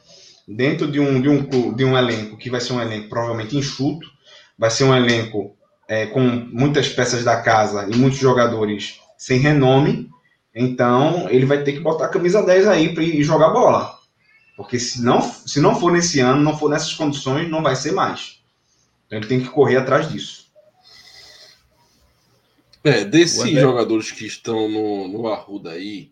Dentro 0.47 0.91
de 0.91 0.99
um 0.99 1.21
de 1.21 1.29
um 1.29 1.75
de 1.75 1.85
um 1.85 1.97
elenco 1.97 2.37
que 2.37 2.51
vai 2.51 2.61
ser 2.61 2.73
um 2.73 2.81
elenco 2.81 3.09
provavelmente 3.09 3.57
enxuto, 3.57 4.07
vai 4.59 4.71
ser 4.71 4.85
um 4.85 4.95
elenco 4.95 5.57
é, 5.89 6.07
com 6.07 6.21
muitas 6.21 6.89
peças 6.89 7.25
da 7.25 7.41
casa 7.41 7.89
e 7.91 7.97
muitos 7.97 8.19
jogadores 8.19 9.01
sem 9.19 9.39
renome, 9.39 10.09
então 10.55 11.29
ele 11.29 11.45
vai 11.45 11.63
ter 11.63 11.73
que 11.73 11.81
botar 11.81 12.07
a 12.07 12.11
camisa 12.11 12.43
10 12.43 12.67
aí 12.69 12.95
para 12.95 13.05
jogar 13.23 13.51
bola. 13.51 13.99
Porque 14.57 14.79
se 14.79 15.03
não, 15.03 15.23
se 15.23 15.61
não 15.61 15.79
for 15.79 15.91
nesse 15.91 16.21
ano, 16.21 16.43
não 16.43 16.57
for 16.57 16.69
nessas 16.69 16.93
condições, 16.93 17.51
não 17.51 17.63
vai 17.63 17.75
ser 17.75 17.93
mais. 17.93 18.41
Então 19.07 19.19
ele 19.19 19.27
tem 19.27 19.41
que 19.41 19.49
correr 19.49 19.77
atrás 19.77 20.09
disso. 20.09 20.51
É, 22.85 23.05
desses 23.05 23.51
jogadores 23.51 24.11
que 24.11 24.25
estão 24.25 24.69
no, 24.69 25.09
no 25.09 25.29
Arruda 25.29 25.73
aí, 25.73 26.11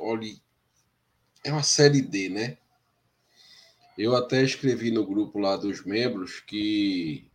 olhe, 0.00 0.38
é 1.44 1.52
uma 1.52 1.62
série 1.62 2.02
D, 2.02 2.28
né? 2.28 2.58
Eu 3.96 4.16
até 4.16 4.42
escrevi 4.42 4.90
no 4.90 5.06
grupo 5.06 5.38
lá 5.38 5.56
dos 5.56 5.84
membros 5.84 6.40
que 6.40 7.30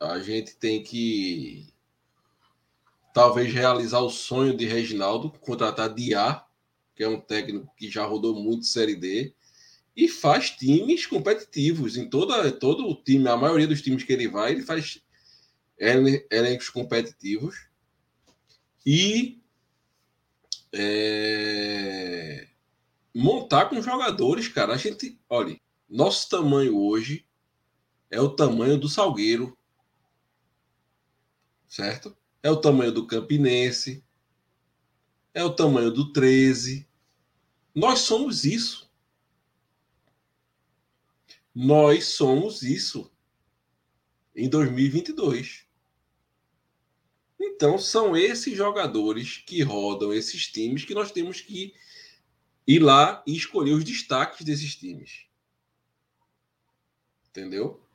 a 0.00 0.18
gente 0.18 0.56
tem 0.56 0.82
que 0.82 1.68
talvez 3.12 3.52
realizar 3.52 4.00
o 4.00 4.10
sonho 4.10 4.56
de 4.56 4.64
Reginaldo, 4.66 5.30
contratar 5.40 5.92
Diá 5.92 6.46
que 7.00 7.04
é 7.04 7.08
um 7.08 7.18
técnico 7.18 7.72
que 7.78 7.90
já 7.90 8.04
rodou 8.04 8.34
muito 8.34 8.66
Série 8.66 8.94
D, 8.94 9.32
e 9.96 10.06
faz 10.06 10.50
times 10.50 11.06
competitivos. 11.06 11.96
Em 11.96 12.06
toda, 12.06 12.52
todo 12.52 12.86
o 12.86 12.94
time, 12.94 13.26
a 13.26 13.38
maioria 13.38 13.66
dos 13.66 13.80
times 13.80 14.04
que 14.04 14.12
ele 14.12 14.28
vai, 14.28 14.52
ele 14.52 14.60
faz 14.60 15.02
elencos 15.78 16.68
competitivos. 16.68 17.56
E 18.84 19.40
é, 20.74 22.48
montar 23.14 23.66
com 23.66 23.82
jogadores, 23.82 24.48
cara. 24.48 24.74
A 24.74 24.76
gente, 24.76 25.20
olha, 25.28 25.60
nosso 25.88 26.28
tamanho 26.28 26.76
hoje 26.76 27.26
é 28.10 28.20
o 28.20 28.28
tamanho 28.28 28.78
do 28.78 28.88
Salgueiro, 28.88 29.56
certo? 31.68 32.16
É 32.42 32.50
o 32.50 32.56
tamanho 32.56 32.92
do 32.92 33.06
Campinense, 33.06 34.04
é 35.34 35.44
o 35.44 35.54
tamanho 35.54 35.90
do 35.90 36.12
13, 36.12 36.88
nós 37.74 38.00
somos 38.00 38.44
isso. 38.44 38.90
Nós 41.54 42.04
somos 42.08 42.62
isso 42.62 43.10
em 44.34 44.48
2022. 44.48 45.66
Então, 47.38 47.78
são 47.78 48.16
esses 48.16 48.56
jogadores 48.56 49.38
que 49.38 49.62
rodam 49.62 50.12
esses 50.12 50.46
times 50.46 50.84
que 50.84 50.94
nós 50.94 51.10
temos 51.10 51.40
que 51.40 51.74
ir 52.66 52.80
lá 52.80 53.22
e 53.26 53.36
escolher 53.36 53.72
os 53.72 53.84
destaques 53.84 54.44
desses 54.44 54.76
times. 54.76 55.26
Entendeu? 57.28 57.86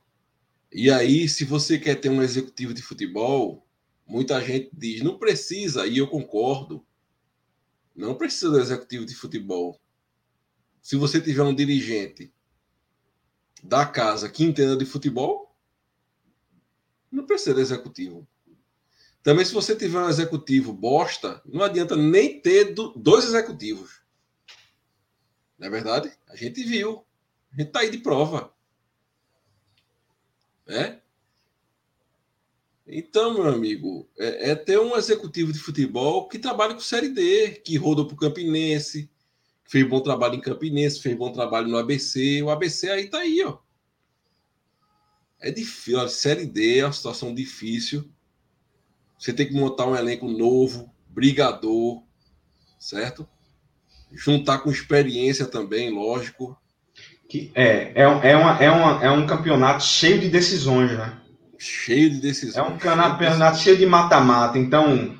E 0.72 0.90
aí, 0.90 1.28
se 1.28 1.44
você 1.44 1.78
quer 1.78 1.94
ter 1.96 2.08
um 2.08 2.22
executivo 2.22 2.74
de 2.74 2.82
futebol, 2.82 3.66
muita 4.06 4.40
gente 4.44 4.70
diz, 4.72 5.02
não 5.02 5.18
precisa, 5.18 5.86
e 5.86 5.98
eu 5.98 6.08
concordo. 6.08 6.84
Não 7.94 8.14
precisa 8.14 8.50
do 8.50 8.60
executivo 8.60 9.06
de 9.06 9.14
futebol. 9.14 9.80
Se 10.82 10.96
você 10.96 11.20
tiver 11.20 11.42
um 11.42 11.54
dirigente 11.54 12.32
da 13.62 13.86
casa 13.86 14.28
que 14.28 14.44
entenda 14.44 14.76
de 14.76 14.84
futebol, 14.84 15.56
não 17.10 17.26
precisa 17.26 17.54
do 17.54 17.60
executivo. 17.60 18.26
Também, 19.22 19.44
se 19.44 19.52
você 19.52 19.74
tiver 19.74 19.98
um 19.98 20.08
executivo 20.08 20.72
bosta, 20.72 21.42
não 21.44 21.62
adianta 21.62 21.96
nem 21.96 22.40
ter 22.40 22.74
dois 22.74 23.24
executivos. 23.24 24.05
Não 25.58 25.66
é 25.66 25.70
verdade? 25.70 26.12
A 26.28 26.36
gente 26.36 26.62
viu. 26.62 27.04
A 27.52 27.60
gente 27.60 27.70
tá 27.70 27.80
aí 27.80 27.90
de 27.90 27.98
prova. 27.98 28.52
É? 30.66 30.98
Então, 32.86 33.34
meu 33.34 33.48
amigo, 33.48 34.08
é, 34.16 34.50
é, 34.50 34.54
ter 34.54 34.78
um 34.78 34.96
executivo 34.96 35.52
de 35.52 35.58
futebol 35.58 36.28
que 36.28 36.38
trabalha 36.38 36.74
com 36.74 36.80
Série 36.80 37.08
D, 37.08 37.50
que 37.64 37.76
rodou 37.76 38.06
para 38.06 38.14
o 38.14 38.18
Campinense, 38.18 39.10
fez 39.64 39.88
bom 39.88 40.00
trabalho 40.00 40.36
em 40.36 40.40
Campinense, 40.40 41.00
fez 41.00 41.16
bom 41.16 41.32
trabalho 41.32 41.68
no 41.68 41.78
ABC. 41.78 42.42
O 42.42 42.50
ABC 42.50 42.90
aí 42.90 43.08
tá 43.08 43.18
aí, 43.18 43.42
ó. 43.44 43.58
É 45.40 45.50
difícil. 45.50 46.08
Série 46.08 46.46
D 46.46 46.78
é 46.78 46.84
uma 46.84 46.92
situação 46.92 47.34
difícil. 47.34 48.08
Você 49.18 49.32
tem 49.32 49.48
que 49.48 49.54
montar 49.54 49.86
um 49.86 49.96
elenco 49.96 50.28
novo, 50.28 50.94
brigador, 51.08 52.04
certo? 52.78 53.28
Juntar 54.12 54.58
com 54.58 54.70
experiência 54.70 55.46
também, 55.46 55.90
lógico. 55.90 56.56
Que 57.28 57.50
é, 57.54 57.92
é, 57.94 58.02
é, 58.02 58.36
uma, 58.36 58.62
é, 58.62 58.70
uma, 58.70 59.04
é 59.04 59.10
um 59.10 59.26
campeonato 59.26 59.82
cheio 59.82 60.20
de 60.20 60.28
decisões, 60.28 60.92
né? 60.92 61.18
Cheio 61.58 62.10
de 62.10 62.20
decisões. 62.20 62.56
É 62.56 62.62
um 62.62 62.78
campeonato 62.78 63.58
cheio 63.58 63.76
de 63.76 63.86
mata-mata. 63.86 64.58
Então, 64.58 65.18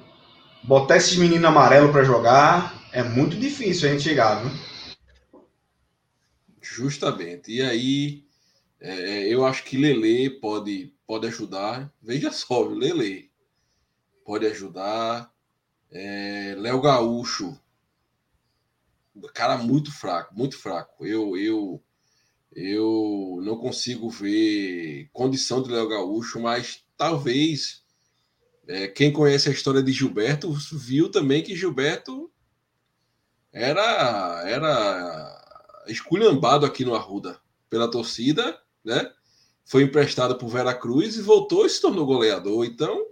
botar 0.62 0.96
esses 0.96 1.16
meninos 1.16 1.44
amarelos 1.44 1.90
para 1.90 2.04
jogar 2.04 2.76
é 2.92 3.02
muito 3.02 3.36
difícil 3.36 3.88
a 3.88 3.92
gente 3.92 4.04
chegar, 4.04 4.42
viu? 4.42 4.50
Justamente. 6.62 7.52
E 7.52 7.62
aí, 7.62 8.24
é, 8.80 9.28
eu 9.28 9.44
acho 9.44 9.64
que 9.64 9.76
Lele 9.76 10.30
pode, 10.30 10.92
pode 11.06 11.26
ajudar. 11.26 11.92
Veja 12.02 12.30
só, 12.30 12.62
Lele 12.62 13.30
pode 14.24 14.46
ajudar. 14.46 15.30
É, 15.90 16.54
Léo 16.58 16.80
Gaúcho, 16.80 17.58
cara 19.34 19.56
muito 19.56 19.92
fraco, 19.92 20.34
muito 20.34 20.58
fraco. 20.58 21.06
Eu, 21.06 21.36
eu 21.36 21.82
eu 22.52 23.38
não 23.42 23.58
consigo 23.58 24.08
ver 24.08 25.10
condição 25.12 25.62
de 25.62 25.70
Léo 25.70 25.88
Gaúcho, 25.88 26.40
mas 26.40 26.82
talvez 26.96 27.84
é, 28.66 28.88
quem 28.88 29.12
conhece 29.12 29.48
a 29.48 29.52
história 29.52 29.82
de 29.82 29.92
Gilberto 29.92 30.50
viu 30.72 31.10
também 31.10 31.42
que 31.42 31.54
Gilberto 31.54 32.30
era 33.52 34.42
era 34.48 35.84
esculhambado 35.86 36.66
aqui 36.66 36.84
no 36.84 36.94
Arruda 36.94 37.38
pela 37.68 37.90
torcida, 37.90 38.58
né? 38.84 39.12
Foi 39.64 39.82
emprestado 39.82 40.36
por 40.36 40.48
Vera 40.48 40.74
Cruz 40.74 41.16
e 41.16 41.22
voltou 41.22 41.66
e 41.66 41.68
se 41.68 41.80
tornou 41.80 42.06
goleador. 42.06 42.64
Então, 42.64 43.04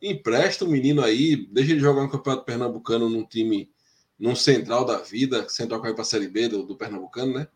empresta 0.00 0.64
o 0.64 0.68
menino 0.68 1.02
aí, 1.02 1.36
deixa 1.50 1.72
ele 1.72 1.80
jogar 1.80 2.02
no 2.02 2.10
Campeonato 2.10 2.44
Pernambucano 2.44 3.08
num 3.08 3.24
time, 3.24 3.70
num 4.18 4.36
central 4.36 4.84
da 4.84 4.98
vida, 4.98 5.48
central 5.48 5.80
que 5.80 5.86
vai 5.86 5.94
para 5.94 6.02
a 6.02 6.06
Série 6.06 6.28
B 6.28 6.48
do, 6.48 6.62
do 6.62 6.76
Pernambucano, 6.76 7.34
né? 7.34 7.48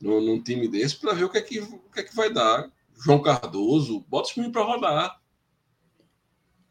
num, 0.00 0.20
num 0.20 0.42
time 0.42 0.66
desse 0.66 0.96
para 0.96 1.12
ver 1.12 1.24
o 1.24 1.28
que, 1.28 1.38
é 1.38 1.42
que, 1.42 1.60
o 1.60 1.80
que 1.92 2.00
é 2.00 2.02
que 2.02 2.16
vai 2.16 2.32
dar. 2.32 2.70
João 3.02 3.20
Cardoso, 3.20 4.04
bota 4.08 4.28
os 4.28 4.36
meninos 4.36 4.52
para 4.52 4.62
rodar. 4.62 5.20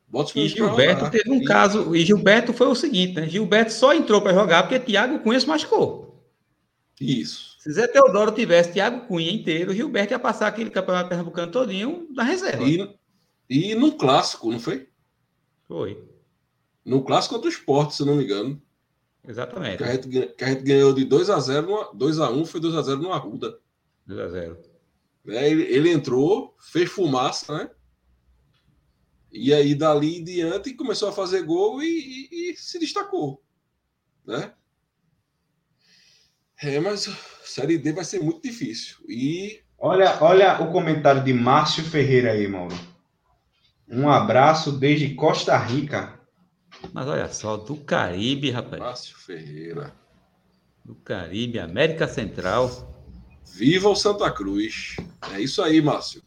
Bota 0.08 0.30
os 0.30 0.36
e 0.36 0.48
Gilberto 0.48 1.10
teve 1.12 1.30
um 1.30 1.42
e... 1.42 1.46
caso, 1.46 1.96
e 1.96 2.04
Gilberto 2.04 2.52
foi 2.52 2.68
o 2.68 2.76
seguinte, 2.76 3.14
né? 3.14 3.30
Gilberto 3.30 3.72
só 3.72 3.94
entrou 3.94 4.22
para 4.22 4.34
jogar 4.34 4.64
porque 4.64 4.80
Thiago 4.80 5.20
Cunha 5.20 5.40
se 5.40 5.48
machucou. 5.48 6.26
Isso. 7.00 7.58
Se 7.60 7.72
Zé 7.72 7.88
Teodoro 7.88 8.32
tivesse 8.32 8.74
Thiago 8.74 9.06
Cunha 9.08 9.32
inteiro, 9.32 9.74
Gilberto 9.74 10.14
ia 10.14 10.20
passar 10.20 10.48
aquele 10.48 10.70
campeonato 10.70 11.10
pernambucano 11.10 11.52
todinho 11.52 12.08
na 12.12 12.24
reserva. 12.24 12.64
E, 12.64 12.96
e 13.50 13.76
no 13.76 13.92
clássico, 13.94 14.52
não 14.52 14.60
foi? 14.60 14.90
Foi. 15.68 16.04
No 16.84 17.04
clássico 17.04 17.36
contra 17.36 17.50
o 17.50 17.54
esporte, 17.54 17.96
se 17.96 18.06
não 18.06 18.16
me 18.16 18.24
engano. 18.24 18.60
Exatamente. 19.28 19.78
Que 19.78 19.84
a 19.84 19.92
gente, 19.94 20.10
que 20.10 20.44
a 20.44 20.48
gente 20.48 20.64
ganhou 20.64 20.94
de 20.94 21.06
2 21.06 21.30
a 21.30 21.40
0 21.40 21.92
2 21.94 22.20
a 22.20 22.30
1 22.30 22.46
foi 22.46 22.60
2 22.60 22.76
a 22.76 22.82
0 22.82 23.02
no 23.02 23.14
Arruda. 23.14 23.60
2 24.06 24.20
a 24.20 24.28
0 24.30 24.58
é, 25.28 25.50
ele, 25.50 25.64
ele, 25.64 25.92
entrou, 25.92 26.56
fez 26.60 26.90
fumaça, 26.90 27.56
né? 27.56 27.70
E 29.32 29.54
aí, 29.54 29.76
dali 29.76 30.18
em 30.18 30.24
diante, 30.24 30.74
começou 30.74 31.10
a 31.10 31.12
fazer 31.12 31.44
gol 31.44 31.84
e, 31.84 32.30
e, 32.32 32.52
e 32.52 32.58
se 32.58 32.80
destacou. 32.80 33.44
Né? 34.26 34.52
É, 36.62 36.80
mas 36.80 37.10
Série 37.44 37.78
D 37.78 37.94
vai 37.94 38.04
ser 38.04 38.22
muito 38.22 38.42
difícil. 38.42 38.98
E. 39.08 39.62
Olha, 39.78 40.18
olha 40.22 40.62
o 40.62 40.72
comentário 40.72 41.24
de 41.24 41.34
Márcio 41.34 41.84
Ferreira 41.84 42.32
aí, 42.32 42.48
Mauro. 42.48 42.76
Um 43.88 44.10
abraço 44.10 44.72
desde 44.72 45.16
Costa 45.16 45.58
Rica. 45.58 46.19
Mas 46.94 47.08
olha 47.08 47.28
só, 47.32 47.58
do 47.58 47.76
Caribe, 47.76 48.52
rapaz. 48.52 48.82
Márcio 48.82 49.18
Ferreira. 49.18 49.94
Do 50.84 50.96
Caribe, 50.96 51.60
América 51.60 52.08
Central. 52.08 52.96
Viva 53.54 53.90
o 53.90 53.96
Santa 53.96 54.32
Cruz. 54.32 54.96
É 55.34 55.42
isso 55.42 55.62
aí, 55.62 55.82
Márcio. 55.82 56.22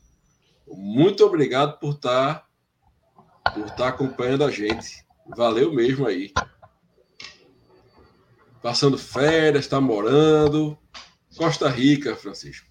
Muito 0.66 1.24
obrigado 1.24 1.78
por 1.78 1.94
estar 1.94 2.46
por 3.54 3.66
estar 3.66 3.88
acompanhando 3.88 4.44
a 4.44 4.50
gente. 4.50 5.04
Valeu 5.36 5.72
mesmo 5.72 6.06
aí. 6.06 6.32
Passando 8.62 8.96
férias, 8.96 9.64
está 9.64 9.80
morando. 9.80 10.78
Costa 11.36 11.68
Rica, 11.68 12.14
Francisco. 12.14 12.66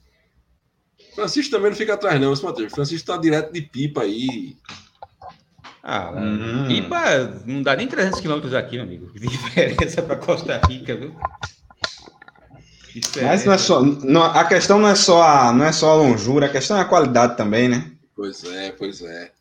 Francisco 1.14 1.52
também 1.52 1.72
não 1.72 1.78
fica 1.78 1.94
atrás, 1.94 2.20
não, 2.22 2.32
esse 2.32 2.44
Matheus. 2.44 2.72
Francisco 2.72 3.04
está 3.04 3.18
direto 3.18 3.52
de 3.52 3.62
pipa 3.62 4.04
aí. 4.04 4.58
Ah, 5.84 6.12
hum. 6.12 6.68
pipa 6.68 7.42
não 7.46 7.64
dá 7.64 7.76
nem 7.76 7.88
300 7.88 8.20
quilômetros 8.20 8.54
aqui, 8.54 8.76
meu 8.76 8.86
amigo. 8.86 9.12
Que 9.14 9.20
diferença 9.20 10.02
para 10.02 10.16
Costa 10.16 10.62
Rica, 10.68 10.96
viu? 10.96 11.16
Mas 13.22 13.46
não 13.46 13.54
é 13.54 13.58
só, 13.58 13.82
não, 13.82 14.24
a 14.24 14.44
questão 14.44 14.78
não 14.78 14.90
é 14.90 14.96
só 14.96 15.24
a, 15.24 15.54
não 15.54 15.66
é 15.66 15.72
só 15.72 15.92
a 15.92 15.96
longura, 15.96 16.48
a 16.48 16.52
questão 16.52 16.78
é 16.78 16.82
a 16.82 16.86
qualidade 16.86 17.38
também, 17.38 17.70
né? 17.70 17.92
Pois 18.14 18.44
é, 18.44 18.72
pois 18.74 19.02
é. 19.02 19.32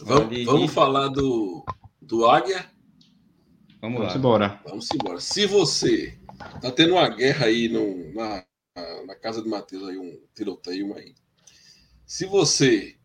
Vamos, 0.00 0.44
vamos 0.44 0.72
falar 0.72 1.08
do, 1.08 1.64
do 2.00 2.26
Águia? 2.26 2.66
Vamos, 3.80 3.98
vamos 3.98 4.12
lá. 4.12 4.18
embora. 4.18 4.60
Vamos 4.66 4.88
embora. 4.92 5.20
Se 5.20 5.46
você 5.46 6.18
tá 6.60 6.70
tendo 6.70 6.94
uma 6.94 7.08
guerra 7.08 7.46
aí 7.46 7.68
no, 7.68 8.12
na, 8.14 8.44
na 9.06 9.14
casa 9.14 9.42
de 9.42 9.48
Matheus, 9.48 9.88
aí, 9.88 9.96
um 9.96 10.20
tiroteio 10.34 10.94
aí. 10.96 11.14
Se 12.06 12.26
você 12.26 12.96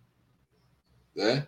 né, 1.15 1.48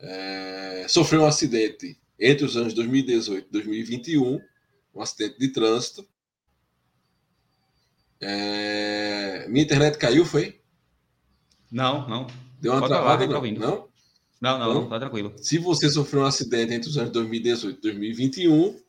é, 0.00 0.86
sofreu 0.88 1.22
um 1.22 1.26
acidente 1.26 1.98
entre 2.18 2.44
os 2.44 2.56
anos 2.56 2.74
2018 2.74 3.46
e 3.48 3.52
2021, 3.52 4.40
um 4.94 5.00
acidente 5.00 5.38
de 5.38 5.48
trânsito, 5.48 6.06
é, 8.20 9.46
minha 9.48 9.64
internet 9.64 9.96
caiu, 9.96 10.24
foi? 10.24 10.60
Não, 11.70 12.08
não. 12.08 12.26
Deu 12.60 12.72
uma 12.72 12.80
Pode 12.80 12.92
travada, 12.92 13.26
falar, 13.26 13.52
não? 13.52 13.58
não? 13.58 13.88
Não, 14.40 14.58
não, 14.58 14.70
então, 14.70 14.88
tá 14.88 15.00
tranquilo. 15.00 15.34
Se 15.36 15.58
você 15.58 15.88
sofreu 15.88 16.22
um 16.22 16.26
acidente 16.26 16.72
entre 16.72 16.88
os 16.88 16.96
anos 16.96 17.12
2018 17.12 17.78
e 17.78 17.82
2021, 17.82 18.80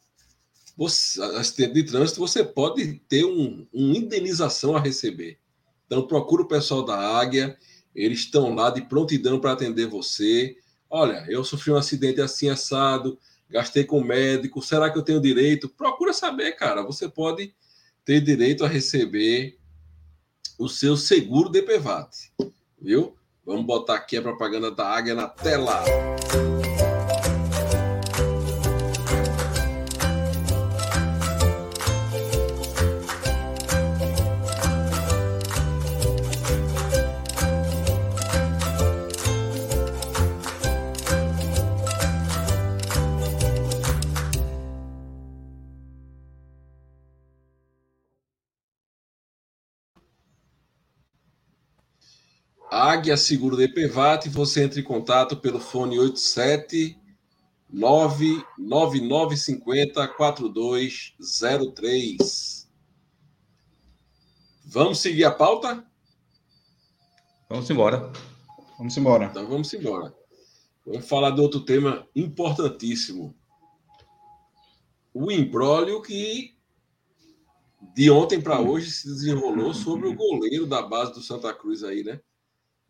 você, 0.77 1.21
acidente 1.21 1.73
de 1.73 1.83
trânsito, 1.83 2.19
você 2.19 2.43
pode 2.43 2.93
ter 3.07 3.25
um, 3.25 3.67
uma 3.73 3.97
indenização 3.97 4.75
a 4.75 4.79
receber. 4.79 5.39
Então, 5.85 6.07
procura 6.07 6.43
o 6.43 6.47
pessoal 6.47 6.85
da 6.85 6.97
Águia, 7.19 7.57
eles 7.95 8.19
estão 8.19 8.53
lá 8.53 8.69
de 8.69 8.81
prontidão 8.83 9.39
para 9.39 9.51
atender 9.51 9.87
você. 9.87 10.55
Olha, 10.89 11.23
eu 11.27 11.43
sofri 11.43 11.71
um 11.71 11.77
acidente 11.77 12.19
assim 12.19 12.49
assado, 12.49 13.19
gastei 13.49 13.83
com 13.83 14.01
médico, 14.01 14.61
será 14.61 14.89
que 14.89 14.97
eu 14.97 15.03
tenho 15.03 15.21
direito? 15.21 15.69
Procura 15.69 16.13
saber, 16.13 16.53
cara. 16.53 16.81
Você 16.81 17.07
pode 17.07 17.53
ter 18.03 18.21
direito 18.21 18.65
a 18.65 18.67
receber 18.67 19.57
o 20.57 20.67
seu 20.67 20.97
seguro 20.97 21.49
de 21.49 21.61
PVAT, 21.61 22.31
viu? 22.81 23.15
Vamos 23.45 23.65
botar 23.65 23.95
aqui 23.95 24.17
a 24.17 24.21
propaganda 24.21 24.71
da 24.71 24.87
Águia 24.87 25.13
na 25.13 25.27
tela. 25.27 25.83
Águia 52.71 53.17
Seguro 53.17 53.57
de 53.57 53.67
Pevate, 53.67 54.29
você 54.29 54.63
entra 54.63 54.79
em 54.79 54.83
contato 54.83 55.35
pelo 55.37 55.59
fone 55.59 55.97
87 55.97 56.95
99950 57.67 60.07
4203. 60.07 62.69
Vamos 64.65 64.99
seguir 64.99 65.25
a 65.25 65.31
pauta? 65.31 65.83
Vamos 67.49 67.67
embora. 67.71 68.11
Vamos 68.77 68.95
embora. 68.95 69.25
Então 69.25 69.47
vamos 69.47 69.73
embora. 69.73 70.15
Vamos 70.85 71.09
falar 71.09 71.31
de 71.31 71.41
outro 71.41 71.61
tema 71.61 72.07
importantíssimo. 72.15 73.35
O 75.11 75.31
embrólio 75.31 76.03
que 76.03 76.55
de 77.95 78.11
ontem 78.11 78.39
para 78.39 78.61
hoje 78.61 78.91
se 78.91 79.07
desenrolou 79.07 79.73
sobre 79.73 80.07
o 80.07 80.13
goleiro 80.13 80.67
da 80.67 80.83
base 80.83 81.13
do 81.13 81.21
Santa 81.21 81.51
Cruz 81.51 81.83
aí, 81.83 82.03
né? 82.03 82.21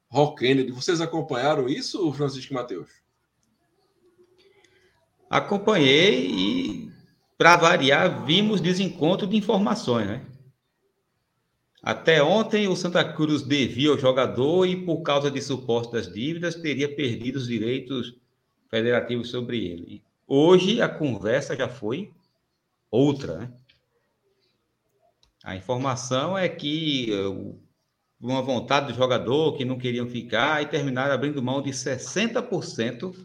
Rock 0.10 0.39
Kennedy. 0.39 0.72
Vocês 0.72 1.00
acompanharam 1.00 1.69
isso, 1.69 2.12
Francisco 2.13 2.54
Matheus? 2.54 2.89
Acompanhei 5.30 6.28
e, 6.28 6.91
para 7.38 7.56
variar, 7.56 8.26
vimos 8.26 8.60
desencontro 8.60 9.28
de 9.28 9.38
informações, 9.38 10.08
né? 10.08 10.26
Até 11.82 12.22
ontem, 12.22 12.67
o 12.67 12.76
Santa 12.76 13.04
Cruz 13.13 13.43
devia 13.43 13.91
ao 13.91 13.98
jogador 13.98 14.65
e, 14.65 14.84
por 14.84 15.02
causa 15.02 15.32
de 15.32 15.41
supostas 15.41 16.12
dívidas, 16.12 16.56
teria 16.56 16.93
perdido 16.93 17.38
os 17.38 17.48
direitos 17.48 18.15
federativos 18.69 19.30
sobre 19.30 19.65
ele. 19.65 20.04
Hoje, 20.28 20.82
a 20.82 20.89
conversa 20.89 21.56
já 21.56 21.69
foi 21.69 22.12
outra, 22.91 23.38
né? 23.38 23.54
A 25.43 25.56
informação 25.56 26.38
é 26.38 26.50
que 26.50 27.12
o 27.13 27.58
uma 28.19 28.41
vontade 28.41 28.88
do 28.88 28.97
jogador 28.97 29.55
que 29.55 29.63
não 29.63 29.77
queriam 29.77 30.08
ficar 30.08 30.62
e 30.62 30.65
terminaram 30.65 31.13
abrindo 31.13 31.41
mão 31.41 31.62
de 31.62 31.71
60% 31.71 33.15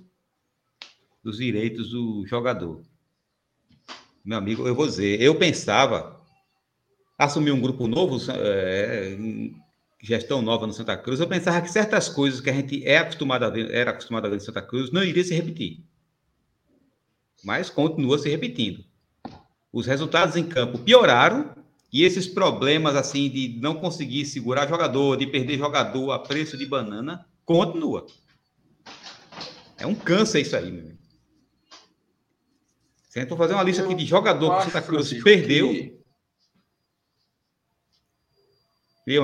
dos 1.22 1.38
direitos 1.38 1.90
do 1.90 2.24
jogador. 2.26 2.80
Meu 4.24 4.38
amigo, 4.38 4.66
eu 4.66 4.74
vou 4.74 4.87
dizer, 4.87 5.20
eu 5.20 5.35
pensava 5.35 6.20
assumir 7.18 7.50
um 7.50 7.61
grupo 7.61 7.88
novo, 7.88 8.18
é, 8.30 9.16
gestão 10.00 10.40
nova 10.40 10.66
no 10.66 10.72
Santa 10.72 10.96
Cruz, 10.96 11.18
eu 11.18 11.26
pensava 11.26 11.61
que 11.61 11.70
certas 11.70 12.09
coisas 12.09 12.40
que 12.40 12.50
a 12.50 12.52
gente 12.52 12.85
é 12.87 12.98
acostumado 12.98 13.44
a 13.44 13.50
ver, 13.50 13.70
era 13.72 13.90
acostumado 13.90 14.26
a 14.26 14.28
ver 14.28 14.37
no 14.37 14.40
Santa 14.40 14.62
Cruz 14.62 14.90
não 14.92 15.02
iria 15.02 15.24
se 15.24 15.35
repetir. 15.35 15.85
Mas 17.42 17.68
continua 17.68 18.18
se 18.18 18.28
repetindo. 18.28 18.85
Os 19.72 19.87
resultados 19.87 20.37
em 20.37 20.46
campo 20.46 20.78
pioraram 20.78 21.63
e 21.94 22.02
esses 22.02 22.26
problemas, 22.26 22.96
assim, 22.96 23.30
de 23.30 23.57
não 23.61 23.76
conseguir 23.76 24.26
segurar 24.26 24.66
jogador, 24.66 25.16
de 25.16 25.28
perder 25.28 25.57
jogador 25.57 26.11
a 26.11 26.18
preço 26.18 26.59
de 26.59 26.66
banana, 26.66 27.24
continua. 27.44 28.04
É 29.78 29.87
um 29.87 29.94
câncer 29.94 30.40
isso 30.40 30.57
aí, 30.57 30.72
meu 30.72 30.80
amigo. 30.83 30.98
Fazer 33.37 33.54
uma 33.54 33.62
lista 33.62 33.85
aqui 33.85 33.94
de 33.94 34.04
jogador 34.07 34.57
que 34.57 34.62
o 34.62 34.64
Santa 34.64 34.83
Cruz 34.83 35.09
Francisco, 35.09 35.22
perdeu. 35.22 35.68
Que... 35.68 36.04
E, 39.07 39.16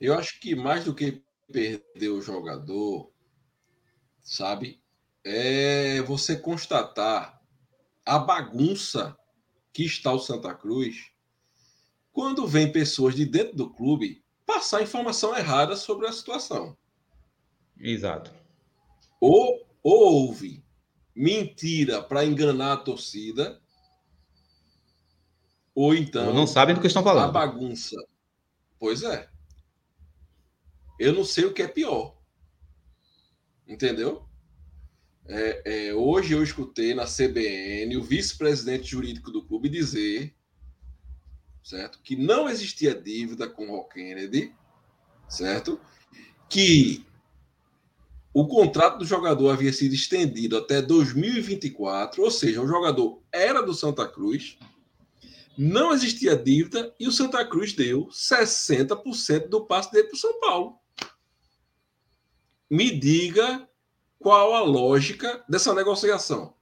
Eu 0.00 0.14
acho 0.14 0.38
que 0.38 0.54
mais 0.54 0.84
do 0.84 0.94
que 0.94 1.24
perder 1.50 2.10
o 2.10 2.22
jogador, 2.22 3.12
sabe, 4.22 4.80
é 5.24 6.00
você 6.02 6.36
constatar 6.36 7.42
a 8.06 8.16
bagunça 8.16 9.18
que 9.72 9.82
está 9.82 10.12
o 10.12 10.20
Santa 10.20 10.54
Cruz 10.54 11.17
quando 12.18 12.48
vem 12.48 12.72
pessoas 12.72 13.14
de 13.14 13.24
dentro 13.24 13.54
do 13.54 13.70
clube 13.70 14.24
passar 14.44 14.82
informação 14.82 15.36
errada 15.36 15.76
sobre 15.76 16.04
a 16.04 16.10
situação. 16.10 16.76
Exato. 17.78 18.34
Ou, 19.20 19.64
ou 19.84 20.26
houve 20.26 20.64
mentira 21.14 22.02
para 22.02 22.24
enganar 22.24 22.72
a 22.72 22.76
torcida, 22.76 23.62
ou 25.72 25.94
então. 25.94 26.26
Ou 26.26 26.34
não 26.34 26.44
sabem 26.44 26.74
do 26.74 26.80
que 26.80 26.88
estão 26.88 27.04
falando. 27.04 27.28
A 27.28 27.32
bagunça. 27.32 27.94
Pois 28.80 29.04
é. 29.04 29.30
Eu 30.98 31.12
não 31.12 31.22
sei 31.22 31.44
o 31.44 31.54
que 31.54 31.62
é 31.62 31.68
pior. 31.68 32.18
Entendeu? 33.64 34.28
É, 35.28 35.62
é, 35.86 35.94
hoje 35.94 36.32
eu 36.32 36.42
escutei 36.42 36.94
na 36.94 37.04
CBN 37.04 37.96
o 37.96 38.02
vice-presidente 38.02 38.88
jurídico 38.88 39.30
do 39.30 39.44
clube 39.44 39.68
dizer 39.68 40.36
certo? 41.68 42.00
Que 42.02 42.16
não 42.16 42.48
existia 42.48 42.94
dívida 42.94 43.46
com 43.46 43.70
o 43.72 43.84
Kennedy, 43.84 44.54
certo? 45.28 45.78
Que 46.48 47.04
o 48.32 48.48
contrato 48.48 49.00
do 49.00 49.04
jogador 49.04 49.50
havia 49.50 49.70
sido 49.70 49.94
estendido 49.94 50.56
até 50.56 50.80
2024, 50.80 52.22
ou 52.22 52.30
seja, 52.30 52.62
o 52.62 52.66
jogador 52.66 53.22
era 53.30 53.60
do 53.60 53.74
Santa 53.74 54.08
Cruz, 54.08 54.58
não 55.58 55.92
existia 55.92 56.34
dívida 56.34 56.94
e 56.98 57.06
o 57.06 57.12
Santa 57.12 57.44
Cruz 57.44 57.74
deu 57.74 58.06
60% 58.06 59.48
do 59.48 59.66
passe 59.66 59.92
dele 59.92 60.08
para 60.08 60.16
o 60.16 60.18
São 60.18 60.40
Paulo. 60.40 60.78
me 62.70 62.98
diga 62.98 63.68
qual 64.18 64.54
a 64.54 64.62
lógica 64.62 65.44
dessa 65.46 65.74
negociação. 65.74 66.54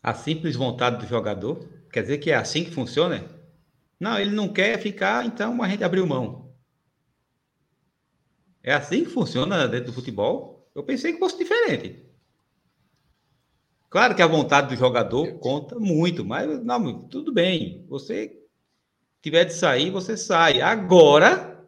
A 0.00 0.14
simples 0.14 0.54
vontade 0.54 1.04
do 1.04 1.08
jogador? 1.08 1.77
Quer 1.90 2.02
dizer 2.02 2.18
que 2.18 2.30
é 2.30 2.34
assim 2.34 2.64
que 2.64 2.70
funciona? 2.70 3.24
Não, 3.98 4.18
ele 4.18 4.30
não 4.30 4.52
quer 4.52 4.78
ficar, 4.78 5.24
então 5.24 5.62
a 5.62 5.68
gente 5.68 5.82
abriu 5.82 6.06
mão. 6.06 6.54
É 8.62 8.72
assim 8.72 9.04
que 9.04 9.10
funciona 9.10 9.66
dentro 9.66 9.86
do 9.86 9.92
futebol? 9.92 10.70
Eu 10.74 10.82
pensei 10.82 11.12
que 11.12 11.18
fosse 11.18 11.38
diferente. 11.38 12.04
Claro 13.90 14.14
que 14.14 14.22
a 14.22 14.26
vontade 14.26 14.68
do 14.68 14.76
jogador 14.76 15.38
conta 15.38 15.78
muito, 15.78 16.24
mas 16.24 16.62
não, 16.62 17.08
tudo 17.08 17.32
bem. 17.32 17.86
Você 17.88 18.38
tiver 19.22 19.44
de 19.44 19.54
sair, 19.54 19.90
você 19.90 20.16
sai. 20.16 20.60
Agora, 20.60 21.66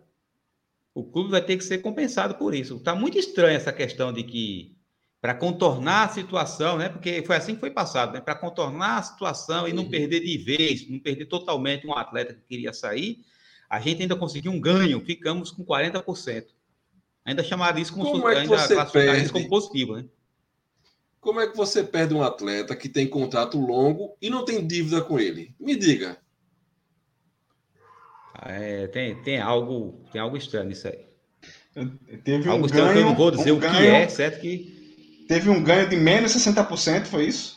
o 0.94 1.02
clube 1.02 1.30
vai 1.30 1.42
ter 1.42 1.56
que 1.56 1.64
ser 1.64 1.78
compensado 1.78 2.34
por 2.34 2.54
isso. 2.54 2.76
Está 2.76 2.94
muito 2.94 3.18
estranha 3.18 3.56
essa 3.56 3.72
questão 3.72 4.12
de 4.12 4.22
que 4.22 4.76
para 5.20 5.34
contornar 5.34 6.06
a 6.06 6.08
situação, 6.08 6.78
né? 6.78 6.88
Porque 6.88 7.22
foi 7.26 7.36
assim 7.36 7.54
que 7.54 7.60
foi 7.60 7.70
passado, 7.70 8.12
né? 8.12 8.20
Para 8.20 8.34
contornar 8.34 8.98
a 8.98 9.02
situação 9.02 9.68
e 9.68 9.72
não 9.72 9.84
uhum. 9.84 9.90
perder 9.90 10.20
de 10.20 10.38
vez, 10.38 10.88
não 10.88 10.98
perder 10.98 11.26
totalmente 11.26 11.86
um 11.86 11.92
atleta 11.92 12.32
que 12.32 12.40
queria 12.48 12.72
sair, 12.72 13.20
a 13.68 13.78
gente 13.78 14.02
ainda 14.02 14.16
conseguiu 14.16 14.50
um 14.50 14.60
ganho, 14.60 15.00
ficamos 15.00 15.50
com 15.50 15.64
40%. 15.64 16.46
Ainda 17.24 17.44
chamaria 17.44 17.82
isso 17.82 17.92
como, 17.92 18.10
como 18.10 18.28
é 18.28 18.38
ainda 18.38 18.48
classificaria 18.48 19.18
isso 19.18 19.32
como 19.32 19.48
positivo, 19.48 19.96
né? 19.96 20.06
Como 21.20 21.38
é 21.38 21.46
que 21.46 21.56
você 21.56 21.84
perde 21.84 22.14
um 22.14 22.22
atleta 22.22 22.74
que 22.74 22.88
tem 22.88 23.06
contrato 23.06 23.58
longo 23.58 24.16
e 24.22 24.30
não 24.30 24.42
tem 24.42 24.66
dívida 24.66 25.02
com 25.02 25.20
ele? 25.20 25.54
Me 25.60 25.76
diga. 25.76 26.16
É, 28.42 28.86
tem, 28.86 29.22
tem, 29.22 29.38
algo, 29.38 30.02
tem 30.10 30.18
algo 30.18 30.34
estranho 30.34 30.66
nisso 30.66 30.88
aí. 30.88 31.04
Teve 32.24 32.48
algo 32.48 32.62
um 32.62 32.66
estranho 32.66 32.86
ganho, 32.86 32.94
que 32.94 32.98
eu 32.98 33.04
não 33.04 33.14
vou 33.14 33.30
dizer 33.30 33.52
um 33.52 33.56
o 33.56 33.60
ganho, 33.60 33.76
que 33.76 33.86
é, 33.86 34.08
certo 34.08 34.40
que. 34.40 34.79
Teve 35.30 35.48
um 35.48 35.62
ganho 35.62 35.88
de 35.88 35.94
menos 35.94 36.34
60%, 36.34 37.04
foi 37.04 37.26
isso? 37.26 37.56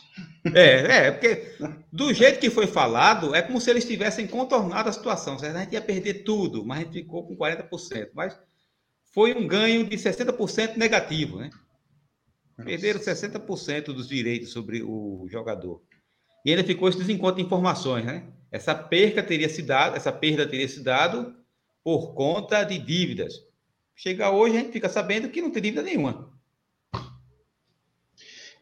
É, 0.54 1.06
é, 1.06 1.10
porque 1.10 1.56
do 1.92 2.14
jeito 2.14 2.38
que 2.38 2.48
foi 2.48 2.68
falado, 2.68 3.34
é 3.34 3.42
como 3.42 3.60
se 3.60 3.68
eles 3.68 3.84
tivessem 3.84 4.28
contornado 4.28 4.88
a 4.88 4.92
situação. 4.92 5.36
Certo? 5.36 5.56
A 5.56 5.60
gente 5.64 5.72
ia 5.72 5.80
perder 5.80 6.22
tudo, 6.22 6.64
mas 6.64 6.78
a 6.78 6.82
gente 6.82 6.92
ficou 6.92 7.26
com 7.26 7.36
40%. 7.36 8.10
Mas 8.14 8.38
foi 9.12 9.34
um 9.34 9.48
ganho 9.48 9.84
de 9.84 9.96
60% 9.96 10.76
negativo, 10.76 11.38
né? 11.38 11.50
Perderam 12.64 13.00
60% 13.00 13.86
dos 13.86 14.06
direitos 14.06 14.52
sobre 14.52 14.80
o 14.80 15.26
jogador. 15.28 15.82
E 16.46 16.50
ainda 16.50 16.62
ficou 16.62 16.88
esse 16.88 16.98
desencontro 16.98 17.38
de 17.38 17.42
informações, 17.42 18.04
né? 18.04 18.22
Essa 18.52 18.72
perca 18.72 19.20
teria 19.20 19.48
se 19.48 19.62
dado, 19.62 19.96
essa 19.96 20.12
perda 20.12 20.46
teria 20.46 20.68
se 20.68 20.80
dado 20.80 21.34
por 21.82 22.14
conta 22.14 22.62
de 22.62 22.78
dívidas. 22.78 23.34
Chega 23.96 24.30
hoje, 24.30 24.56
a 24.56 24.60
gente 24.60 24.70
fica 24.70 24.88
sabendo 24.88 25.28
que 25.28 25.42
não 25.42 25.50
tem 25.50 25.60
dívida 25.60 25.82
nenhuma. 25.82 26.33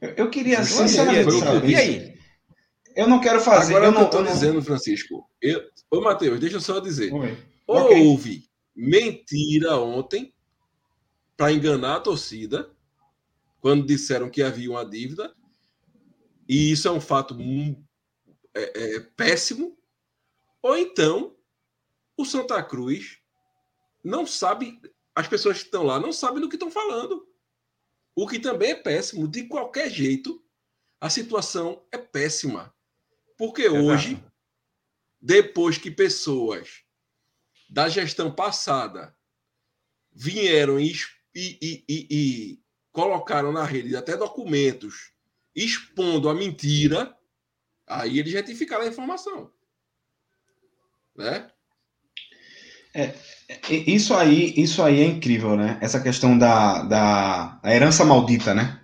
Eu, 0.03 0.11
eu 0.17 0.31
queria 0.31 0.63
sinceramente 0.65 1.39
saber. 1.39 1.71
E 1.71 1.75
aí? 1.75 2.19
Eu 2.95 3.09
não 3.09 3.21
quero 3.21 3.41
fazer. 3.41 3.75
Agora 3.75 3.87
eu 3.87 3.93
não 3.93 4.05
estou 4.05 4.23
dizendo, 4.23 4.61
Francisco. 4.61 5.27
Eu... 5.41 5.63
Ô, 5.91 6.03
Matheus, 6.03 6.39
deixa 6.39 6.57
eu 6.57 6.61
só 6.61 6.79
dizer. 6.81 7.11
Okay. 7.15 7.39
Houve 7.67 8.45
mentira 8.77 9.79
ontem 9.79 10.35
para 11.37 11.53
enganar 11.53 11.97
a 11.97 12.01
torcida 12.01 12.71
quando 13.61 13.87
disseram 13.87 14.29
que 14.29 14.43
havia 14.43 14.71
uma 14.71 14.85
dívida. 14.85 15.33
E 16.47 16.73
isso 16.73 16.89
é 16.89 16.91
um 16.91 17.01
fato 17.01 17.39
é, 18.55 18.97
é, 18.97 19.01
péssimo 19.17 19.79
ou 20.63 20.79
então, 20.79 21.35
o 22.17 22.25
Santa 22.25 22.63
Cruz 22.63 23.19
não 24.03 24.25
sabe, 24.25 24.81
as 25.15 25.27
pessoas 25.27 25.59
que 25.59 25.65
estão 25.65 25.83
lá 25.83 25.99
não 25.99 26.13
sabem 26.13 26.41
do 26.41 26.49
que 26.49 26.55
estão 26.55 26.71
falando. 26.71 27.27
O 28.15 28.27
que 28.27 28.39
também 28.39 28.71
é 28.71 28.75
péssimo. 28.75 29.27
De 29.27 29.45
qualquer 29.45 29.91
jeito, 29.91 30.43
a 31.01 31.09
situação 31.09 31.85
é 31.91 31.99
péssima. 31.99 32.75
Porque 33.37 33.63
Exato. 33.63 33.85
hoje, 33.85 34.25
depois 35.21 35.79
que 35.79 35.91
pessoas 35.91 36.83
da 37.69 37.89
gestão 37.89 38.35
passada 38.35 39.17
vieram 40.13 40.79
e, 40.79 40.93
e, 41.35 41.85
e, 41.89 42.07
e, 42.11 42.63
colocaram 42.91 43.51
na 43.51 43.65
rede 43.65 43.97
até 43.97 44.17
documentos 44.17 45.13
expondo 45.55 46.29
a 46.29 46.35
mentira, 46.35 47.17
aí 47.87 48.19
eles 48.19 48.33
retificaram 48.33 48.85
a 48.85 48.89
informação. 48.89 49.53
Né? 51.15 51.52
É, 52.95 53.15
isso 53.71 54.15
aí, 54.15 54.53
isso 54.57 54.83
aí 54.83 55.01
é 55.01 55.07
incrível, 55.07 55.57
né? 55.57 55.79
Essa 55.81 56.01
questão 56.01 56.37
da, 56.37 56.83
da 56.83 57.61
herança 57.65 58.05
maldita, 58.05 58.55
né? 58.55 58.81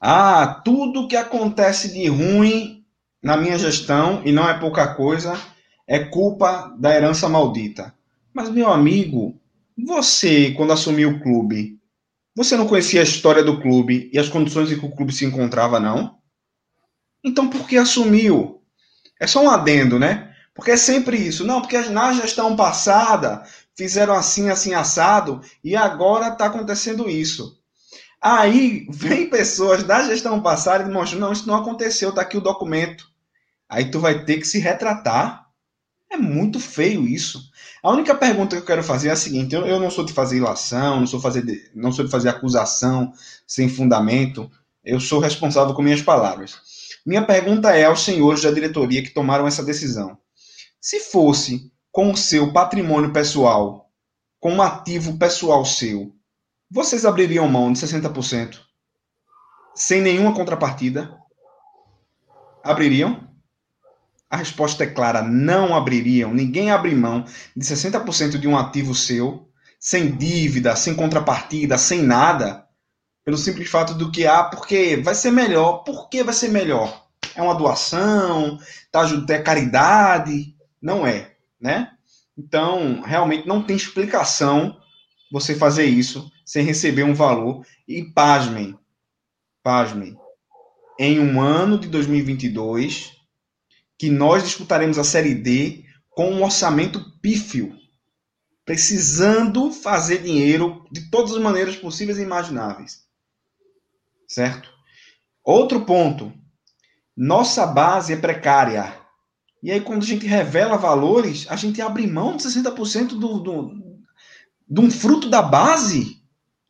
Ah, 0.00 0.60
tudo 0.64 1.08
que 1.08 1.16
acontece 1.16 1.92
de 1.92 2.06
ruim 2.06 2.84
na 3.22 3.36
minha 3.36 3.58
gestão, 3.58 4.22
e 4.24 4.30
não 4.30 4.48
é 4.48 4.58
pouca 4.58 4.94
coisa, 4.94 5.38
é 5.86 5.98
culpa 5.98 6.74
da 6.78 6.94
herança 6.94 7.28
maldita. 7.28 7.92
Mas, 8.32 8.48
meu 8.48 8.70
amigo, 8.70 9.40
você, 9.76 10.52
quando 10.52 10.72
assumiu 10.72 11.10
o 11.10 11.20
clube, 11.20 11.78
você 12.34 12.56
não 12.56 12.68
conhecia 12.68 13.00
a 13.00 13.04
história 13.04 13.42
do 13.42 13.60
clube 13.60 14.08
e 14.12 14.18
as 14.18 14.28
condições 14.28 14.70
em 14.70 14.78
que 14.78 14.86
o 14.86 14.94
clube 14.94 15.12
se 15.12 15.24
encontrava, 15.24 15.80
não? 15.80 16.18
Então, 17.24 17.48
por 17.48 17.66
que 17.66 17.76
assumiu? 17.76 18.62
É 19.20 19.26
só 19.26 19.42
um 19.42 19.50
adendo, 19.50 19.98
né? 19.98 20.32
Porque 20.58 20.72
é 20.72 20.76
sempre 20.76 21.16
isso. 21.16 21.46
Não, 21.46 21.60
porque 21.60 21.78
na 21.82 22.12
gestão 22.12 22.56
passada 22.56 23.44
fizeram 23.76 24.12
assim, 24.12 24.50
assim, 24.50 24.74
assado, 24.74 25.40
e 25.62 25.76
agora 25.76 26.30
está 26.30 26.46
acontecendo 26.46 27.08
isso. 27.08 27.56
Aí 28.20 28.84
vem 28.90 29.30
pessoas 29.30 29.84
da 29.84 30.02
gestão 30.02 30.42
passada 30.42 30.82
e 30.82 30.92
mostram, 30.92 31.20
não, 31.20 31.32
isso 31.32 31.46
não 31.46 31.54
aconteceu, 31.54 32.08
está 32.08 32.22
aqui 32.22 32.36
o 32.36 32.40
documento. 32.40 33.08
Aí 33.68 33.88
tu 33.88 34.00
vai 34.00 34.24
ter 34.24 34.38
que 34.38 34.44
se 34.44 34.58
retratar. 34.58 35.46
É 36.10 36.16
muito 36.16 36.58
feio 36.58 37.06
isso. 37.06 37.40
A 37.80 37.92
única 37.92 38.12
pergunta 38.16 38.56
que 38.56 38.62
eu 38.62 38.66
quero 38.66 38.82
fazer 38.82 39.10
é 39.10 39.12
a 39.12 39.16
seguinte: 39.16 39.54
eu, 39.54 39.64
eu 39.64 39.78
não 39.78 39.92
sou 39.92 40.04
de 40.04 40.12
fazer 40.12 40.38
ilação, 40.38 40.98
não 40.98 41.06
sou, 41.06 41.20
fazer 41.20 41.70
não 41.72 41.92
sou 41.92 42.04
de 42.04 42.10
fazer 42.10 42.30
acusação 42.30 43.12
sem 43.46 43.68
fundamento. 43.68 44.50
Eu 44.84 44.98
sou 44.98 45.20
responsável 45.20 45.72
com 45.72 45.82
minhas 45.82 46.02
palavras. 46.02 46.56
Minha 47.06 47.24
pergunta 47.24 47.70
é 47.70 47.84
aos 47.84 48.02
senhores 48.02 48.42
da 48.42 48.50
diretoria 48.50 49.04
que 49.04 49.14
tomaram 49.14 49.46
essa 49.46 49.62
decisão. 49.62 50.18
Se 50.80 51.00
fosse 51.00 51.72
com 51.90 52.12
o 52.12 52.16
seu 52.16 52.52
patrimônio 52.52 53.12
pessoal, 53.12 53.90
com 54.38 54.54
um 54.54 54.62
ativo 54.62 55.18
pessoal 55.18 55.64
seu, 55.64 56.14
vocês 56.70 57.04
abririam 57.04 57.48
mão 57.48 57.72
de 57.72 57.80
60%? 57.80 58.60
Sem 59.74 60.00
nenhuma 60.00 60.34
contrapartida? 60.34 61.18
Abririam? 62.62 63.28
A 64.30 64.36
resposta 64.36 64.84
é 64.84 64.86
clara: 64.86 65.22
não 65.22 65.74
abririam. 65.74 66.32
Ninguém 66.32 66.70
abre 66.70 66.94
mão 66.94 67.24
de 67.56 67.64
60% 67.64 68.38
de 68.38 68.46
um 68.46 68.56
ativo 68.56 68.94
seu, 68.94 69.48
sem 69.80 70.14
dívida, 70.16 70.76
sem 70.76 70.94
contrapartida, 70.94 71.78
sem 71.78 72.02
nada, 72.02 72.66
pelo 73.24 73.36
simples 73.36 73.68
fato 73.68 73.94
do 73.94 74.12
que 74.12 74.26
ah, 74.26 74.44
porque 74.44 74.96
vai 74.96 75.14
ser 75.14 75.30
melhor. 75.32 75.84
Por 75.84 76.08
que 76.08 76.22
vai 76.22 76.34
ser 76.34 76.48
melhor? 76.48 77.06
É 77.34 77.42
uma 77.42 77.54
doação, 77.54 78.58
tá, 78.92 79.04
é 79.28 79.38
caridade. 79.38 80.57
Não 80.80 81.06
é, 81.06 81.36
né? 81.60 81.92
Então, 82.36 83.00
realmente 83.02 83.46
não 83.46 83.62
tem 83.62 83.76
explicação 83.76 84.80
você 85.30 85.54
fazer 85.54 85.86
isso 85.86 86.30
sem 86.44 86.64
receber 86.64 87.02
um 87.02 87.14
valor. 87.14 87.66
E 87.86 88.04
pasmem, 88.04 88.78
pasmem, 89.62 90.16
em 90.98 91.20
um 91.20 91.40
ano 91.40 91.78
de 91.78 91.88
2022, 91.88 93.12
que 93.98 94.08
nós 94.08 94.44
disputaremos 94.44 94.98
a 94.98 95.04
Série 95.04 95.34
D 95.34 95.84
com 96.10 96.30
um 96.30 96.42
orçamento 96.42 97.12
pífio, 97.20 97.76
precisando 98.64 99.72
fazer 99.72 100.22
dinheiro 100.22 100.86
de 100.90 101.10
todas 101.10 101.32
as 101.32 101.40
maneiras 101.40 101.76
possíveis 101.76 102.18
e 102.18 102.22
imagináveis. 102.22 103.06
Certo? 104.26 104.70
Outro 105.44 105.84
ponto. 105.84 106.32
Nossa 107.16 107.66
base 107.66 108.12
é 108.12 108.16
precária. 108.16 108.97
E 109.62 109.72
aí, 109.72 109.80
quando 109.80 110.02
a 110.02 110.06
gente 110.06 110.26
revela 110.26 110.76
valores, 110.76 111.46
a 111.48 111.56
gente 111.56 111.80
abre 111.82 112.06
mão 112.06 112.36
de 112.36 112.44
60% 112.44 113.08
do, 113.08 113.38
do, 113.40 113.74
de 114.68 114.80
um 114.80 114.90
fruto 114.90 115.28
da 115.28 115.42
base. 115.42 116.22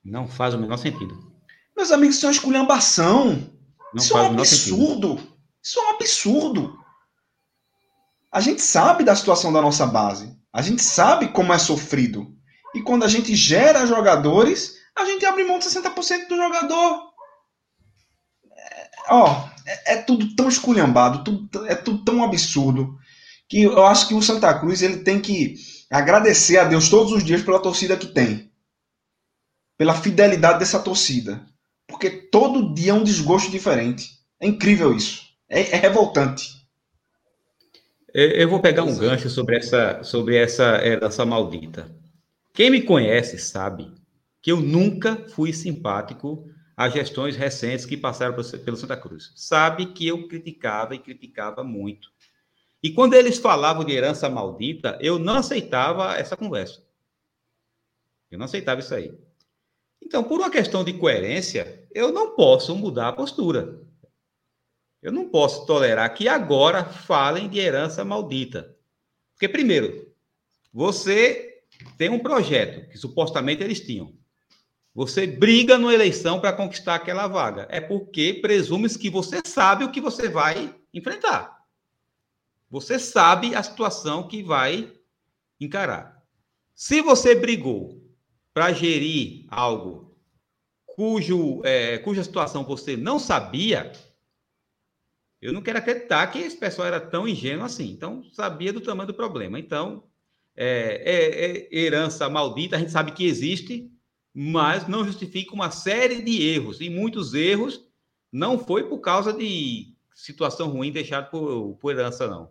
Não 0.04 0.26
faz 0.26 0.54
o 0.54 0.58
menor 0.58 0.78
sentido. 0.78 1.32
Meus 1.76 1.92
amigos, 1.92 2.16
isso 2.16 2.26
é 2.26 2.28
uma 2.28 2.32
esculhambação. 2.32 3.50
Não 3.92 4.02
isso 4.02 4.16
é 4.16 4.22
um 4.22 4.26
absurdo. 4.32 5.08
Sentido. 5.16 5.38
Isso 5.62 5.78
é 5.78 5.82
um 5.82 5.90
absurdo. 5.90 6.78
A 8.32 8.40
gente 8.40 8.62
sabe 8.62 9.04
da 9.04 9.14
situação 9.14 9.52
da 9.52 9.60
nossa 9.60 9.86
base. 9.86 10.36
A 10.52 10.62
gente 10.62 10.82
sabe 10.82 11.28
como 11.28 11.52
é 11.52 11.58
sofrido. 11.58 12.34
E 12.74 12.82
quando 12.82 13.04
a 13.04 13.08
gente 13.08 13.34
gera 13.34 13.86
jogadores, 13.86 14.76
a 14.96 15.04
gente 15.04 15.24
abre 15.24 15.44
mão 15.44 15.58
de 15.58 15.66
60% 15.66 16.28
do 16.28 16.36
jogador. 16.36 17.07
Ó, 19.10 19.48
é, 19.66 19.94
é, 19.94 19.96
tudo 20.02 20.34
tão 20.34 20.48
esculhambado, 20.48 21.24
tudo, 21.24 21.66
é 21.66 21.74
tudo 21.74 22.04
tão 22.04 22.22
absurdo, 22.22 22.98
que 23.48 23.62
eu 23.62 23.84
acho 23.86 24.08
que 24.08 24.14
o 24.14 24.22
Santa 24.22 24.52
Cruz 24.58 24.82
ele 24.82 24.98
tem 24.98 25.20
que 25.20 25.56
agradecer 25.90 26.58
a 26.58 26.64
Deus 26.64 26.88
todos 26.88 27.12
os 27.12 27.24
dias 27.24 27.42
pela 27.42 27.60
torcida 27.60 27.96
que 27.96 28.06
tem. 28.06 28.50
pela 29.76 29.94
fidelidade 29.94 30.58
dessa 30.58 30.80
torcida. 30.80 31.46
Porque 31.86 32.10
todo 32.10 32.74
dia 32.74 32.90
é 32.90 32.94
um 32.94 33.04
desgosto 33.04 33.50
diferente. 33.50 34.10
É 34.40 34.46
incrível 34.46 34.94
isso. 34.94 35.22
É, 35.48 35.60
é 35.60 35.76
revoltante. 35.76 36.58
Eu 38.12 38.48
vou 38.48 38.60
pegar 38.60 38.82
um 38.82 38.96
gancho 38.96 39.30
sobre 39.30 39.56
essa, 39.56 40.02
sobre 40.02 40.36
essa 40.36 40.84
herança 40.84 41.24
maldita. 41.24 41.94
Quem 42.52 42.70
me 42.70 42.82
conhece 42.82 43.38
sabe 43.38 43.92
que 44.42 44.50
eu 44.50 44.60
nunca 44.60 45.16
fui 45.34 45.52
simpático 45.52 46.44
às 46.78 46.92
gestões 46.92 47.34
recentes 47.34 47.84
que 47.84 47.96
passaram 47.96 48.36
pelo 48.64 48.76
Santa 48.76 48.96
Cruz. 48.96 49.32
Sabe 49.34 49.86
que 49.86 50.06
eu 50.06 50.28
criticava 50.28 50.94
e 50.94 51.00
criticava 51.00 51.64
muito. 51.64 52.08
E 52.80 52.92
quando 52.92 53.14
eles 53.14 53.36
falavam 53.36 53.84
de 53.84 53.92
herança 53.92 54.30
maldita, 54.30 54.96
eu 55.02 55.18
não 55.18 55.38
aceitava 55.38 56.14
essa 56.14 56.36
conversa. 56.36 56.80
Eu 58.30 58.38
não 58.38 58.44
aceitava 58.44 58.78
isso 58.78 58.94
aí. 58.94 59.12
Então, 60.00 60.22
por 60.22 60.38
uma 60.38 60.50
questão 60.50 60.84
de 60.84 60.92
coerência, 60.92 61.84
eu 61.92 62.12
não 62.12 62.36
posso 62.36 62.76
mudar 62.76 63.08
a 63.08 63.12
postura. 63.12 63.82
Eu 65.02 65.10
não 65.10 65.28
posso 65.28 65.66
tolerar 65.66 66.14
que 66.14 66.28
agora 66.28 66.84
falem 66.84 67.48
de 67.48 67.58
herança 67.58 68.04
maldita. 68.04 68.76
Porque, 69.32 69.48
primeiro, 69.48 70.14
você 70.72 71.64
tem 71.96 72.08
um 72.08 72.20
projeto 72.20 72.88
que 72.88 72.96
supostamente 72.96 73.64
eles 73.64 73.80
tinham. 73.80 74.16
Você 74.98 75.28
briga 75.28 75.78
numa 75.78 75.94
eleição 75.94 76.40
para 76.40 76.52
conquistar 76.52 76.96
aquela 76.96 77.28
vaga. 77.28 77.68
É 77.70 77.80
porque 77.80 78.34
presume-se 78.34 78.98
que 78.98 79.08
você 79.08 79.40
sabe 79.46 79.84
o 79.84 79.92
que 79.92 80.00
você 80.00 80.28
vai 80.28 80.74
enfrentar. 80.92 81.56
Você 82.68 82.98
sabe 82.98 83.54
a 83.54 83.62
situação 83.62 84.26
que 84.26 84.42
vai 84.42 84.92
encarar. 85.60 86.20
Se 86.74 87.00
você 87.00 87.36
brigou 87.36 88.02
para 88.52 88.72
gerir 88.72 89.46
algo 89.50 90.18
cujo, 90.84 91.62
é, 91.64 91.98
cuja 91.98 92.24
situação 92.24 92.64
você 92.64 92.96
não 92.96 93.20
sabia, 93.20 93.92
eu 95.40 95.52
não 95.52 95.62
quero 95.62 95.78
acreditar 95.78 96.26
que 96.26 96.40
esse 96.40 96.56
pessoal 96.56 96.88
era 96.88 97.00
tão 97.00 97.28
ingênuo 97.28 97.64
assim. 97.64 97.88
Então, 97.88 98.24
sabia 98.32 98.72
do 98.72 98.80
tamanho 98.80 99.06
do 99.06 99.14
problema. 99.14 99.60
Então, 99.60 100.02
é, 100.56 101.04
é, 101.04 101.78
é 101.78 101.84
herança 101.84 102.28
maldita, 102.28 102.74
a 102.74 102.80
gente 102.80 102.90
sabe 102.90 103.12
que 103.12 103.24
existe, 103.24 103.96
mas 104.40 104.86
não 104.86 105.04
justifica 105.04 105.52
uma 105.52 105.68
série 105.68 106.22
de 106.22 106.40
erros. 106.44 106.80
E 106.80 106.88
muitos 106.88 107.34
erros 107.34 107.84
não 108.30 108.56
foi 108.56 108.88
por 108.88 109.00
causa 109.00 109.32
de 109.32 109.92
situação 110.14 110.68
ruim 110.68 110.92
deixada 110.92 111.26
por, 111.26 111.74
por 111.74 111.90
herança, 111.90 112.28
não. 112.28 112.48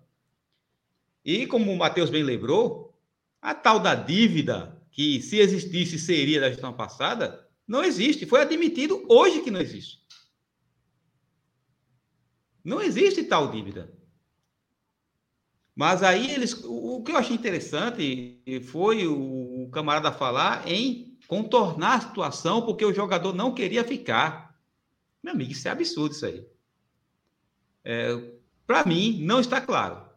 E 1.23 1.47
como 1.47 1.71
o 1.71 1.77
Matheus 1.77 2.09
bem 2.09 2.23
lembrou, 2.23 2.93
a 3.41 3.55
tal 3.55 3.79
da 3.79 3.95
dívida, 3.95 4.77
que 4.91 5.21
se 5.21 5.37
existisse 5.37 5.97
seria 5.97 6.41
da 6.41 6.49
gestão 6.49 6.73
passada, 6.73 7.47
não 7.65 7.85
existe. 7.85 8.25
Foi 8.25 8.41
admitido 8.41 9.05
hoje 9.07 9.41
que 9.41 9.49
não 9.49 9.61
existe. 9.61 10.03
Não 12.65 12.81
existe 12.81 13.23
tal 13.23 13.49
dívida. 13.49 13.97
Mas 15.73 16.03
aí 16.03 16.31
eles. 16.31 16.61
O 16.65 17.01
que 17.01 17.13
eu 17.13 17.17
achei 17.17 17.33
interessante 17.33 18.41
foi 18.63 19.07
o 19.07 19.69
camarada 19.71 20.11
falar 20.11 20.67
em 20.67 21.06
contornar 21.27 21.97
a 21.97 22.01
situação 22.01 22.65
porque 22.65 22.85
o 22.85 22.93
jogador 22.93 23.33
não 23.33 23.53
queria 23.53 23.83
ficar. 23.83 24.57
Meu 25.21 25.33
amigo, 25.33 25.51
isso 25.51 25.67
é 25.67 25.71
absurdo 25.71 26.15
isso 26.15 26.25
aí. 26.25 26.45
É, 27.83 28.31
para 28.65 28.85
mim, 28.85 29.19
não 29.23 29.39
está 29.39 29.61
claro. 29.61 30.07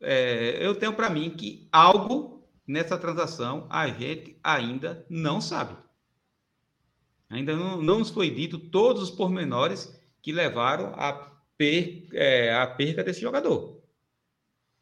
É, 0.00 0.64
eu 0.64 0.74
tenho 0.74 0.94
para 0.94 1.10
mim 1.10 1.30
que 1.30 1.68
algo 1.70 2.48
nessa 2.66 2.96
transação 2.96 3.66
a 3.68 3.88
gente 3.88 4.38
ainda 4.42 5.04
não 5.10 5.40
sabe. 5.40 5.76
Ainda 7.28 7.56
não, 7.56 7.80
não 7.80 7.98
nos 7.98 8.10
foi 8.10 8.30
dito 8.30 8.58
todos 8.58 9.02
os 9.02 9.10
pormenores 9.10 9.96
que 10.22 10.32
levaram 10.32 10.92
a 10.96 11.12
per, 11.56 12.08
é, 12.12 12.66
perca 12.76 13.04
desse 13.04 13.20
jogador, 13.20 13.80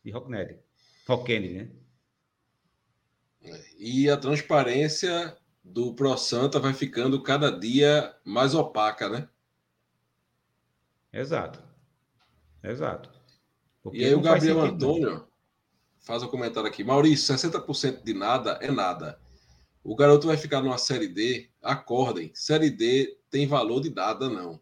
de 0.05 0.11
Rocknedy. 0.11 0.57
Rocknedy, 1.07 1.49
né? 1.55 1.71
E 3.79 4.11
a 4.11 4.17
transparência 4.17 5.37
do 5.63 5.95
Pro 5.95 6.17
Santa 6.17 6.59
vai 6.59 6.73
ficando 6.73 7.23
cada 7.23 7.51
dia 7.51 8.15
mais 8.25 8.55
opaca, 8.55 9.09
né? 9.09 9.29
Exato. 11.13 11.63
Exato. 12.63 13.11
Porque 13.83 13.99
e 13.99 14.05
aí 14.05 14.15
o 14.15 14.21
Gabriel 14.21 14.61
Antônio 14.61 15.27
faz 16.01 16.23
um 16.23 16.29
comentário 16.29 16.69
aqui. 16.69 16.83
Maurício, 16.83 17.35
60% 17.35 18.03
de 18.03 18.15
nada 18.15 18.59
é 18.61 18.71
nada. 18.71 19.21
O 19.83 19.95
garoto 19.95 20.27
vai 20.27 20.37
ficar 20.37 20.61
numa 20.61 20.79
série 20.79 21.09
D. 21.09 21.49
Acordem. 21.63 22.31
Série 22.35 22.71
D 22.71 23.19
tem 23.31 23.47
valor 23.47 23.81
de 23.81 23.91
nada, 23.91 24.29
não. 24.29 24.61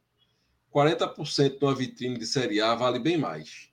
40% 0.72 1.58
numa 1.60 1.74
vitrine 1.74 2.18
de 2.18 2.26
Série 2.26 2.60
A 2.60 2.74
vale 2.74 2.98
bem 2.98 3.16
mais. 3.16 3.70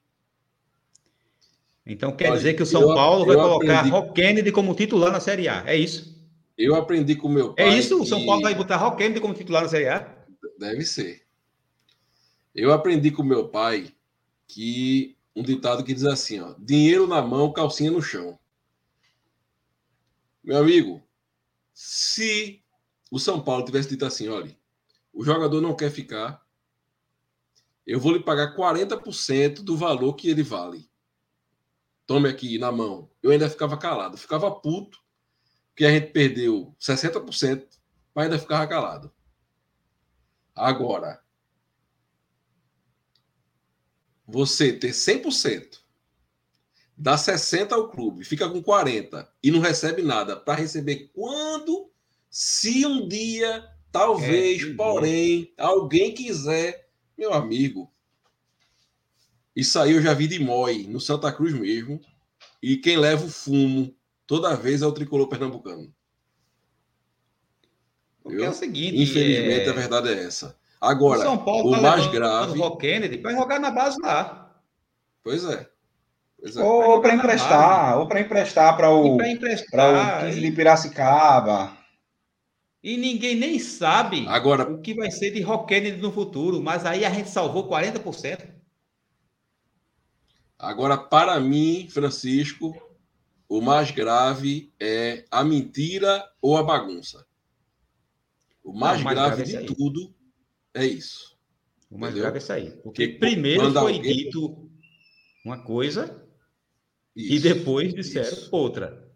Então 1.86 2.16
quer 2.16 2.30
Olha, 2.30 2.38
dizer 2.38 2.54
que 2.54 2.64
o 2.64 2.66
São 2.66 2.82
eu, 2.82 2.94
Paulo 2.94 3.26
vai 3.26 3.36
colocar 3.36 3.80
aprendi... 3.80 3.90
Rock 3.90 4.14
Kennedy 4.14 4.52
como 4.52 4.74
titular 4.74 5.12
na 5.12 5.20
Série 5.20 5.48
A. 5.50 5.64
É 5.66 5.76
isso? 5.76 6.14
Eu 6.58 6.76
aprendi 6.76 7.16
com 7.16 7.28
meu 7.28 7.54
pai. 7.54 7.66
É 7.66 7.78
isso? 7.78 8.02
O 8.02 8.06
São 8.06 8.26
Paulo 8.26 8.42
vai 8.42 8.56
botar 8.56 8.78
Rock 8.78 8.98
Kennedy 8.98 9.20
como 9.20 9.34
titular 9.34 9.64
na 9.64 9.70
Série 9.70 9.90
A? 9.90 10.26
Deve 10.58 10.86
ser. 10.86 11.26
Eu 12.56 12.72
aprendi 12.72 13.12
com 13.12 13.24
meu 13.24 13.50
pai 13.50 13.92
que 14.48 15.18
um 15.36 15.44
ditado 15.44 15.84
que 15.84 15.94
diz 15.94 16.06
assim: 16.06 16.40
ó, 16.40 16.56
dinheiro 16.58 17.08
na 17.08 17.22
mão, 17.22 17.52
calcinha 17.52 17.92
no 17.92 18.02
chão. 18.02 18.40
Meu 20.44 20.58
amigo, 20.58 21.02
se 21.74 22.62
o 23.12 23.20
São 23.20 23.42
Paulo 23.42 23.66
tivesse 23.66 23.90
dito 23.90 24.06
assim: 24.06 24.30
olha, 24.30 24.56
o 25.12 25.24
jogador 25.24 25.60
não 25.60 25.76
quer 25.76 25.92
ficar, 25.92 26.46
eu 27.86 28.00
vou 28.00 28.14
lhe 28.14 28.20
pagar 28.20 28.56
40% 28.56 29.56
do 29.64 29.76
valor 29.76 30.14
que 30.14 30.30
ele 30.30 30.44
vale. 30.44 30.88
Tome 32.06 32.30
aqui 32.30 32.58
na 32.58 32.72
mão. 32.72 33.10
Eu 33.22 33.32
ainda 33.32 33.50
ficava 33.50 33.78
calado, 33.78 34.18
ficava 34.18 34.52
puto, 34.52 35.00
porque 35.70 35.86
a 35.86 35.92
gente 35.92 36.12
perdeu 36.12 36.76
60%, 36.80 37.66
mas 38.14 38.26
ainda 38.26 38.40
ficava 38.40 38.68
calado. 38.68 39.12
Agora, 40.56 41.24
você 44.26 44.72
ter 44.74 44.92
100%, 44.92 45.80
dá 46.98 47.18
60 47.18 47.74
ao 47.74 47.90
clube, 47.90 48.24
fica 48.24 48.50
com 48.50 48.62
40 48.62 49.32
e 49.42 49.50
não 49.50 49.60
recebe 49.60 50.02
nada 50.02 50.36
para 50.36 50.60
receber 50.60 51.10
quando, 51.14 51.92
se 52.30 52.86
um 52.86 53.08
dia, 53.08 53.68
talvez, 53.92 54.62
é, 54.64 54.74
porém, 54.76 55.54
alguém 55.58 56.14
quiser 56.14 56.90
meu 57.18 57.34
amigo, 57.34 57.92
isso 59.56 59.80
aí 59.80 59.94
eu 59.94 60.02
já 60.02 60.14
vi 60.14 60.28
de 60.28 60.40
Moi, 60.40 60.86
no 60.88 61.00
Santa 61.00 61.32
Cruz 61.32 61.54
mesmo. 61.54 62.00
E 62.62 62.78
quem 62.78 62.98
leva 62.98 63.26
o 63.26 63.30
fumo 63.30 63.96
toda 64.26 64.56
vez 64.56 64.82
é 64.82 64.88
o 64.88 64.92
tricolor 64.92 65.28
pernambucano. 65.28 65.94
Porque 68.24 68.42
é 68.42 68.50
o 68.50 68.54
seguinte. 68.54 69.02
Infelizmente, 69.02 69.68
é... 69.68 69.70
a 69.70 69.74
verdade 69.74 70.10
é 70.10 70.24
essa. 70.24 70.58
Agora, 70.80 71.20
o, 71.20 71.24
São 71.24 71.38
Paulo 71.38 71.70
o 71.70 71.76
tá 71.76 71.82
mais 71.82 72.08
grave. 72.08 72.60
O 72.60 72.76
Kennedy 72.78 73.18
vai 73.18 73.34
jogar 73.36 73.60
na 73.60 73.70
base 73.70 74.00
lá. 74.02 74.60
Pois 75.24 75.46
é. 75.46 75.70
Pois 76.40 76.58
é. 76.58 76.64
Ou 76.64 77.02
para 77.02 77.14
emprestar, 77.14 77.98
ou 78.00 78.08
para 78.08 78.20
emprestar 78.20 78.76
para 78.76 78.90
o, 78.90 79.18
para 79.18 80.22
o 80.22 80.26
15 80.26 80.42
de 80.42 80.52
Piracicaba. 80.52 81.78
E 82.84 82.98
ninguém 82.98 83.36
nem 83.36 83.58
sabe 83.60 84.26
Agora, 84.28 84.70
o 84.70 84.82
que 84.82 84.94
vai 84.94 85.10
ser 85.10 85.32
de 85.32 85.40
Rockend 85.42 86.02
no 86.02 86.12
futuro, 86.12 86.62
mas 86.62 86.86
aí 86.86 87.06
a 87.06 87.10
gente 87.10 87.30
salvou 87.30 87.70
40%. 87.70 88.53
Agora, 90.64 90.98
para 90.98 91.40
mim, 91.40 91.88
Francisco, 91.90 92.74
o 93.50 93.60
mais 93.60 93.92
grave 93.92 94.72
é 94.80 95.26
a 95.30 95.44
mentira 95.44 96.26
ou 96.42 96.58
a 96.58 96.64
bagunça. 96.64 97.26
O 98.64 98.72
mais, 98.72 98.96
Não, 98.96 99.02
o 99.02 99.04
mais 99.04 99.18
grave, 99.18 99.36
grave 99.44 99.56
é 99.56 99.62
de 99.62 99.76
tudo 99.76 100.16
é 100.74 100.86
isso. 100.86 101.38
O 101.92 101.98
mais 101.98 102.14
entendeu? 102.14 102.32
grave 102.32 102.38
é 102.38 102.42
isso 102.42 102.54
aí. 102.54 102.72
Porque, 102.82 103.08
Porque 103.08 103.20
primeiro 103.20 103.74
foi 103.74 103.96
alguém... 103.96 104.02
dito 104.02 104.70
uma 105.46 105.62
coisa 105.62 106.26
isso, 107.14 107.34
e 107.34 107.40
depois 107.40 107.94
disseram 107.94 108.32
isso. 108.32 108.50
outra. 108.50 109.12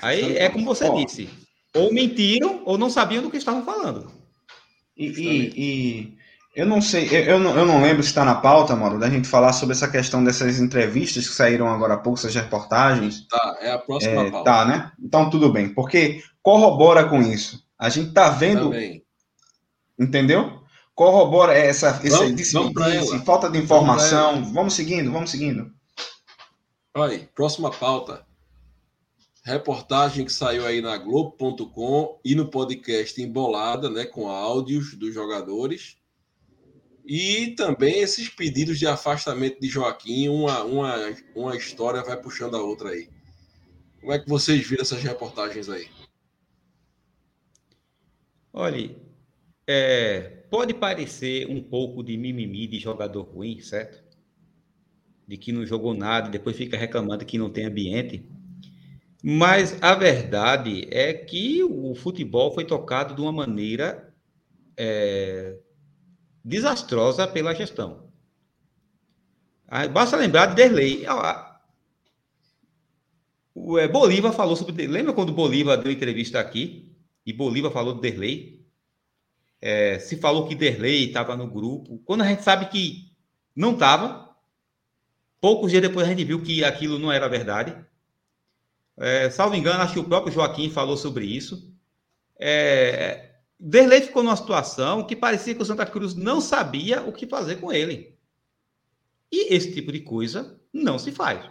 Aí 0.00 0.36
é 0.36 0.50
como 0.50 0.66
você 0.66 0.92
disse 0.92 1.28
ou 1.74 1.92
mentiram 1.92 2.62
ou 2.66 2.76
não 2.76 2.90
sabiam 2.90 3.22
do 3.22 3.30
que 3.30 3.36
estavam 3.38 3.64
falando. 3.64 4.12
E, 4.96 5.06
e, 5.06 5.52
e 5.56 6.17
eu 6.58 6.66
não 6.66 6.82
sei, 6.82 7.06
eu, 7.06 7.22
eu, 7.24 7.38
não, 7.38 7.56
eu 7.56 7.64
não 7.64 7.80
lembro 7.80 8.02
se 8.02 8.08
está 8.08 8.24
na 8.24 8.34
pauta, 8.34 8.74
Mauro, 8.74 8.98
da 8.98 9.08
gente 9.08 9.28
falar 9.28 9.52
sobre 9.52 9.76
essa 9.76 9.88
questão 9.88 10.24
dessas 10.24 10.58
entrevistas 10.58 11.28
que 11.28 11.34
saíram 11.34 11.68
agora 11.68 11.94
há 11.94 11.98
pouco, 11.98 12.18
essas 12.18 12.34
reportagens. 12.34 13.28
Tá, 13.28 13.58
é 13.60 13.70
a 13.70 13.78
próxima 13.78 14.22
é, 14.22 14.30
pauta. 14.32 14.50
Tá, 14.50 14.64
né? 14.64 14.92
Então 15.00 15.30
tudo 15.30 15.52
bem, 15.52 15.72
porque 15.72 16.20
corrobora 16.42 17.08
com 17.08 17.22
isso. 17.22 17.64
A 17.78 17.88
gente 17.88 18.12
tá 18.12 18.30
vendo. 18.30 18.70
Também. 18.70 19.04
Entendeu? 19.96 20.60
Corrobora 20.96 21.54
essa, 21.54 21.92
vamos, 21.92 22.52
vamos 22.52 23.24
falta 23.24 23.48
de 23.48 23.58
informação. 23.58 24.34
Vamos, 24.34 24.52
vamos 24.52 24.74
seguindo, 24.74 25.12
vamos 25.12 25.30
seguindo. 25.30 25.70
Olha 26.92 27.12
aí, 27.12 27.28
próxima 27.36 27.70
pauta 27.70 28.26
Reportagem 29.48 30.26
que 30.26 30.32
saiu 30.32 30.66
aí 30.66 30.82
na 30.82 30.98
Globo.com 30.98 32.20
e 32.22 32.34
no 32.34 32.50
podcast 32.50 33.22
Embolada, 33.22 33.88
né? 33.88 34.04
Com 34.04 34.28
áudios 34.28 34.94
dos 34.94 35.14
jogadores. 35.14 35.97
E 37.10 37.54
também 37.54 38.00
esses 38.00 38.28
pedidos 38.28 38.78
de 38.78 38.86
afastamento 38.86 39.58
de 39.58 39.66
Joaquim, 39.66 40.28
uma, 40.28 40.62
uma, 40.62 40.94
uma 41.34 41.56
história 41.56 42.02
vai 42.02 42.20
puxando 42.20 42.54
a 42.54 42.62
outra 42.62 42.90
aí. 42.90 43.08
Como 43.98 44.12
é 44.12 44.18
que 44.18 44.28
vocês 44.28 44.68
viram 44.68 44.82
essas 44.82 45.02
reportagens 45.02 45.70
aí? 45.70 45.88
Olha, 48.52 48.94
é, 49.66 50.20
pode 50.50 50.74
parecer 50.74 51.48
um 51.48 51.62
pouco 51.62 52.02
de 52.02 52.14
mimimi 52.14 52.66
de 52.66 52.78
jogador 52.78 53.22
ruim, 53.22 53.58
certo? 53.60 54.04
De 55.26 55.38
que 55.38 55.50
não 55.50 55.64
jogou 55.64 55.94
nada, 55.94 56.28
depois 56.28 56.58
fica 56.58 56.76
reclamando 56.76 57.24
que 57.24 57.38
não 57.38 57.48
tem 57.48 57.64
ambiente. 57.64 58.22
Mas 59.24 59.82
a 59.82 59.94
verdade 59.94 60.86
é 60.90 61.14
que 61.14 61.64
o 61.64 61.94
futebol 61.94 62.52
foi 62.52 62.66
tocado 62.66 63.14
de 63.14 63.22
uma 63.22 63.32
maneira 63.32 64.14
é, 64.76 65.56
desastrosa 66.44 67.26
pela 67.26 67.54
gestão. 67.54 68.08
Basta 69.92 70.16
lembrar 70.16 70.46
de 70.46 70.54
Derlei. 70.54 71.04
O 73.54 73.78
é, 73.78 73.86
Bolívar 73.86 74.32
falou 74.32 74.56
sobre. 74.56 74.86
Lembra 74.86 75.12
quando 75.12 75.32
Bolívar 75.32 75.76
deu 75.76 75.92
entrevista 75.92 76.40
aqui? 76.40 76.96
E 77.26 77.32
Bolívar 77.32 77.70
falou 77.70 77.94
de 77.94 78.00
Derlei? 78.00 78.66
É, 79.60 79.98
se 79.98 80.16
falou 80.16 80.46
que 80.46 80.54
Derlei 80.54 81.06
estava 81.06 81.36
no 81.36 81.46
grupo. 81.46 81.98
Quando 82.04 82.22
a 82.22 82.26
gente 82.26 82.42
sabe 82.42 82.66
que 82.66 83.12
não 83.54 83.72
estava, 83.72 84.34
poucos 85.40 85.70
dias 85.70 85.82
depois 85.82 86.06
a 86.06 86.10
gente 86.10 86.24
viu 86.24 86.40
que 86.40 86.64
aquilo 86.64 86.98
não 86.98 87.12
era 87.12 87.28
verdade. 87.28 87.76
É, 88.96 89.28
salvo 89.30 89.54
engano, 89.54 89.82
acho 89.82 89.94
que 89.94 90.00
o 90.00 90.04
próprio 90.04 90.32
Joaquim 90.32 90.70
falou 90.70 90.96
sobre 90.96 91.26
isso. 91.26 91.72
É, 92.38 93.27
Derlei 93.58 94.00
ficou 94.00 94.22
numa 94.22 94.36
situação 94.36 95.04
que 95.04 95.16
parecia 95.16 95.54
que 95.54 95.62
o 95.62 95.64
Santa 95.64 95.84
Cruz 95.84 96.14
não 96.14 96.40
sabia 96.40 97.02
o 97.02 97.12
que 97.12 97.26
fazer 97.26 97.56
com 97.56 97.72
ele. 97.72 98.16
E 99.32 99.52
esse 99.54 99.72
tipo 99.72 99.90
de 99.90 100.00
coisa 100.00 100.58
não 100.72 100.98
se 100.98 101.10
faz. 101.10 101.50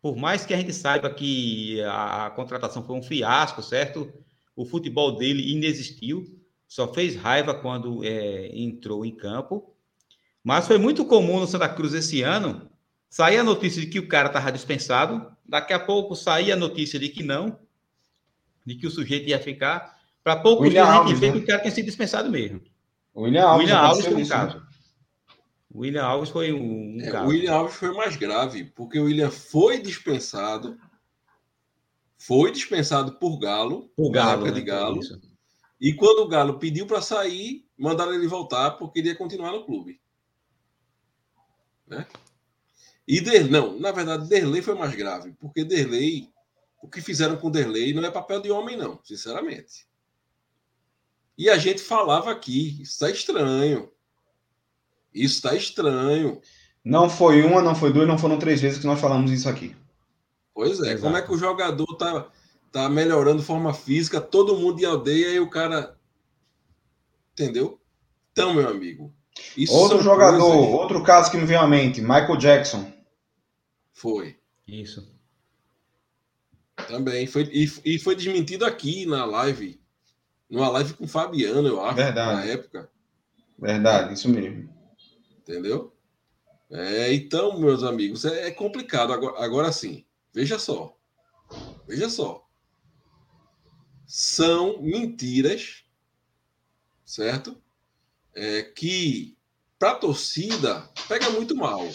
Por 0.00 0.16
mais 0.16 0.44
que 0.44 0.54
a 0.54 0.56
gente 0.56 0.72
saiba 0.72 1.10
que 1.10 1.80
a, 1.82 2.30
contratação 2.34 2.84
foi 2.84 2.96
um 2.96 3.02
fiasco, 3.02 3.62
certo? 3.62 4.12
O 4.54 4.64
futebol 4.64 5.16
dele 5.16 5.52
inexistiu, 5.52 6.24
só 6.66 6.92
fez 6.92 7.16
raiva 7.16 7.54
quando 7.54 8.04
é, 8.04 8.48
entrou 8.56 9.04
em 9.04 9.14
campo. 9.14 9.74
Mas 10.42 10.66
foi 10.66 10.78
muito 10.78 11.04
comum 11.04 11.40
no 11.40 11.46
Santa 11.46 11.68
Cruz 11.68 11.94
esse 11.94 12.22
ano 12.22 12.70
sair 13.08 13.38
a 13.38 13.44
notícia 13.44 13.80
de 13.80 13.88
que 13.88 13.98
o 13.98 14.08
cara 14.08 14.28
estava 14.28 14.52
dispensado, 14.52 15.32
daqui 15.44 15.72
a 15.72 15.80
pouco 15.80 16.14
sair 16.14 16.52
a 16.52 16.56
notícia 16.56 16.98
de 16.98 17.08
que 17.08 17.22
não, 17.22 17.58
de 18.64 18.74
que 18.74 18.86
o 18.86 18.90
sujeito 18.90 19.28
ia 19.28 19.40
ficar. 19.40 19.97
Para 20.28 20.40
pouco 20.40 20.68
dias 20.68 20.86
a 20.86 21.06
gente 21.06 21.14
vê 21.14 21.28
né? 21.28 21.32
que 21.32 21.38
o 21.38 21.46
cara 21.46 21.62
tinha 21.62 21.72
sido 21.72 21.86
dispensado 21.86 22.30
mesmo. 22.30 22.60
William 23.16 23.46
Alves, 23.46 23.64
William 23.64 23.78
Alves 23.78 24.04
foi 24.04 24.14
um 24.14 24.20
isso, 24.20 24.30
caso. 24.30 24.58
Né? 24.58 24.66
William 25.74 26.04
Alves 26.04 26.28
foi 26.28 26.52
um, 26.52 26.96
um 26.96 27.00
é, 27.00 27.10
caso. 27.10 27.24
O 27.24 27.28
William 27.28 27.54
Alves 27.54 27.74
foi 27.76 27.94
mais 27.94 28.16
grave, 28.16 28.64
porque 28.64 28.98
o 28.98 29.04
William 29.04 29.30
foi 29.30 29.80
dispensado, 29.80 30.78
foi 32.18 32.52
dispensado 32.52 33.12
por 33.12 33.38
Galo, 33.38 33.88
por 33.96 34.10
Galo, 34.10 34.44
né? 34.44 34.50
de 34.50 34.60
Galo. 34.60 35.00
E 35.80 35.94
quando 35.94 36.18
o 36.18 36.28
Galo 36.28 36.58
pediu 36.58 36.86
para 36.86 37.00
sair, 37.00 37.64
mandaram 37.78 38.12
ele 38.12 38.28
voltar 38.28 38.72
porque 38.72 39.00
queria 39.00 39.16
continuar 39.16 39.52
no 39.52 39.64
clube. 39.64 39.98
Né? 41.86 42.06
E 43.06 43.18
Der, 43.22 43.50
não, 43.50 43.80
na 43.80 43.92
verdade, 43.92 44.28
Derlei 44.28 44.60
foi 44.60 44.74
mais 44.74 44.94
grave, 44.94 45.32
porque 45.40 45.64
Derlei, 45.64 46.28
o 46.82 46.86
que 46.86 47.00
fizeram 47.00 47.38
com 47.38 47.50
Derlei 47.50 47.94
não 47.94 48.04
é 48.04 48.10
papel 48.10 48.42
de 48.42 48.50
homem, 48.50 48.76
não, 48.76 49.00
sinceramente. 49.02 49.87
E 51.38 51.48
a 51.48 51.56
gente 51.56 51.80
falava 51.80 52.32
aqui, 52.32 52.82
isso 52.82 52.94
está 52.94 53.08
estranho. 53.08 53.88
Isso 55.14 55.36
está 55.36 55.54
estranho. 55.54 56.40
Não 56.84 57.08
foi 57.08 57.42
uma, 57.42 57.62
não 57.62 57.76
foi 57.76 57.92
duas, 57.92 58.08
não 58.08 58.18
foram 58.18 58.40
três 58.40 58.60
vezes 58.60 58.80
que 58.80 58.86
nós 58.86 59.00
falamos 59.00 59.30
isso 59.30 59.48
aqui. 59.48 59.76
Pois 60.52 60.80
é, 60.80 60.88
Exato. 60.88 61.02
como 61.02 61.16
é 61.16 61.22
que 61.22 61.32
o 61.32 61.38
jogador 61.38 61.86
tá, 61.96 62.28
tá 62.72 62.88
melhorando 62.88 63.40
forma 63.40 63.72
física, 63.72 64.20
todo 64.20 64.56
mundo 64.56 64.78
de 64.78 64.84
aldeia 64.84 65.28
e 65.28 65.38
o 65.38 65.48
cara. 65.48 65.96
Entendeu? 67.32 67.80
Então, 68.32 68.52
meu 68.52 68.68
amigo. 68.68 69.14
outro 69.68 70.02
jogador, 70.02 70.40
coisas... 70.40 70.74
outro 70.74 71.04
caso 71.04 71.30
que 71.30 71.36
me 71.36 71.46
veio 71.46 71.60
à 71.60 71.68
mente, 71.68 72.00
Michael 72.00 72.36
Jackson. 72.36 72.92
Foi. 73.92 74.36
Isso. 74.66 75.08
Também. 76.88 77.28
Foi, 77.28 77.42
e, 77.52 77.70
e 77.84 77.98
foi 78.00 78.16
desmentido 78.16 78.64
aqui 78.64 79.06
na 79.06 79.24
live 79.24 79.80
numa 80.48 80.68
live 80.70 80.94
com 80.94 81.04
o 81.04 81.08
Fabiano, 81.08 81.66
eu 81.68 81.84
acho, 81.84 81.96
Verdade. 81.96 82.34
na 82.34 82.44
época. 82.44 82.90
Verdade, 83.58 84.14
isso 84.14 84.28
mesmo. 84.28 84.72
Entendeu? 85.38 85.94
É, 86.70 87.12
então, 87.12 87.58
meus 87.58 87.82
amigos, 87.82 88.24
é, 88.24 88.48
é 88.48 88.50
complicado. 88.50 89.12
Agora, 89.12 89.44
agora 89.44 89.72
sim, 89.72 90.04
veja 90.32 90.58
só. 90.58 90.96
Veja 91.86 92.08
só. 92.08 92.46
São 94.06 94.80
mentiras, 94.80 95.84
certo? 97.04 97.60
É, 98.34 98.62
que 98.62 99.36
para 99.78 99.92
a 99.92 99.96
torcida 99.96 100.88
pega 101.08 101.30
muito 101.30 101.54
mal. 101.56 101.86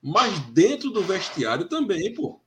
Mas 0.00 0.38
dentro 0.50 0.90
do 0.90 1.02
vestiário 1.02 1.68
também, 1.68 2.12
pô. 2.12 2.41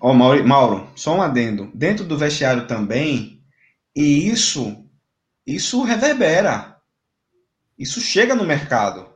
Ó, 0.00 0.12
Mauro, 0.12 0.46
Mauro, 0.46 0.90
só 0.96 1.14
um 1.14 1.22
adendo. 1.22 1.70
Dentro 1.74 2.04
do 2.04 2.18
vestiário 2.18 2.66
também, 2.66 3.40
e 3.94 4.28
isso, 4.28 4.84
isso 5.46 5.82
reverbera. 5.82 6.76
Isso 7.78 8.00
chega 8.00 8.34
no 8.34 8.44
mercado. 8.44 9.06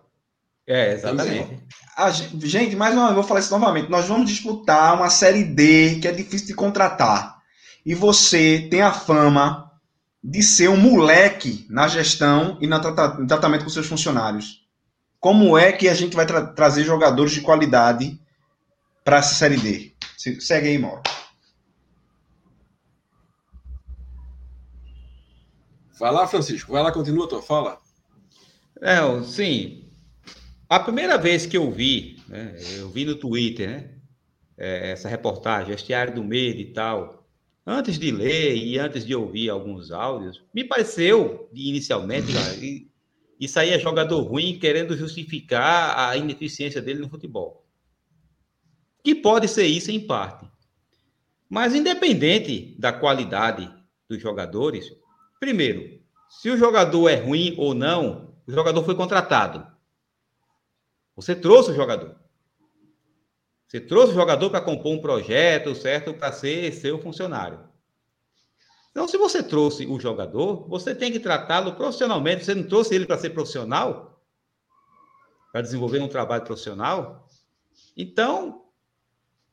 É, 0.67 0.93
exatamente. 0.93 1.63
A, 1.97 2.11
gente, 2.11 2.75
mais 2.77 2.95
uma 2.95 3.05
vez, 3.05 3.15
vou 3.15 3.25
falar 3.25 3.41
isso 3.41 3.51
novamente. 3.51 3.91
Nós 3.91 4.07
vamos 4.07 4.29
disputar 4.29 4.95
uma 4.95 5.09
série 5.09 5.45
D 5.45 5.99
que 6.01 6.09
é 6.09 6.13
difícil 6.13 6.49
de 6.49 6.55
contratar. 6.55 7.37
E 7.85 7.95
você 7.95 8.67
tem 8.71 8.83
a 8.83 8.93
fama 8.93 9.71
de 10.23 10.43
ser 10.43 10.69
um 10.69 10.77
moleque 10.77 11.65
na 11.71 11.87
gestão 11.87 12.59
e 12.61 12.67
no 12.67 12.81
tratamento 13.29 13.65
com 13.65 13.71
seus 13.71 13.87
funcionários. 13.87 14.67
Como 15.21 15.57
é 15.57 15.73
que 15.73 15.89
a 15.89 15.95
gente 15.95 16.17
vai 16.17 16.27
tra 16.27 16.45
trazer 16.45 16.85
jogadores 16.85 17.33
de 17.33 17.41
qualidade 17.41 18.21
para 19.05 19.19
essa 19.19 19.35
série 19.35 19.57
D? 19.57 19.96
Segue 20.17 20.69
aí, 20.69 20.79
Mauro. 20.79 21.03
Vai 25.99 26.13
lá, 26.13 26.27
Francisco. 26.27 26.73
Vai 26.73 26.83
lá, 26.83 26.93
continua 26.93 27.27
a 27.27 27.29
tua 27.29 27.43
fala. 27.43 27.79
É, 28.81 28.99
sim. 29.25 29.89
A 30.69 30.81
primeira 30.81 31.17
vez 31.17 31.47
que 31.47 31.57
eu 31.57 31.71
vi, 31.71 32.23
né, 32.29 32.57
eu 32.77 32.91
vi 32.91 33.05
no 33.05 33.15
Twitter, 33.15 33.69
né, 33.69 33.91
é, 34.59 34.91
essa 34.91 35.09
reportagem, 35.09 35.75
Estiário 35.75 36.15
do 36.15 36.25
Medo 36.25 36.61
e 36.61 36.73
tal, 36.73 37.27
antes 37.65 37.99
de 37.99 38.11
ler 38.11 38.57
e 38.57 38.79
antes 38.79 39.07
de 39.07 39.15
ouvir 39.15 39.49
alguns 39.49 39.91
áudios, 39.91 40.43
me 40.53 40.65
pareceu, 40.65 41.49
inicialmente, 41.55 42.29
isso 43.39 43.59
aí 43.59 43.71
é 43.71 43.79
jogador 43.79 44.21
ruim 44.23 44.59
querendo 44.59 44.97
justificar 44.97 46.11
a 46.11 46.17
ineficiência 46.17 46.83
dele 46.83 47.01
no 47.01 47.09
futebol 47.09 47.66
que 49.07 49.15
pode 49.15 49.47
ser 49.47 49.69
isso 49.69 49.93
em 49.93 50.05
parte. 50.05 50.51
Mas 51.49 51.77
independente 51.77 52.75
da 52.77 52.93
qualidade 52.93 53.73
dos 54.09 54.21
jogadores, 54.21 54.93
primeiro, 55.39 56.03
se 56.29 56.51
o 56.51 56.57
jogador 56.57 57.09
é 57.09 57.15
ruim 57.15 57.55
ou 57.57 57.73
não, 57.73 58.35
o 58.45 58.51
jogador 58.51 58.83
foi 58.83 58.97
contratado. 58.97 59.65
Você 61.15 61.37
trouxe 61.37 61.71
o 61.71 61.75
jogador. 61.77 62.17
Você 63.69 63.79
trouxe 63.79 64.11
o 64.11 64.17
jogador 64.17 64.51
para 64.51 64.61
compor 64.61 64.91
um 64.91 65.01
projeto, 65.01 65.73
certo? 65.77 66.13
Para 66.13 66.33
ser 66.33 66.73
seu 66.73 66.99
funcionário. 67.01 67.61
Então, 68.91 69.07
se 69.07 69.17
você 69.17 69.41
trouxe 69.41 69.87
o 69.87 70.01
jogador, 70.01 70.69
você 70.69 70.97
tem 70.97 71.13
que 71.13 71.21
tratá-lo 71.21 71.77
profissionalmente. 71.77 72.45
Você 72.45 72.57
não 72.57 72.67
trouxe 72.67 72.93
ele 72.93 73.07
para 73.07 73.19
ser 73.19 73.31
profissional? 73.31 74.21
Para 75.53 75.63
desenvolver 75.63 76.01
um 76.01 76.09
trabalho 76.09 76.43
profissional? 76.43 77.29
Então, 77.97 78.66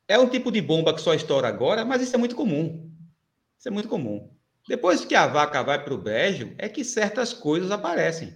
é 0.06 0.18
um 0.18 0.28
tipo 0.28 0.50
de 0.50 0.60
bomba 0.60 0.94
que 0.94 1.00
só 1.00 1.14
estoura 1.14 1.48
agora, 1.48 1.84
mas 1.84 2.02
isso 2.02 2.14
é 2.14 2.18
muito 2.18 2.36
comum. 2.36 2.90
Isso 3.58 3.68
é 3.68 3.70
muito 3.70 3.88
comum. 3.88 4.30
Depois 4.68 5.04
que 5.04 5.14
a 5.14 5.26
vaca 5.26 5.62
vai 5.62 5.82
para 5.82 5.94
o 5.94 5.98
brejo, 5.98 6.54
é 6.58 6.68
que 6.68 6.84
certas 6.84 7.32
coisas 7.32 7.70
aparecem. 7.70 8.34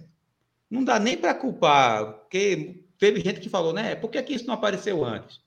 Não 0.69 0.83
dá 0.83 0.99
nem 0.99 1.17
para 1.17 1.33
culpar, 1.33 2.13
porque 2.13 2.83
teve 2.97 3.19
gente 3.21 3.39
que 3.39 3.49
falou, 3.49 3.73
né? 3.73 3.95
Por 3.95 4.09
que, 4.09 4.21
que 4.21 4.33
isso 4.33 4.45
não 4.45 4.53
apareceu 4.53 5.03
antes? 5.03 5.41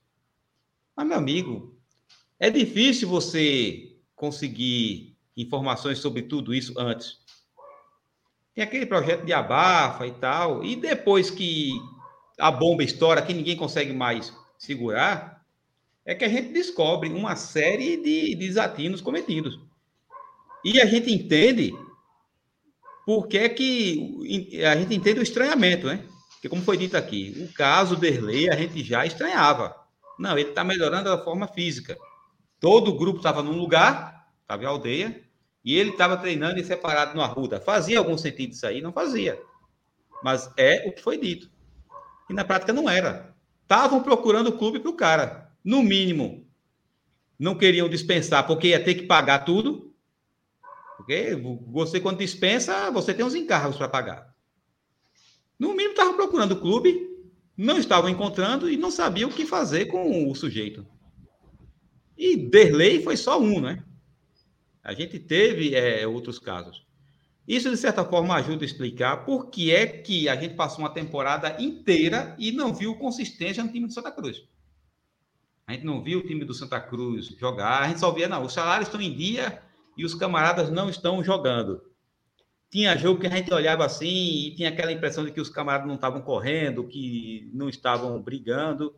Mas, 0.95 1.07
meu 1.07 1.17
amigo, 1.17 1.77
é 2.39 2.49
difícil 2.49 3.07
você 3.07 3.95
conseguir 4.15 5.17
informações 5.35 5.99
sobre 5.99 6.23
tudo 6.23 6.53
isso 6.53 6.73
antes. 6.77 7.19
Tem 8.53 8.63
aquele 8.63 8.85
projeto 8.85 9.25
de 9.25 9.33
abafa 9.33 10.05
e 10.05 10.11
tal, 10.11 10.63
e 10.63 10.75
depois 10.75 11.31
que 11.31 11.71
a 12.37 12.51
bomba 12.51 12.83
estoura, 12.83 13.21
que 13.21 13.33
ninguém 13.33 13.55
consegue 13.55 13.93
mais 13.93 14.33
segurar, 14.57 15.42
é 16.05 16.13
que 16.13 16.25
a 16.25 16.29
gente 16.29 16.51
descobre 16.51 17.09
uma 17.09 17.35
série 17.35 17.97
de 17.97 18.35
desatinos 18.35 19.01
cometidos. 19.01 19.59
E 20.63 20.79
a 20.81 20.85
gente 20.85 21.11
entende 21.11 21.73
por 23.05 23.27
que 23.27 23.49
que 23.49 24.63
a 24.65 24.75
gente 24.75 24.95
entende 24.95 25.19
o 25.19 25.23
estranhamento, 25.23 25.87
né? 25.87 26.05
Porque 26.33 26.49
como 26.49 26.61
foi 26.61 26.77
dito 26.77 26.97
aqui, 26.97 27.47
o 27.49 27.53
caso 27.53 27.95
Derlei 27.95 28.49
a 28.49 28.55
gente 28.55 28.83
já 28.83 29.05
estranhava. 29.05 29.75
Não, 30.19 30.37
ele 30.37 30.49
está 30.49 30.63
melhorando 30.63 31.09
da 31.09 31.17
forma 31.17 31.47
física. 31.47 31.97
Todo 32.59 32.91
o 32.91 32.97
grupo 32.97 33.17
estava 33.17 33.41
num 33.41 33.57
lugar, 33.57 34.27
estava 34.41 34.63
em 34.63 34.67
aldeia, 34.67 35.23
e 35.63 35.77
ele 35.77 35.91
estava 35.91 36.17
treinando 36.17 36.59
e 36.59 36.63
separado 36.63 37.15
no 37.15 37.21
Arruda. 37.21 37.59
Fazia 37.59 37.99
algum 37.99 38.17
sentido 38.17 38.51
isso 38.51 38.65
aí? 38.67 38.81
Não 38.81 38.91
fazia. 38.91 39.41
Mas 40.21 40.51
é 40.57 40.87
o 40.87 40.93
que 40.93 41.01
foi 41.01 41.17
dito. 41.17 41.49
E 42.29 42.33
na 42.33 42.43
prática 42.43 42.73
não 42.73 42.89
era. 42.89 43.33
Estavam 43.61 44.03
procurando 44.03 44.47
o 44.47 44.57
clube 44.57 44.79
para 44.79 44.91
o 44.91 44.95
cara. 44.95 45.42
No 45.63 45.81
mínimo, 45.81 46.45
não 47.39 47.57
queriam 47.57 47.89
dispensar 47.89 48.45
porque 48.45 48.69
ia 48.69 48.83
ter 48.83 48.95
que 48.95 49.03
pagar 49.03 49.39
tudo. 49.39 49.93
Porque 50.97 51.35
você, 51.67 51.99
quando 51.99 52.19
dispensa, 52.19 52.91
você 52.91 53.13
tem 53.13 53.25
uns 53.25 53.35
encargos 53.35 53.77
para 53.77 53.89
pagar. 53.89 54.33
No 55.57 55.69
mínimo, 55.69 55.91
estavam 55.91 56.15
procurando 56.15 56.53
o 56.53 56.59
clube, 56.59 57.09
não 57.55 57.77
estavam 57.77 58.09
encontrando 58.09 58.69
e 58.69 58.77
não 58.77 58.91
sabiam 58.91 59.29
o 59.29 59.33
que 59.33 59.45
fazer 59.45 59.85
com 59.85 60.29
o 60.29 60.35
sujeito. 60.35 60.85
E 62.17 62.37
Derlei 62.37 63.01
foi 63.01 63.17
só 63.17 63.39
um, 63.39 63.59
né? 63.59 63.83
A 64.83 64.93
gente 64.93 65.17
teve 65.19 65.73
é, 65.75 66.05
outros 66.05 66.37
casos. 66.37 66.85
Isso, 67.47 67.69
de 67.69 67.77
certa 67.77 68.05
forma, 68.05 68.35
ajuda 68.35 68.63
a 68.63 68.65
explicar 68.65 69.25
por 69.25 69.49
que 69.49 69.71
é 69.71 69.85
que 69.85 70.29
a 70.29 70.35
gente 70.35 70.55
passou 70.55 70.79
uma 70.79 70.93
temporada 70.93 71.61
inteira 71.61 72.35
e 72.39 72.51
não 72.51 72.73
viu 72.73 72.95
consistência 72.95 73.63
no 73.63 73.71
time 73.71 73.87
do 73.87 73.93
Santa 73.93 74.11
Cruz. 74.11 74.43
A 75.65 75.73
gente 75.73 75.85
não 75.85 76.03
viu 76.03 76.19
o 76.19 76.27
time 76.27 76.43
do 76.43 76.53
Santa 76.53 76.79
Cruz 76.79 77.27
jogar, 77.39 77.81
a 77.81 77.87
gente 77.87 77.99
só 77.99 78.11
via, 78.11 78.27
não, 78.27 78.43
os 78.43 78.53
salários 78.53 78.87
estão 78.87 79.01
em 79.01 79.15
dia 79.15 79.61
e 79.97 80.03
os 80.03 80.13
camaradas 80.13 80.69
não 80.69 80.89
estão 80.89 81.23
jogando. 81.23 81.81
Tinha 82.69 82.97
jogo 82.97 83.21
que 83.21 83.27
a 83.27 83.29
gente 83.29 83.53
olhava 83.53 83.85
assim 83.85 84.47
e 84.47 84.55
tinha 84.55 84.69
aquela 84.69 84.91
impressão 84.91 85.23
de 85.23 85.31
que 85.31 85.39
os 85.39 85.49
camaradas 85.49 85.87
não 85.87 85.95
estavam 85.95 86.21
correndo, 86.21 86.87
que 86.87 87.49
não 87.53 87.69
estavam 87.69 88.21
brigando. 88.21 88.95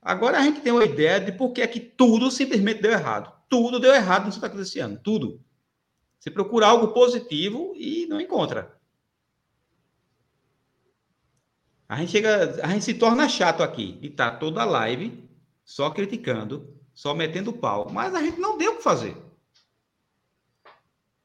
Agora 0.00 0.38
a 0.38 0.42
gente 0.42 0.60
tem 0.60 0.72
uma 0.72 0.84
ideia 0.84 1.20
de 1.20 1.32
por 1.32 1.52
que 1.52 1.60
é 1.60 1.66
que 1.66 1.80
tudo 1.80 2.30
simplesmente 2.30 2.80
deu 2.80 2.92
errado. 2.92 3.32
Tudo 3.48 3.80
deu 3.80 3.92
errado 3.92 4.26
no 4.26 4.32
Santa 4.32 4.48
Cruz 4.48 4.68
esse 4.68 4.78
ano, 4.78 4.98
tudo. 5.02 5.42
Você 6.18 6.30
procura 6.30 6.66
algo 6.66 6.88
positivo 6.88 7.74
e 7.76 8.06
não 8.06 8.20
encontra. 8.20 8.78
A 11.88 11.96
gente 11.96 12.12
chega, 12.12 12.60
a 12.62 12.68
gente 12.68 12.84
se 12.84 12.94
torna 12.94 13.28
chato 13.28 13.62
aqui 13.62 13.98
e 14.00 14.08
tá 14.08 14.30
toda 14.30 14.64
live 14.64 15.23
só 15.64 15.90
criticando, 15.90 16.76
só 16.92 17.14
metendo 17.14 17.52
pau, 17.52 17.90
mas 17.90 18.14
a 18.14 18.22
gente 18.22 18.38
não 18.38 18.58
deu 18.58 18.72
o 18.72 18.76
que 18.76 18.82
fazer. 18.82 19.16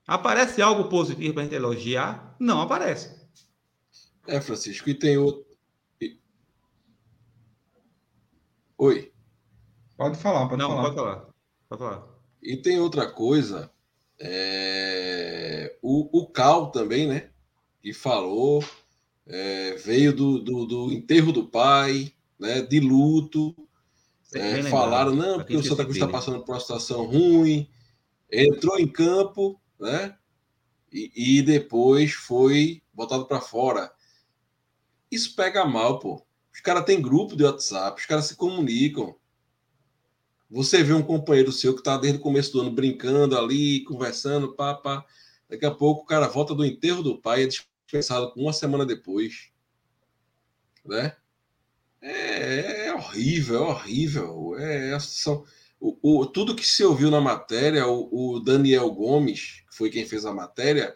Aparece 0.08 0.62
algo 0.62 0.90
positivo 0.90 1.34
para 1.34 1.44
a 1.44 1.46
gente 1.46 1.56
elogiar? 1.56 2.36
Não 2.40 2.62
aparece. 2.62 3.20
É, 4.26 4.42
Francisco, 4.42 4.90
e 4.90 4.96
tem 4.96 5.18
outro. 5.18 5.46
Oi. 8.78 9.12
Pode 9.98 10.18
falar, 10.18 10.48
pode 10.48 10.62
não, 10.62 10.70
falar. 10.70 10.82
Pode 10.84 10.96
falar. 10.96 11.30
Pode 11.68 11.80
falar. 11.82 12.08
E 12.42 12.58
tem 12.58 12.80
outra 12.80 13.12
coisa. 13.12 13.70
É... 14.20 15.78
O, 15.82 16.22
o 16.22 16.28
Cal 16.28 16.72
também, 16.72 17.08
né? 17.08 17.30
Que 17.82 17.94
falou, 17.94 18.64
é, 19.28 19.76
veio 19.76 20.16
do, 20.16 20.40
do, 20.40 20.66
do, 20.66 20.92
enterro 20.92 21.32
do 21.32 21.48
pai, 21.48 22.14
né? 22.40 22.62
De 22.62 22.80
luto. 22.80 23.56
É, 24.34 24.62
falaram, 24.64 25.16
não, 25.16 25.38
porque 25.38 25.56
o 25.56 25.64
Santa 25.64 25.84
Cruz 25.84 25.98
está 25.98 26.08
passando 26.08 26.44
por 26.44 26.54
uma 26.54 26.60
situação 26.60 27.06
ruim. 27.06 27.70
Entrou 28.32 28.80
em 28.80 28.88
campo, 28.88 29.60
né? 29.80 30.16
E, 30.92 31.38
e 31.38 31.42
depois 31.42 32.14
foi 32.14 32.82
botado 32.94 33.26
para 33.26 33.42
fora. 33.42 33.92
Isso 35.12 35.36
pega 35.36 35.66
mal, 35.66 36.00
pô. 36.00 36.24
Os 36.54 36.62
caras 36.62 36.86
têm 36.86 37.02
grupo 37.02 37.36
de 37.36 37.44
WhatsApp, 37.44 38.00
os 38.00 38.06
caras 38.06 38.26
se 38.26 38.36
comunicam. 38.36 39.16
Você 40.50 40.84
vê 40.84 40.94
um 40.94 41.04
companheiro 41.04 41.52
seu 41.52 41.74
que 41.74 41.80
está 41.80 41.98
desde 41.98 42.20
o 42.20 42.22
começo 42.22 42.52
do 42.52 42.62
ano 42.62 42.72
brincando 42.72 43.38
ali, 43.38 43.84
conversando, 43.84 44.56
pá, 44.56 44.74
pá. 44.74 45.06
Daqui 45.48 45.66
a 45.66 45.72
pouco 45.72 46.04
o 46.04 46.06
cara 46.06 46.28
volta 46.28 46.54
do 46.54 46.66
enterro 46.66 47.02
do 47.02 47.20
pai 47.20 47.42
e 47.42 47.44
é 47.46 47.48
dispensado 47.48 48.34
uma 48.36 48.54
semana 48.54 48.86
depois. 48.86 49.52
Né? 50.86 51.16
É, 52.02 52.88
é 52.88 52.94
horrível, 52.94 53.56
é 53.56 53.68
horrível. 53.68 54.56
É, 54.58 54.92
é 54.92 54.98
o, 55.80 55.98
o, 56.02 56.26
tudo 56.26 56.56
que 56.56 56.66
se 56.66 56.84
ouviu 56.84 57.10
na 57.10 57.22
matéria, 57.22 57.88
o, 57.88 58.36
o, 58.36 58.40
Daniel 58.40 58.90
Gomes, 58.92 59.64
que 59.70 59.76
foi 59.76 59.90
quem 59.90 60.06
fez 60.06 60.26
a 60.26 60.34
matéria, 60.34 60.96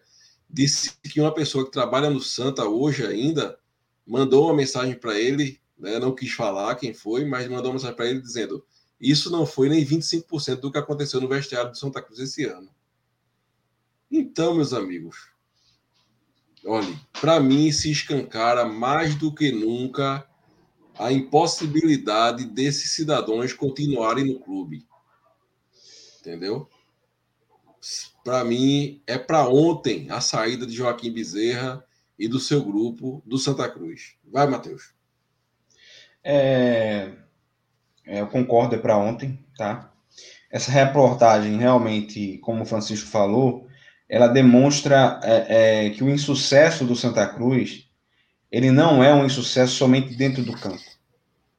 disse 0.50 0.98
que 1.02 1.22
uma 1.22 1.34
pessoa 1.34 1.66
que 1.66 1.72
trabalha 1.72 2.10
no 2.10 2.20
Santa 2.20 2.66
hoje 2.66 3.06
ainda 3.06 3.58
mandou 4.06 4.46
uma 4.46 4.56
mensagem 4.56 4.96
para 4.96 5.18
ele, 5.18 5.60
né, 5.78 6.00
não 6.00 6.14
quis 6.14 6.34
falar 6.34 6.76
quem 6.76 6.94
foi, 6.94 7.24
mas 7.24 7.48
mandou 7.48 7.68
uma 7.68 7.74
mensagem 7.74 7.96
para 7.96 8.10
ele 8.10 8.22
dizendo: 8.22 8.66
Isso 9.00 9.32
não 9.32 9.46
foi 9.46 9.70
nem 9.70 9.86
25% 9.86 10.58
do 10.58 10.72
que 10.72 10.78
aconteceu 10.78 11.22
no 11.22 11.30
vestiário 11.30 11.72
do 11.72 11.78
Santa 11.78 12.02
Cruz 12.02 12.20
esse 12.20 12.44
ano. 12.46 12.70
Então, 14.12 14.54
meus 14.54 14.74
amigos, 14.74 15.30
olhe, 16.66 17.00
para 17.20 17.40
mim 17.40 17.72
se 17.72 17.90
escancara 17.90 18.66
mais 18.66 19.16
do 19.16 19.34
que 19.34 19.52
nunca 19.52 20.28
a 20.98 21.12
impossibilidade 21.12 22.46
desses 22.46 22.92
cidadãos 22.92 23.54
continuarem 23.54 24.26
no 24.26 24.40
clube. 24.40 24.86
Entendeu? 26.20 26.70
Para 28.24 28.44
mim, 28.44 29.02
é 29.06 29.18
para 29.18 29.48
ontem 29.48 30.10
a 30.10 30.22
saída 30.22 30.66
de 30.66 30.74
Joaquim 30.74 31.12
Bezerra 31.12 31.84
e 32.18 32.28
do 32.28 32.40
seu 32.40 32.64
grupo 32.64 33.22
do 33.26 33.38
Santa 33.38 33.68
Cruz. 33.68 34.16
Vai, 34.32 34.48
Matheus. 34.48 34.94
É, 36.24 37.12
é, 38.06 38.22
eu 38.22 38.28
concordo, 38.28 38.76
é 38.76 38.78
para 38.78 38.98
ontem, 38.98 39.44
tá? 39.58 39.92
Essa 40.50 40.72
reportagem, 40.72 41.58
realmente, 41.58 42.38
como 42.38 42.64
o 42.64 42.66
Francisco 42.66 43.10
falou, 43.10 43.68
ela 44.08 44.28
demonstra 44.28 45.20
é, 45.24 45.88
é, 45.88 45.90
que 45.90 46.04
o 46.04 46.10
insucesso 46.10 46.86
do 46.86 46.96
Santa 46.96 47.26
Cruz 47.28 47.90
ele 48.54 48.70
não 48.70 49.04
é 49.04 49.12
um 49.12 49.26
insucesso 49.26 49.74
somente 49.74 50.14
dentro 50.14 50.44
do 50.44 50.54
campo. 50.54 50.84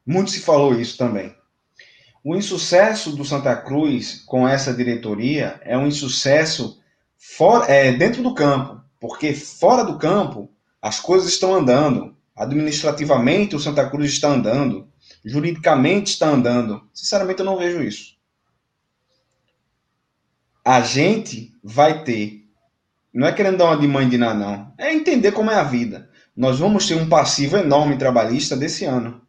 Muito 0.06 0.30
se 0.30 0.38
falou 0.38 0.78
isso 0.78 0.96
também. 0.96 1.34
O 2.22 2.36
insucesso 2.36 3.16
do 3.16 3.24
Santa 3.24 3.56
Cruz 3.56 4.22
com 4.24 4.46
essa 4.46 4.72
diretoria 4.72 5.60
é 5.64 5.76
um 5.76 5.88
insucesso 5.88 6.80
é, 7.66 7.90
dentro 7.90 8.22
do 8.22 8.32
campo, 8.32 8.80
porque 9.00 9.34
fora 9.34 9.82
do 9.82 9.98
campo 9.98 10.48
as 10.80 11.00
coisas 11.00 11.32
estão 11.32 11.52
andando. 11.52 12.16
Administrativamente 12.36 13.56
o 13.56 13.60
Santa 13.60 13.90
Cruz 13.90 14.12
está 14.12 14.28
andando, 14.28 14.88
juridicamente 15.24 16.12
está 16.12 16.28
andando. 16.28 16.80
Sinceramente 16.94 17.40
eu 17.40 17.46
não 17.46 17.58
vejo 17.58 17.82
isso. 17.82 18.14
A 20.64 20.80
gente 20.80 21.52
vai 21.62 22.04
ter, 22.04 22.44
não 23.12 23.26
é 23.26 23.32
querendo 23.32 23.58
dar 23.58 23.64
uma 23.64 23.78
de 23.78 23.88
mãe 23.88 24.08
de 24.08 24.16
nada, 24.16 24.38
não, 24.38 24.72
é 24.78 24.94
entender 24.94 25.32
como 25.32 25.50
é 25.50 25.56
a 25.56 25.64
vida 25.64 26.13
nós 26.36 26.58
vamos 26.58 26.86
ter 26.86 26.94
um 26.94 27.08
passivo 27.08 27.56
enorme 27.56 27.96
trabalhista 27.96 28.56
desse 28.56 28.84
ano. 28.84 29.20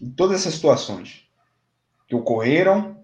Em 0.00 0.10
todas 0.10 0.40
essas 0.40 0.54
situações 0.54 1.24
que 2.06 2.14
ocorreram 2.14 2.96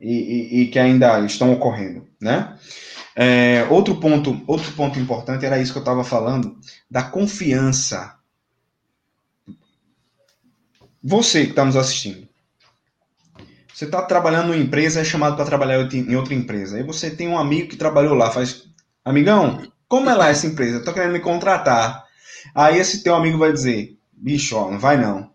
e, 0.00 0.12
e, 0.12 0.62
e 0.62 0.68
que 0.68 0.78
ainda 0.78 1.20
estão 1.20 1.52
ocorrendo, 1.52 2.06
né? 2.20 2.56
É, 3.14 3.64
outro 3.70 3.96
ponto, 3.96 4.42
outro 4.46 4.72
ponto 4.72 4.98
importante 4.98 5.44
era 5.44 5.60
isso 5.60 5.72
que 5.72 5.78
eu 5.78 5.82
estava 5.82 6.02
falando 6.02 6.58
da 6.90 7.02
confiança. 7.02 8.16
Você 11.02 11.44
que 11.44 11.50
está 11.50 11.64
nos 11.64 11.76
assistindo, 11.76 12.26
você 13.72 13.84
está 13.84 14.00
trabalhando 14.02 14.54
em 14.54 14.58
uma 14.58 14.64
empresa, 14.64 15.00
é 15.00 15.04
chamado 15.04 15.34
para 15.34 15.44
trabalhar 15.44 15.92
em 15.92 16.16
outra 16.16 16.34
empresa. 16.34 16.76
Aí 16.76 16.82
você 16.82 17.10
tem 17.10 17.28
um 17.28 17.38
amigo 17.38 17.68
que 17.68 17.76
trabalhou 17.76 18.14
lá, 18.14 18.30
faz, 18.30 18.64
amigão, 19.04 19.60
como 19.92 20.08
é 20.08 20.14
lá 20.14 20.30
essa 20.30 20.46
empresa? 20.46 20.78
Estou 20.78 20.94
querendo 20.94 21.12
me 21.12 21.20
contratar. 21.20 22.06
Aí 22.54 22.78
esse 22.78 23.02
teu 23.02 23.14
amigo 23.14 23.36
vai 23.36 23.52
dizer, 23.52 23.98
bicho, 24.10 24.56
ó, 24.56 24.70
não 24.70 24.78
vai 24.78 24.96
não. 24.96 25.30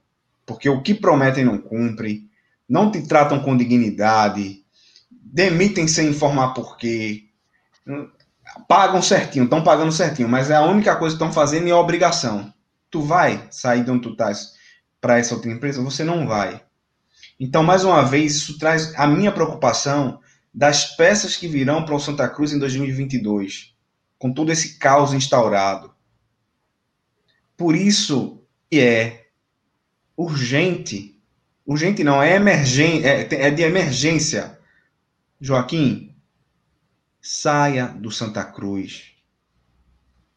Porque 0.48 0.68
o 0.68 0.82
que 0.82 0.96
prometem 0.96 1.46
não 1.46 1.60
cumpre, 1.60 2.28
não 2.68 2.90
te 2.90 3.04
tratam 3.04 3.40
com 3.40 3.56
dignidade, 3.56 4.64
demitem 5.12 5.88
sem 5.88 6.08
informar 6.08 6.56
por 6.56 6.76
quê, 6.76 7.26
pagam 8.68 9.00
certinho, 9.00 9.44
estão 9.44 9.64
pagando 9.64 9.92
certinho, 9.92 10.28
mas 10.28 10.50
é 10.50 10.56
a 10.56 10.66
única 10.66 10.96
coisa 10.96 11.16
que 11.16 11.24
estão 11.24 11.32
fazendo 11.32 11.70
é 11.70 11.76
obrigação. 11.76 12.52
Tu 12.90 13.00
vai 13.00 13.48
sair 13.52 13.84
de 13.84 13.92
onde 13.92 14.02
tu 14.02 14.14
estás 14.14 14.54
para 15.00 15.20
essa 15.20 15.36
outra 15.36 15.52
empresa? 15.52 15.84
Você 15.84 16.04
não 16.04 16.26
vai. 16.26 16.64
Então, 17.40 17.62
mais 17.62 17.84
uma 17.84 18.02
vez, 18.02 18.34
isso 18.38 18.58
traz 18.58 18.92
a 18.98 19.06
minha 19.06 19.32
preocupação 19.32 20.20
das 20.52 20.96
peças 20.96 21.38
que 21.38 21.48
virão 21.48 21.86
para 21.86 21.94
o 21.94 22.00
Santa 22.00 22.28
Cruz 22.28 22.52
em 22.52 22.58
2022 22.58 23.77
com 24.18 24.34
todo 24.34 24.52
esse 24.52 24.78
caos 24.78 25.14
instaurado. 25.14 25.94
Por 27.56 27.76
isso 27.76 28.42
é 28.72 29.26
urgente, 30.16 31.18
Urgente 31.68 32.02
não, 32.02 32.24
é, 32.24 32.38
emergen, 32.38 33.04
é, 33.04 33.28
é 33.30 33.52
de 33.52 33.62
emergência. 33.62 34.58
Joaquim, 35.40 36.16
saia 37.22 37.88
do 37.88 38.10
Santa 38.10 38.42
Cruz. 38.46 39.12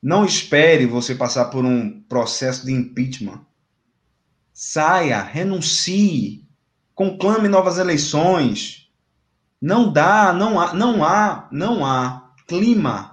Não 0.02 0.24
espere 0.24 0.86
você 0.86 1.14
passar 1.14 1.44
por 1.44 1.64
um 1.64 2.00
processo 2.02 2.66
de 2.66 2.72
impeachment. 2.72 3.46
Saia, 4.52 5.22
renuncie, 5.22 6.48
conclame 6.96 7.46
novas 7.46 7.78
eleições. 7.78 8.90
Não 9.62 9.92
dá, 9.92 10.32
não 10.32 10.58
há, 10.58 10.74
não 10.74 11.04
há, 11.04 11.48
não 11.52 11.86
há 11.86 12.32
clima, 12.48 13.09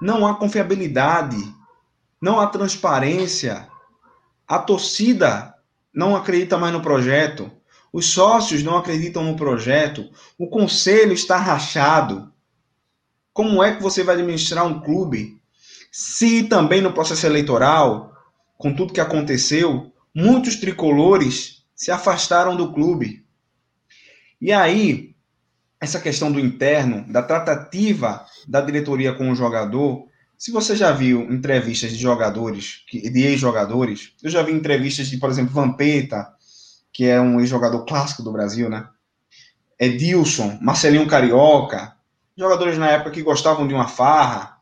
não 0.00 0.26
há 0.26 0.34
confiabilidade, 0.34 1.36
não 2.20 2.40
há 2.40 2.46
transparência. 2.46 3.68
A 4.46 4.58
torcida 4.58 5.54
não 5.92 6.14
acredita 6.14 6.58
mais 6.58 6.72
no 6.72 6.82
projeto. 6.82 7.50
Os 7.92 8.06
sócios 8.12 8.62
não 8.62 8.76
acreditam 8.76 9.24
no 9.24 9.36
projeto. 9.36 10.10
O 10.38 10.48
conselho 10.48 11.12
está 11.12 11.36
rachado. 11.38 12.32
Como 13.32 13.62
é 13.62 13.74
que 13.74 13.82
você 13.82 14.02
vai 14.02 14.14
administrar 14.14 14.66
um 14.66 14.80
clube 14.80 15.40
se 15.90 16.44
também 16.44 16.82
no 16.82 16.92
processo 16.92 17.24
eleitoral, 17.24 18.12
com 18.58 18.74
tudo 18.74 18.92
que 18.92 19.00
aconteceu, 19.00 19.92
muitos 20.14 20.56
tricolores 20.56 21.64
se 21.74 21.90
afastaram 21.90 22.54
do 22.54 22.72
clube? 22.72 23.24
E 24.38 24.52
aí, 24.52 25.15
essa 25.80 26.00
questão 26.00 26.32
do 26.32 26.40
interno, 26.40 27.04
da 27.12 27.22
tratativa 27.22 28.24
da 28.48 28.60
diretoria 28.60 29.14
com 29.14 29.30
o 29.30 29.34
jogador, 29.34 30.06
se 30.38 30.50
você 30.50 30.76
já 30.76 30.92
viu 30.92 31.22
entrevistas 31.32 31.92
de 31.92 31.98
jogadores, 31.98 32.82
de 32.90 33.22
ex-jogadores, 33.22 34.12
eu 34.22 34.30
já 34.30 34.42
vi 34.42 34.52
entrevistas 34.52 35.08
de, 35.08 35.16
por 35.16 35.30
exemplo, 35.30 35.54
Vampeta, 35.54 36.28
que 36.92 37.06
é 37.06 37.20
um 37.20 37.40
ex-jogador 37.40 37.84
clássico 37.84 38.22
do 38.22 38.32
Brasil, 38.32 38.68
né? 38.68 38.86
Edilson, 39.78 40.58
Marcelinho 40.60 41.06
Carioca, 41.06 41.94
jogadores 42.36 42.78
na 42.78 42.88
época 42.88 43.10
que 43.10 43.22
gostavam 43.22 43.66
de 43.66 43.74
uma 43.74 43.88
farra, 43.88 44.58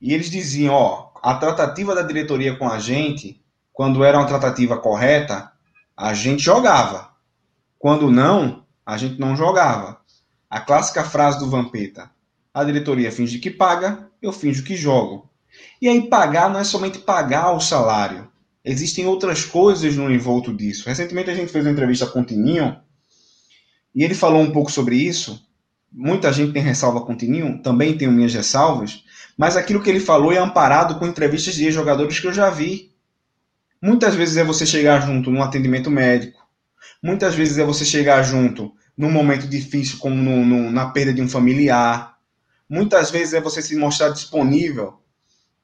e 0.00 0.14
eles 0.14 0.30
diziam, 0.30 0.74
ó, 0.74 1.10
a 1.22 1.34
tratativa 1.34 1.94
da 1.94 2.02
diretoria 2.02 2.56
com 2.56 2.68
a 2.68 2.78
gente, 2.78 3.42
quando 3.72 4.02
era 4.02 4.18
uma 4.18 4.26
tratativa 4.26 4.78
correta, 4.78 5.52
a 5.96 6.14
gente 6.14 6.42
jogava. 6.42 7.10
Quando 7.78 8.10
não, 8.10 8.64
a 8.84 8.96
gente 8.96 9.18
não 9.18 9.36
jogava. 9.36 9.99
A 10.50 10.58
clássica 10.58 11.04
frase 11.04 11.38
do 11.38 11.48
Vampeta, 11.48 12.10
a 12.52 12.64
diretoria 12.64 13.12
finge 13.12 13.38
que 13.38 13.52
paga, 13.52 14.08
eu 14.20 14.32
finjo 14.32 14.64
que 14.64 14.76
jogo. 14.76 15.30
E 15.80 15.88
aí 15.88 16.08
pagar 16.08 16.50
não 16.50 16.58
é 16.58 16.64
somente 16.64 16.98
pagar 16.98 17.52
o 17.52 17.60
salário. 17.60 18.28
Existem 18.64 19.06
outras 19.06 19.44
coisas 19.44 19.94
no 19.94 20.10
envolto 20.10 20.52
disso. 20.52 20.88
Recentemente 20.88 21.30
a 21.30 21.34
gente 21.36 21.52
fez 21.52 21.64
uma 21.64 21.70
entrevista 21.70 22.04
com 22.04 22.22
o 22.22 22.24
Tininho 22.24 22.76
e 23.94 24.02
ele 24.02 24.12
falou 24.12 24.42
um 24.42 24.50
pouco 24.50 24.72
sobre 24.72 24.96
isso. 24.96 25.40
Muita 25.92 26.32
gente 26.32 26.52
tem 26.52 26.62
ressalva 26.62 27.02
com 27.02 27.12
o 27.12 27.16
Tininho, 27.16 27.62
também 27.62 27.96
tenho 27.96 28.10
minhas 28.10 28.34
ressalvas, 28.34 29.04
mas 29.38 29.56
aquilo 29.56 29.80
que 29.80 29.88
ele 29.88 30.00
falou 30.00 30.32
é 30.32 30.38
amparado 30.38 30.98
com 30.98 31.06
entrevistas 31.06 31.54
de 31.54 31.70
jogadores 31.70 32.18
que 32.18 32.26
eu 32.26 32.32
já 32.32 32.50
vi. 32.50 32.92
Muitas 33.80 34.16
vezes 34.16 34.36
é 34.36 34.42
você 34.42 34.66
chegar 34.66 35.00
junto 35.06 35.30
num 35.30 35.44
atendimento 35.44 35.92
médico, 35.92 36.44
muitas 37.00 37.36
vezes 37.36 37.56
é 37.56 37.64
você 37.64 37.84
chegar 37.84 38.20
junto 38.24 38.74
num 39.00 39.10
momento 39.10 39.48
difícil, 39.48 39.98
como 39.98 40.14
no, 40.14 40.44
no, 40.44 40.70
na 40.70 40.90
perda 40.90 41.12
de 41.12 41.22
um 41.22 41.28
familiar, 41.28 42.16
muitas 42.68 43.10
vezes 43.10 43.34
é 43.34 43.40
você 43.40 43.62
se 43.62 43.74
mostrar 43.76 44.10
disponível. 44.10 45.00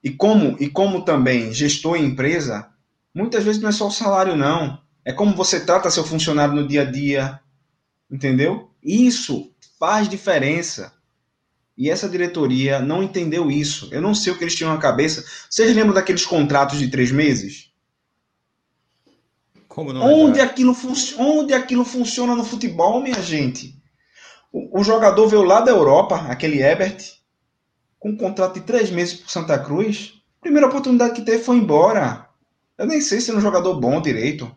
E 0.03 0.11
como, 0.11 0.57
e 0.61 0.69
como 0.69 1.05
também 1.05 1.53
gestor 1.53 1.97
em 1.97 2.07
empresa, 2.07 2.71
Muitas 3.17 3.45
vezes 3.45 3.63
não 3.63 3.71
é 3.71 3.73
só 3.73 3.89
o 3.89 3.91
salário, 3.91 4.37
não. 4.37 4.79
É 5.03 5.11
como 5.11 5.35
você 5.35 5.59
trata 5.59 5.91
seu 5.91 6.05
funcionário 6.05 6.55
no 6.55 6.69
dia 6.69 6.83
a 6.83 6.85
dia. 6.85 7.41
Entendeu? 8.11 8.71
Isso 8.83 9.55
faz 9.81 10.07
diferença. 10.07 10.93
E 11.79 11.89
essa 11.89 12.11
diretoria 12.11 12.79
não 12.79 13.03
entendeu 13.03 13.51
isso. 13.51 13.89
Eu 13.91 14.03
não 14.03 14.15
sei 14.15 14.35
o 14.35 14.37
que 14.37 14.45
eles 14.45 14.55
tinham 14.55 14.71
na 14.71 14.79
cabeça. 14.79 15.25
Vocês 15.49 15.75
lembram 15.75 15.95
daqueles 15.95 16.27
contratos 16.27 16.79
de 16.79 16.89
três 16.89 17.11
meses? 17.11 17.73
Onde, 19.77 20.41
aquilo 20.41 20.75
onde 21.19 21.53
aquilo 21.53 21.85
funciona 21.85 22.35
no 22.35 22.45
futebol, 22.45 23.03
minha 23.03 23.21
gente? 23.21 23.79
O, 24.51 24.81
o 24.81 24.85
jogador 24.85 25.29
veio 25.29 25.43
lá 25.43 25.61
da 25.61 25.71
Europa, 25.71 26.17
aquele 26.29 26.63
Ebert, 26.63 27.13
com 27.99 28.11
um 28.11 28.17
contrato 28.17 28.55
de 28.55 28.61
três 28.61 28.91
meses 28.91 29.15
por 29.15 29.31
Santa 29.31 29.59
Cruz. 29.59 30.15
Primeira 30.41 30.67
oportunidade 30.67 31.15
que 31.15 31.23
teve 31.23 31.45
foi 31.45 31.57
embora. 31.57 32.27
Eu 32.79 32.87
nem 32.87 33.01
sei 33.01 33.21
se 33.21 33.31
é 33.31 33.35
um 33.35 33.41
jogador 33.41 33.79
bom 33.79 34.01
direito, 34.01 34.51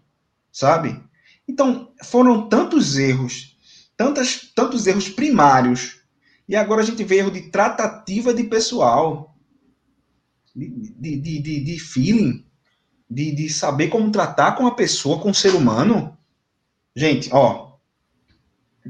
sabe? 0.51 1.01
Então, 1.47 1.91
foram 2.03 2.47
tantos 2.47 2.97
erros, 2.97 3.57
tantas, 3.97 4.51
tantos 4.55 4.87
erros 4.87 5.09
primários, 5.09 5.99
e 6.47 6.55
agora 6.55 6.81
a 6.81 6.85
gente 6.85 7.03
vê 7.03 7.17
erro 7.17 7.31
de 7.31 7.49
tratativa 7.49 8.33
de 8.33 8.43
pessoal, 8.43 9.35
de, 10.55 10.69
de, 11.17 11.39
de, 11.41 11.63
de 11.63 11.79
feeling, 11.79 12.45
de, 13.09 13.31
de 13.33 13.49
saber 13.49 13.87
como 13.87 14.11
tratar 14.11 14.53
com 14.53 14.67
a 14.67 14.75
pessoa, 14.75 15.19
com 15.19 15.31
o 15.31 15.35
ser 15.35 15.55
humano. 15.55 16.17
Gente, 16.95 17.29
ó, 17.33 17.69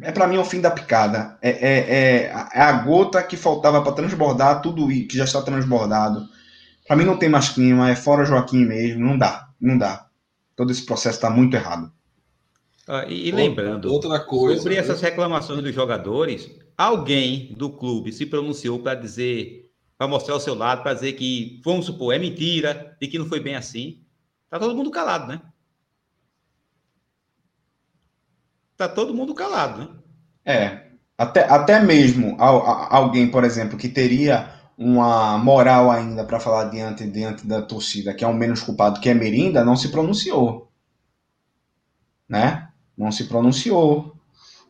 é 0.01 0.11
para 0.11 0.27
mim 0.27 0.37
o 0.37 0.45
fim 0.45 0.61
da 0.61 0.71
picada. 0.71 1.37
É, 1.41 1.49
é, 1.49 1.79
é, 1.79 2.33
é 2.53 2.61
a 2.61 2.71
gota 2.71 3.23
que 3.23 3.37
faltava 3.37 3.81
para 3.81 3.91
transbordar 3.91 4.61
tudo 4.61 4.87
que 4.87 5.17
já 5.17 5.23
está 5.23 5.41
transbordado. 5.41 6.27
Para 6.87 6.95
mim 6.95 7.05
não 7.05 7.17
tem 7.17 7.29
mais 7.29 7.49
clima, 7.49 7.89
é 7.89 7.95
fora 7.95 8.25
Joaquim 8.25 8.65
mesmo, 8.65 9.05
não 9.05 9.17
dá, 9.17 9.49
não 9.61 9.77
dá. 9.77 10.07
Todo 10.55 10.71
esse 10.71 10.85
processo 10.85 11.17
está 11.17 11.29
muito 11.29 11.55
errado. 11.55 11.91
Ah, 12.87 13.05
e, 13.07 13.27
e, 13.27 13.31
lembrando, 13.31 13.93
outra 13.93 14.19
coisa, 14.19 14.57
sobre 14.57 14.73
né? 14.73 14.81
essas 14.81 14.99
reclamações 14.99 15.61
dos 15.61 15.75
jogadores, 15.75 16.49
alguém 16.75 17.53
do 17.55 17.69
clube 17.69 18.11
se 18.11 18.25
pronunciou 18.25 18.79
para 18.79 18.95
dizer, 18.95 19.69
para 19.95 20.07
mostrar 20.07 20.35
o 20.35 20.39
seu 20.39 20.55
lado, 20.55 20.81
para 20.81 20.95
dizer 20.95 21.13
que, 21.13 21.61
vamos 21.63 21.85
supor, 21.85 22.15
é 22.15 22.17
mentira, 22.17 22.97
e 22.99 23.07
que 23.07 23.19
não 23.19 23.27
foi 23.27 23.39
bem 23.39 23.55
assim. 23.55 23.99
Tá 24.49 24.59
todo 24.59 24.75
mundo 24.75 24.89
calado, 24.89 25.27
né? 25.27 25.41
Tá 28.75 28.87
todo 28.87 29.13
mundo 29.13 29.35
calado, 29.35 29.79
né? 29.79 29.89
É, 30.45 30.89
até, 31.17 31.43
até 31.43 31.79
mesmo 31.81 32.37
alguém, 32.39 33.29
por 33.29 33.43
exemplo, 33.43 33.77
que 33.77 33.89
teria 33.89 34.53
uma 34.77 35.37
moral 35.37 35.91
ainda 35.91 36.23
para 36.23 36.39
falar 36.39 36.69
diante, 36.69 37.05
diante 37.05 37.45
da 37.45 37.61
torcida, 37.61 38.13
que 38.13 38.23
é 38.23 38.27
o 38.27 38.33
menos 38.33 38.61
culpado, 38.61 39.01
que 39.01 39.09
é 39.09 39.13
Mirinda, 39.13 39.65
não 39.65 39.75
se 39.75 39.89
pronunciou. 39.89 40.71
Né? 42.27 42.69
Não 42.97 43.11
se 43.11 43.25
pronunciou. 43.25 44.15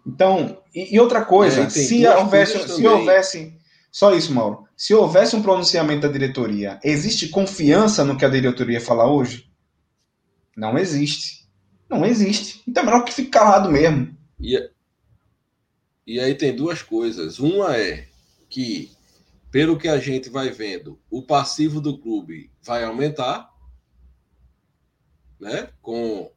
Então, 0.05 0.57
e, 0.73 0.95
e 0.95 0.99
outra 0.99 1.23
coisa, 1.23 1.61
é, 1.61 1.69
se 1.69 2.05
houvesse, 2.07 2.67
se 2.67 2.87
houvesse, 2.87 3.57
só 3.91 4.13
isso, 4.15 4.33
Mauro, 4.33 4.65
se 4.75 4.95
houvesse 4.95 5.35
um 5.35 5.43
pronunciamento 5.43 6.07
da 6.07 6.11
diretoria, 6.11 6.79
existe 6.83 7.29
confiança 7.29 8.03
no 8.03 8.17
que 8.17 8.25
a 8.25 8.29
diretoria 8.29 8.81
fala 8.81 9.05
hoje? 9.05 9.48
Não 10.59 10.77
existe. 10.77 11.47
Não 11.89 12.05
existe. 12.05 12.61
Então 12.67 12.83
é 12.83 12.85
melhor 12.85 13.05
que 13.05 13.13
fique 13.13 13.29
calado 13.29 13.71
mesmo. 13.71 14.13
E, 14.37 14.69
e 16.05 16.19
aí 16.19 16.35
tem 16.35 16.53
duas 16.53 16.81
coisas. 16.81 17.39
Uma 17.39 17.77
é 17.77 18.09
que 18.49 18.91
pelo 19.49 19.77
que 19.77 19.87
a 19.87 19.97
gente 19.97 20.29
vai 20.29 20.49
vendo, 20.49 20.99
o 21.09 21.23
passivo 21.23 21.79
do 21.79 21.97
clube 21.97 22.51
vai 22.61 22.83
aumentar, 22.83 23.49
né? 25.39 25.71
Com 25.81 26.29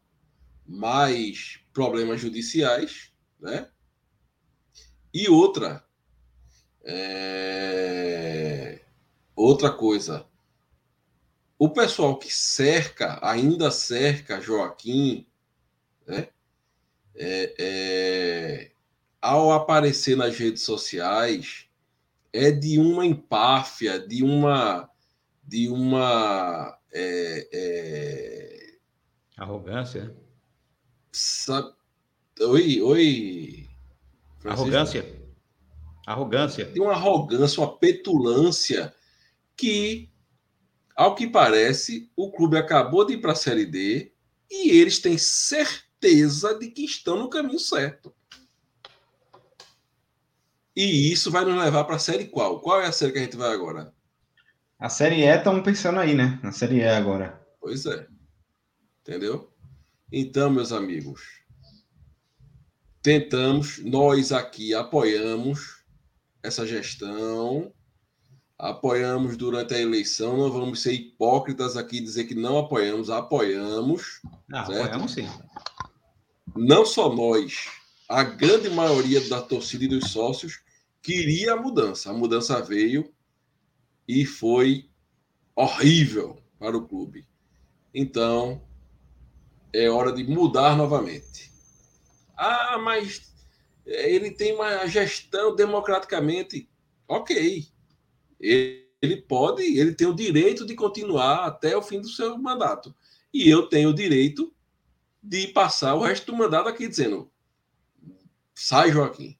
mais 0.64 1.58
problemas 1.72 2.20
judiciais, 2.20 3.12
né? 3.40 3.68
E 5.12 5.28
outra, 5.28 5.84
é... 6.84 8.80
outra 9.34 9.70
coisa, 9.70 10.24
o 11.64 11.70
pessoal 11.70 12.18
que 12.18 12.28
cerca, 12.28 13.20
ainda 13.22 13.70
cerca 13.70 14.40
Joaquim, 14.40 15.24
né? 16.04 16.26
É, 17.14 17.54
é... 17.56 18.72
Ao 19.20 19.52
aparecer 19.52 20.16
nas 20.16 20.36
redes 20.36 20.64
sociais, 20.64 21.66
é 22.32 22.50
de 22.50 22.80
uma 22.80 23.06
empáfia, 23.06 24.00
de 24.00 24.24
uma 24.24 24.90
de 25.44 25.68
uma 25.68 26.76
é, 26.92 27.48
é... 27.52 28.78
arrogância. 29.36 30.16
Sabe... 31.12 31.72
Oi, 32.40 32.82
oi. 32.82 33.68
Arrogância. 34.44 35.06
Arrogância. 36.04 36.64
De 36.64 36.80
uma 36.80 36.94
arrogância, 36.94 37.62
uma 37.62 37.78
petulância 37.78 38.92
que, 39.56 40.10
ao 41.02 41.16
que 41.16 41.26
parece, 41.26 42.08
o 42.14 42.30
clube 42.30 42.56
acabou 42.56 43.04
de 43.04 43.14
ir 43.14 43.20
para 43.20 43.32
a 43.32 43.36
Série 43.36 43.66
D 43.66 44.12
e 44.48 44.70
eles 44.70 45.00
têm 45.00 45.18
certeza 45.18 46.56
de 46.56 46.68
que 46.68 46.84
estão 46.84 47.18
no 47.18 47.28
caminho 47.28 47.58
certo. 47.58 48.14
E 50.76 51.12
isso 51.12 51.28
vai 51.28 51.44
nos 51.44 51.60
levar 51.60 51.84
para 51.84 51.96
a 51.96 51.98
série 51.98 52.26
qual? 52.26 52.60
Qual 52.60 52.80
é 52.80 52.86
a 52.86 52.92
série 52.92 53.10
que 53.10 53.18
a 53.18 53.22
gente 53.22 53.36
vai 53.36 53.52
agora? 53.52 53.92
A 54.78 54.88
série 54.88 55.16
E 55.16 55.24
estamos 55.24 55.64
pensando 55.64 55.98
aí, 55.98 56.14
né? 56.14 56.38
Na 56.40 56.52
série 56.52 56.76
E 56.76 56.84
agora. 56.84 57.44
Pois 57.60 57.84
é. 57.84 58.06
Entendeu? 59.00 59.52
Então, 60.10 60.50
meus 60.50 60.70
amigos, 60.70 61.20
tentamos, 63.02 63.78
nós 63.78 64.30
aqui 64.30 64.72
apoiamos 64.72 65.82
essa 66.44 66.64
gestão, 66.64 67.74
apoiamos 68.62 69.36
durante 69.36 69.74
a 69.74 69.80
eleição, 69.80 70.36
não 70.36 70.48
vamos 70.48 70.82
ser 70.82 70.92
hipócritas 70.92 71.76
aqui 71.76 71.96
e 71.96 72.00
dizer 72.00 72.24
que 72.26 72.34
não 72.34 72.56
apoiamos, 72.56 73.10
apoiamos. 73.10 74.22
Não, 74.48 74.60
apoiamos 74.60 75.14
sim. 75.14 75.28
Não 76.54 76.86
só 76.86 77.12
nós, 77.12 77.66
a 78.08 78.22
grande 78.22 78.70
maioria 78.70 79.20
da 79.28 79.42
torcida 79.42 79.84
e 79.84 79.88
dos 79.88 80.12
sócios 80.12 80.62
queria 81.02 81.54
a 81.54 81.56
mudança. 81.56 82.10
A 82.10 82.14
mudança 82.14 82.62
veio 82.62 83.12
e 84.06 84.24
foi 84.24 84.88
horrível 85.56 86.40
para 86.56 86.76
o 86.76 86.86
clube. 86.86 87.26
Então, 87.92 88.62
é 89.72 89.90
hora 89.90 90.12
de 90.12 90.22
mudar 90.22 90.76
novamente. 90.76 91.50
Ah, 92.36 92.78
mas 92.78 93.34
ele 93.84 94.30
tem 94.30 94.54
uma 94.54 94.86
gestão 94.86 95.56
democraticamente. 95.56 96.70
Ok. 97.08 97.72
Ele 98.42 99.16
pode, 99.28 99.62
ele 99.62 99.94
tem 99.94 100.06
o 100.06 100.14
direito 100.14 100.66
de 100.66 100.74
continuar 100.74 101.46
até 101.46 101.76
o 101.76 101.82
fim 101.82 102.00
do 102.00 102.08
seu 102.08 102.36
mandato. 102.36 102.94
E 103.32 103.48
eu 103.48 103.68
tenho 103.68 103.90
o 103.90 103.94
direito 103.94 104.52
de 105.22 105.46
passar 105.48 105.94
o 105.94 106.02
resto 106.02 106.26
do 106.26 106.36
mandato 106.36 106.68
aqui 106.68 106.88
dizendo: 106.88 107.30
sai, 108.54 108.90
Joaquim. 108.90 109.36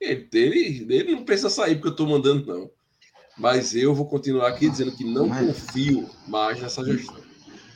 Ele, 0.00 0.28
ele, 0.32 0.86
ele 0.94 1.14
não 1.14 1.24
precisa 1.24 1.50
sair 1.50 1.74
porque 1.74 1.88
eu 1.88 1.92
estou 1.92 2.06
mandando, 2.06 2.46
não. 2.46 2.70
Mas 3.36 3.74
eu 3.74 3.94
vou 3.94 4.06
continuar 4.06 4.48
aqui 4.48 4.68
dizendo 4.68 4.96
que 4.96 5.04
não 5.04 5.28
mas, 5.28 5.46
confio 5.46 6.08
mais 6.26 6.60
nessa 6.60 6.84
gestão. 6.84 7.16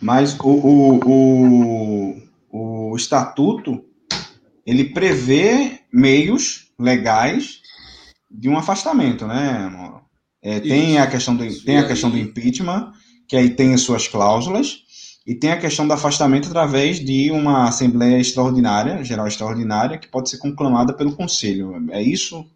Mas 0.01 0.39
o, 0.41 0.49
o, 0.49 1.01
o, 2.53 2.91
o 2.93 2.97
estatuto 2.97 3.85
ele 4.65 4.93
prevê 4.93 5.81
meios 5.93 6.73
legais 6.79 7.61
de 8.31 8.49
um 8.49 8.57
afastamento, 8.57 9.27
né? 9.27 9.69
É, 10.43 10.59
tem 10.61 10.99
a 10.99 11.07
questão 11.07 11.37
do 11.37 11.63
tem 11.63 11.79
a 11.79 11.87
questão 11.87 12.11
do 12.11 12.19
impeachment, 12.19 12.93
que 13.29 13.37
aí 13.37 13.51
tem 13.51 13.75
as 13.75 13.83
suas 13.83 14.09
cláusulas, 14.09 14.83
e 15.27 15.35
tem 15.35 15.53
a 15.53 15.61
questão 15.61 15.87
do 15.87 15.93
afastamento 15.93 16.49
através 16.49 16.99
de 16.99 17.31
uma 17.31 17.69
Assembleia 17.69 18.19
Extraordinária, 18.19 19.05
Geral 19.05 19.27
Extraordinária, 19.27 19.99
que 19.99 20.09
pode 20.09 20.31
ser 20.31 20.39
conclamada 20.39 20.95
pelo 20.95 21.15
Conselho. 21.15 21.75
É 21.91 22.03
isso? 22.03 22.51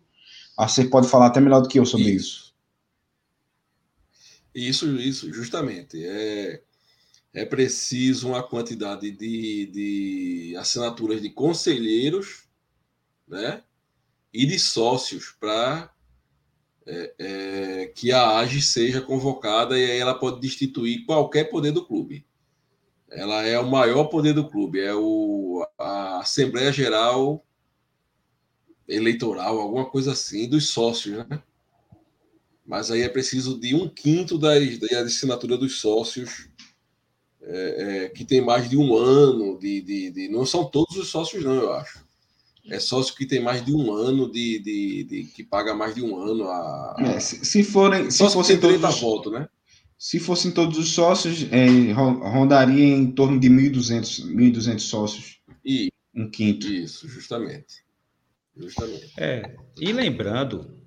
Você 0.59 0.85
pode 0.85 1.09
falar 1.09 1.27
até 1.27 1.41
melhor 1.41 1.61
do 1.61 1.69
que 1.69 1.79
eu 1.79 1.85
sobre 1.87 2.11
isso. 2.11 2.55
Isso, 4.55 4.97
isso, 4.97 5.33
justamente. 5.33 6.03
É, 6.05 6.63
é 7.35 7.45
preciso 7.45 8.29
uma 8.29 8.43
quantidade 8.43 9.11
de, 9.11 9.67
de 9.67 10.57
assinaturas 10.57 11.21
de 11.21 11.31
conselheiros 11.31 12.45
né, 13.27 13.63
e 14.33 14.47
de 14.47 14.59
sócios 14.59 15.35
para 15.39 15.94
é, 16.87 17.15
é, 17.19 17.87
que 17.87 18.13
a 18.13 18.39
AGE 18.39 18.61
seja 18.61 19.01
convocada 19.01 19.79
e 19.79 19.91
aí 19.91 19.99
ela 19.99 20.15
pode 20.15 20.41
destituir 20.41 21.05
qualquer 21.05 21.45
poder 21.45 21.73
do 21.73 21.85
clube. 21.85 22.27
Ela 23.11 23.47
é 23.47 23.59
o 23.59 23.71
maior 23.71 24.05
poder 24.05 24.33
do 24.33 24.49
clube, 24.49 24.81
é 24.81 24.95
o, 24.95 25.67
a 25.79 26.21
Assembleia 26.21 26.73
Geral 26.73 27.45
Eleitoral, 28.89 29.59
alguma 29.59 29.89
coisa 29.89 30.13
assim, 30.13 30.49
dos 30.49 30.69
sócios, 30.69 31.27
né? 31.27 31.43
Mas 32.67 32.91
aí 32.91 33.03
é 33.03 33.09
preciso 33.09 33.59
de 33.59 33.75
um 33.75 33.89
quinto 33.89 34.39
da, 34.39 34.51
da 34.59 35.01
assinatura 35.01 35.57
dos 35.57 35.81
sócios 35.81 36.49
é, 37.43 38.05
é, 38.05 38.09
que 38.09 38.25
tem 38.25 38.41
mais 38.41 38.69
de 38.69 38.77
um 38.77 38.97
ano 38.97 39.59
de, 39.59 39.83
de, 39.83 40.11
de, 40.11 40.29
Não 40.29 40.47
são 40.47 40.65
todos 40.65 40.97
os 40.97 41.09
sócios, 41.09 41.45
não, 41.45 41.55
eu 41.55 41.73
acho. 41.73 42.05
É 42.71 42.81
sócio 42.81 43.15
que 43.15 43.27
tem 43.27 43.43
mais 43.43 43.65
de 43.65 43.75
um 43.75 43.93
ano 43.93 44.31
de. 44.31 44.59
de, 44.59 45.05
de 45.05 45.25
que 45.25 45.45
paga 45.45 45.75
mais 45.75 45.95
de 45.95 46.03
um 46.03 46.17
ano 46.17 46.49
a. 46.49 46.97
É, 46.99 47.21
se, 47.21 47.45
se 47.45 47.63
forem. 47.63 48.11
Se 48.11 48.29
fossem 48.31 48.59
todos 48.59 48.83
os, 48.83 49.01
voto, 49.01 49.31
né? 49.31 49.49
Se 49.99 50.19
fossem 50.19 50.51
todos 50.51 50.79
os 50.79 50.93
sócios, 50.93 51.47
é, 51.51 51.93
rondaria 51.93 52.85
em 52.85 53.11
torno 53.11 53.39
de 53.39 53.49
1.200, 53.49 54.27
1.200 54.27 54.79
sócios. 54.79 55.41
E, 55.65 55.93
um 56.15 56.31
quinto. 56.31 56.67
Isso, 56.67 57.07
justamente. 57.09 57.85
Justamente. 58.57 59.13
É, 59.19 59.55
e 59.79 59.93
lembrando 59.93 60.79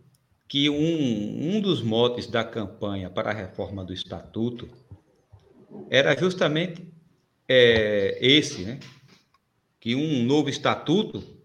que 0.48 0.70
um, 0.70 1.58
um 1.58 1.62
dos 1.62 1.82
motes 1.82 2.26
da 2.28 2.44
campanha 2.44 3.10
para 3.10 3.32
a 3.32 3.34
reforma 3.34 3.84
do 3.84 3.94
Estatuto 3.94 4.70
era 5.90 6.18
justamente 6.18 6.88
é, 7.48 8.18
esse, 8.22 8.64
né? 8.64 8.80
Que 9.80 9.96
um 9.96 10.24
novo 10.24 10.50
estatuto, 10.50 11.37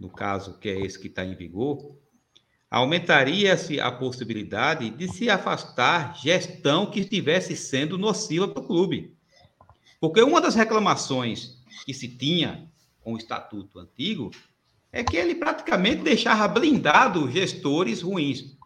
no 0.00 0.08
caso 0.08 0.58
que 0.58 0.70
é 0.70 0.80
esse 0.80 0.98
que 0.98 1.08
está 1.08 1.22
em 1.22 1.34
vigor, 1.34 1.94
aumentaria-se 2.70 3.78
a 3.78 3.92
possibilidade 3.92 4.88
de 4.88 5.06
se 5.08 5.28
afastar 5.28 6.16
gestão 6.16 6.90
que 6.90 7.00
estivesse 7.00 7.54
sendo 7.54 7.98
nociva 7.98 8.48
para 8.48 8.62
o 8.62 8.66
clube. 8.66 9.14
Porque 10.00 10.22
uma 10.22 10.40
das 10.40 10.54
reclamações 10.54 11.58
que 11.84 11.92
se 11.92 12.08
tinha 12.08 12.66
com 13.02 13.12
o 13.12 13.18
estatuto 13.18 13.78
antigo 13.78 14.30
é 14.90 15.04
que 15.04 15.16
ele 15.16 15.34
praticamente 15.34 16.02
deixava 16.02 16.48
blindado 16.48 17.30
gestores 17.30 18.00
ruins. 18.00 18.56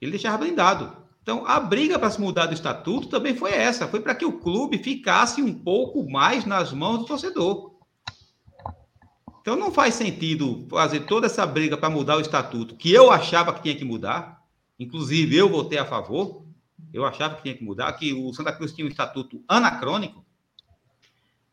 Ele 0.00 0.10
deixava 0.10 0.38
blindado. 0.38 1.06
Então, 1.22 1.46
a 1.46 1.58
briga 1.58 1.98
para 1.98 2.10
se 2.10 2.20
mudar 2.20 2.46
do 2.46 2.54
estatuto 2.54 3.08
também 3.08 3.34
foi 3.34 3.52
essa, 3.52 3.88
foi 3.88 4.00
para 4.00 4.14
que 4.14 4.24
o 4.24 4.38
clube 4.38 4.78
ficasse 4.78 5.42
um 5.42 5.52
pouco 5.52 6.08
mais 6.08 6.44
nas 6.44 6.72
mãos 6.72 6.98
do 6.98 7.04
torcedor. 7.04 7.75
Então, 9.46 9.54
não 9.54 9.70
faz 9.70 9.94
sentido 9.94 10.66
fazer 10.68 11.06
toda 11.06 11.26
essa 11.26 11.46
briga 11.46 11.76
para 11.76 11.88
mudar 11.88 12.16
o 12.16 12.20
estatuto, 12.20 12.74
que 12.74 12.92
eu 12.92 13.12
achava 13.12 13.54
que 13.54 13.62
tinha 13.62 13.76
que 13.76 13.84
mudar, 13.84 14.42
inclusive 14.76 15.36
eu 15.36 15.48
votei 15.48 15.78
a 15.78 15.84
favor, 15.84 16.44
eu 16.92 17.04
achava 17.04 17.36
que 17.36 17.42
tinha 17.44 17.54
que 17.54 17.62
mudar, 17.62 17.92
que 17.92 18.12
o 18.12 18.34
Santa 18.34 18.52
Cruz 18.52 18.72
tinha 18.72 18.84
um 18.84 18.90
estatuto 18.90 19.44
anacrônico. 19.46 20.26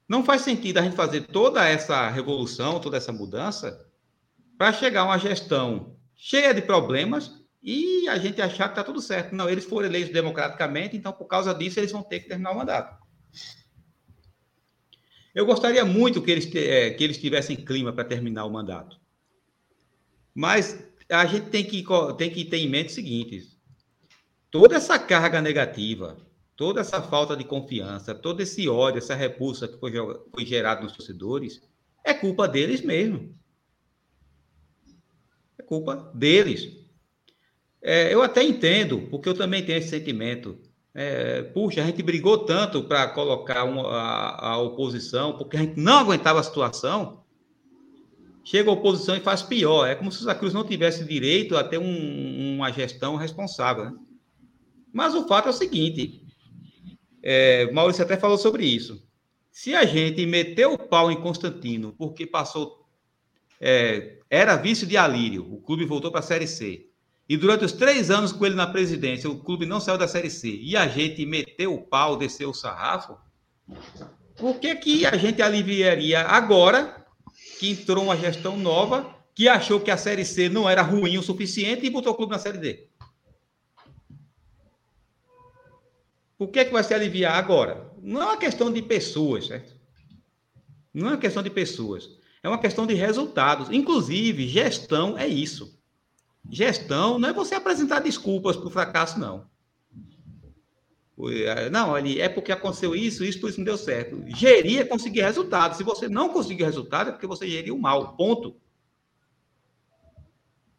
Não 0.10 0.26
faz 0.26 0.42
sentido 0.42 0.80
a 0.80 0.82
gente 0.82 0.96
fazer 0.96 1.28
toda 1.28 1.70
essa 1.70 2.10
revolução, 2.10 2.80
toda 2.80 2.98
essa 2.98 3.14
mudança, 3.14 3.86
para 4.58 4.74
chegar 4.74 5.02
a 5.02 5.06
uma 5.06 5.20
gestão 5.20 5.96
cheia 6.16 6.52
de 6.52 6.64
problemas 6.64 7.44
e 7.62 8.10
a 8.10 8.18
gente 8.18 8.42
achar 8.42 8.70
que 8.70 8.72
está 8.72 8.84
tudo 8.84 9.02
certo. 9.02 9.36
Não, 9.36 9.48
eles 9.48 9.66
foram 9.66 9.88
eleitos 9.88 10.12
democraticamente, 10.12 10.98
então 10.98 11.14
por 11.14 11.26
causa 11.26 11.54
disso 11.54 11.80
eles 11.80 11.92
vão 11.92 12.02
ter 12.02 12.22
que 12.22 12.28
terminar 12.28 12.54
o 12.54 12.58
mandato. 12.58 12.98
Eu 15.34 15.46
gostaria 15.46 15.84
muito 15.84 16.22
que 16.22 16.32
eles, 16.32 16.56
é, 16.56 16.92
que 16.92 17.04
eles 17.04 17.18
tivessem 17.18 17.56
clima 17.56 17.92
para 17.92 18.04
terminar 18.04 18.46
o 18.46 18.52
mandato. 18.52 19.00
Mas 20.34 20.86
a 21.10 21.26
gente 21.26 21.50
tem 21.50 21.64
que, 21.64 21.84
tem 22.18 22.30
que 22.30 22.46
ter 22.46 22.58
em 22.58 22.70
mente 22.70 22.90
o 22.90 22.94
seguinte: 22.94 23.58
toda 24.52 24.76
essa 24.76 25.00
carga 25.00 25.42
negativa, 25.42 26.18
toda 26.56 26.82
essa 26.82 27.02
falta 27.02 27.36
de 27.36 27.44
confiança, 27.44 28.14
todo 28.14 28.42
esse 28.42 28.68
ódio, 28.70 29.00
essa 29.00 29.16
repulsa 29.16 29.68
que 29.68 29.78
foi, 29.80 29.92
foi 29.92 30.46
gerado 30.46 30.84
nos 30.84 30.94
torcedores, 30.94 31.62
é 32.04 32.14
culpa 32.14 32.48
deles 32.48 32.82
mesmo. 32.82 33.36
É 35.58 35.64
culpa 35.64 36.12
deles. 36.14 36.84
É, 37.82 38.14
eu 38.14 38.22
até 38.22 38.44
entendo, 38.44 39.08
porque 39.10 39.28
eu 39.28 39.34
também 39.34 39.66
tenho 39.66 39.78
esse 39.78 39.90
sentimento. 39.90 40.58
É, 40.96 41.42
puxa, 41.42 41.82
a 41.82 41.86
gente 41.86 42.04
brigou 42.04 42.46
tanto 42.46 42.84
para 42.84 43.08
colocar 43.08 43.64
uma, 43.64 43.82
a, 43.90 44.52
a, 44.52 44.58
oposição, 44.60 45.36
porque 45.38 45.58
a 45.58 45.60
gente 45.62 45.80
não 45.80 46.00
aguentava 46.00 46.40
a 46.40 46.44
situação. 46.44 47.24
Chega 48.44 48.70
a 48.70 48.74
oposição 48.74 49.16
e 49.16 49.22
faz 49.22 49.42
pior. 49.42 49.88
É 49.88 49.96
como 49.96 50.12
se 50.12 50.30
a 50.30 50.36
Cruz 50.36 50.54
não 50.54 50.64
tivesse 50.64 51.04
direito 51.04 51.58
a 51.58 51.64
ter 51.64 51.80
um, 51.80 52.56
uma 52.56 52.72
gestão 52.72 53.16
responsável. 53.16 53.86
Né? 53.86 53.94
Mas 54.92 55.16
o 55.16 55.28
fato 55.28 55.48
é 55.48 55.50
o 55.50 55.54
seguinte: 55.54 56.22
é, 57.24 57.72
Maurício 57.72 58.04
até 58.04 58.16
falou 58.16 58.38
sobre 58.38 58.66
isso. 58.66 59.04
Se 59.50 59.74
a 59.74 59.86
gente 59.86 60.26
meteu 60.26 60.74
o 60.74 60.78
pau 60.78 61.12
em 61.12 61.20
Constantino 61.20 61.94
porque 61.98 62.28
passou. 62.28 62.84
É, 63.66 64.20
era 64.30 64.58
vice 64.58 64.86
de 64.86 64.98
Alírio, 64.98 65.48
o 65.50 65.62
clube 65.62 65.86
voltou 65.86 66.12
para 66.12 66.20
a 66.20 66.24
Série 66.24 66.48
C 66.48 66.93
e 67.34 67.38
durante 67.38 67.66
os 67.66 67.72
três 67.72 68.12
anos 68.12 68.32
com 68.32 68.46
ele 68.46 68.54
na 68.54 68.68
presidência, 68.68 69.28
o 69.28 69.40
clube 69.40 69.66
não 69.66 69.80
saiu 69.80 69.98
da 69.98 70.08
Série 70.08 70.30
C 70.30 70.56
e 70.56 70.78
a 70.78 70.88
gente 70.88 71.26
meteu 71.26 71.74
o 71.74 71.82
pau, 71.82 72.16
desceu 72.16 72.52
o 72.52 72.54
sarrafo, 72.54 73.18
por 74.38 74.60
que, 74.60 74.76
que 74.76 75.04
a 75.04 75.18
gente 75.18 75.42
aliviaria 75.42 76.22
agora 76.22 77.04
que 77.60 77.72
entrou 77.72 78.04
uma 78.04 78.16
gestão 78.16 78.56
nova 78.56 79.18
que 79.34 79.50
achou 79.50 79.80
que 79.80 79.90
a 79.90 79.98
Série 79.98 80.24
C 80.24 80.48
não 80.48 80.70
era 80.70 80.84
ruim 80.84 81.18
o 81.18 81.24
suficiente 81.24 81.84
e 81.84 81.90
botou 81.90 82.14
o 82.14 82.16
clube 82.16 82.34
na 82.34 82.38
Série 82.38 82.60
D? 82.60 82.88
Por 86.38 86.50
que, 86.50 86.66
que 86.66 86.72
vai 86.72 86.84
se 86.84 86.94
aliviar 86.94 87.34
agora? 87.34 87.92
Não 88.00 88.22
é 88.22 88.26
uma 88.26 88.38
questão 88.38 88.72
de 88.72 88.84
pessoas, 88.84 89.48
certo? 89.48 89.74
Não 90.94 91.08
é 91.08 91.12
uma 91.14 91.18
questão 91.18 91.42
de 91.42 91.50
pessoas. 91.50 92.12
É 92.44 92.48
uma 92.48 92.60
questão 92.60 92.86
de 92.86 92.94
resultados. 92.94 93.72
Inclusive, 93.72 94.48
gestão 94.48 95.18
é 95.18 95.28
isso. 95.28 95.82
Gestão 96.50 97.18
não 97.18 97.30
é 97.30 97.34
você 97.34 97.56
apresentar 97.56 98.00
desculpas 98.00 98.56
para 98.56 98.68
o 98.68 98.72
fracasso, 98.72 99.20
não. 99.20 99.48
É, 101.46 101.70
não, 101.70 101.92
olha, 101.92 102.24
é 102.24 102.28
porque 102.28 102.52
aconteceu 102.52 102.96
isso, 102.96 103.24
isso, 103.24 103.40
por 103.40 103.50
isso 103.50 103.60
não 103.60 103.66
deu 103.66 103.78
certo. 103.78 104.22
Gerir 104.36 104.82
é 104.82 104.84
conseguir 104.86 105.22
resultado. 105.22 105.76
Se 105.76 105.84
você 105.84 106.10
não 106.10 106.30
conseguir 106.30 106.64
resultado, 106.64 107.10
é 107.10 107.12
porque 107.12 107.28
você 107.28 107.48
geriu 107.48 107.78
mal. 107.78 108.16
Ponto. 108.16 108.56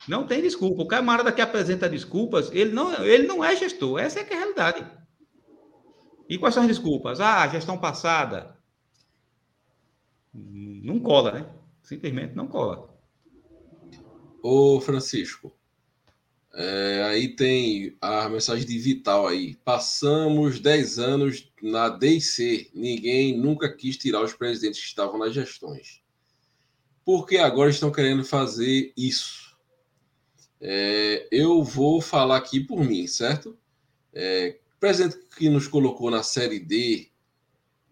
Não 0.09 0.27
tem 0.27 0.43
desculpa. 0.43 0.83
O 0.83 0.89
camarada 0.89 1.33
que 1.33 1.41
apresenta 1.41 1.89
desculpas, 1.89 2.51
ele 2.53 2.73
não, 2.73 2.93
ele 3.05 3.27
não 3.27 3.45
é 3.45 3.57
gestor. 3.57 3.99
Essa 3.99 4.21
é, 4.21 4.23
é 4.23 4.35
a 4.35 4.39
realidade. 4.39 4.87
E 6.29 6.37
quais 6.37 6.55
são 6.55 6.63
as 6.63 6.69
desculpas? 6.69 7.21
Ah, 7.21 7.47
gestão 7.49 7.79
passada. 7.79 8.57
Não 10.33 10.99
cola, 10.99 11.33
né? 11.33 11.47
Simplesmente 11.83 12.35
não 12.35 12.49
cola. 12.49 12.94
Ô, 14.47 14.79
Francisco, 14.79 15.57
é, 16.53 17.03
aí 17.05 17.35
tem 17.35 17.97
a 17.99 18.29
mensagem 18.29 18.67
de 18.67 18.79
Vital 18.79 19.27
aí. 19.27 19.55
Passamos 19.65 20.61
10 20.61 20.99
anos 20.99 21.51
na 21.63 21.89
DC. 21.89 22.71
Ninguém 22.75 23.39
nunca 23.39 23.75
quis 23.75 23.97
tirar 23.97 24.23
os 24.23 24.35
presidentes 24.35 24.83
que 24.83 24.87
estavam 24.87 25.19
nas 25.19 25.33
gestões. 25.33 26.03
Por 27.07 27.27
que 27.27 27.39
agora 27.39 27.71
estão 27.71 27.91
querendo 27.91 28.23
fazer 28.23 28.93
isso? 28.95 29.57
É, 30.61 31.27
eu 31.33 31.65
vou 31.65 32.03
falar 32.03 32.37
aqui 32.37 32.61
por 32.61 32.85
mim, 32.85 33.07
certo? 33.07 33.57
É, 34.13 34.59
presidente 34.79 35.25
que 35.39 35.49
nos 35.49 35.67
colocou 35.67 36.11
na 36.11 36.23
Série 36.23 36.61
D, 36.61 37.09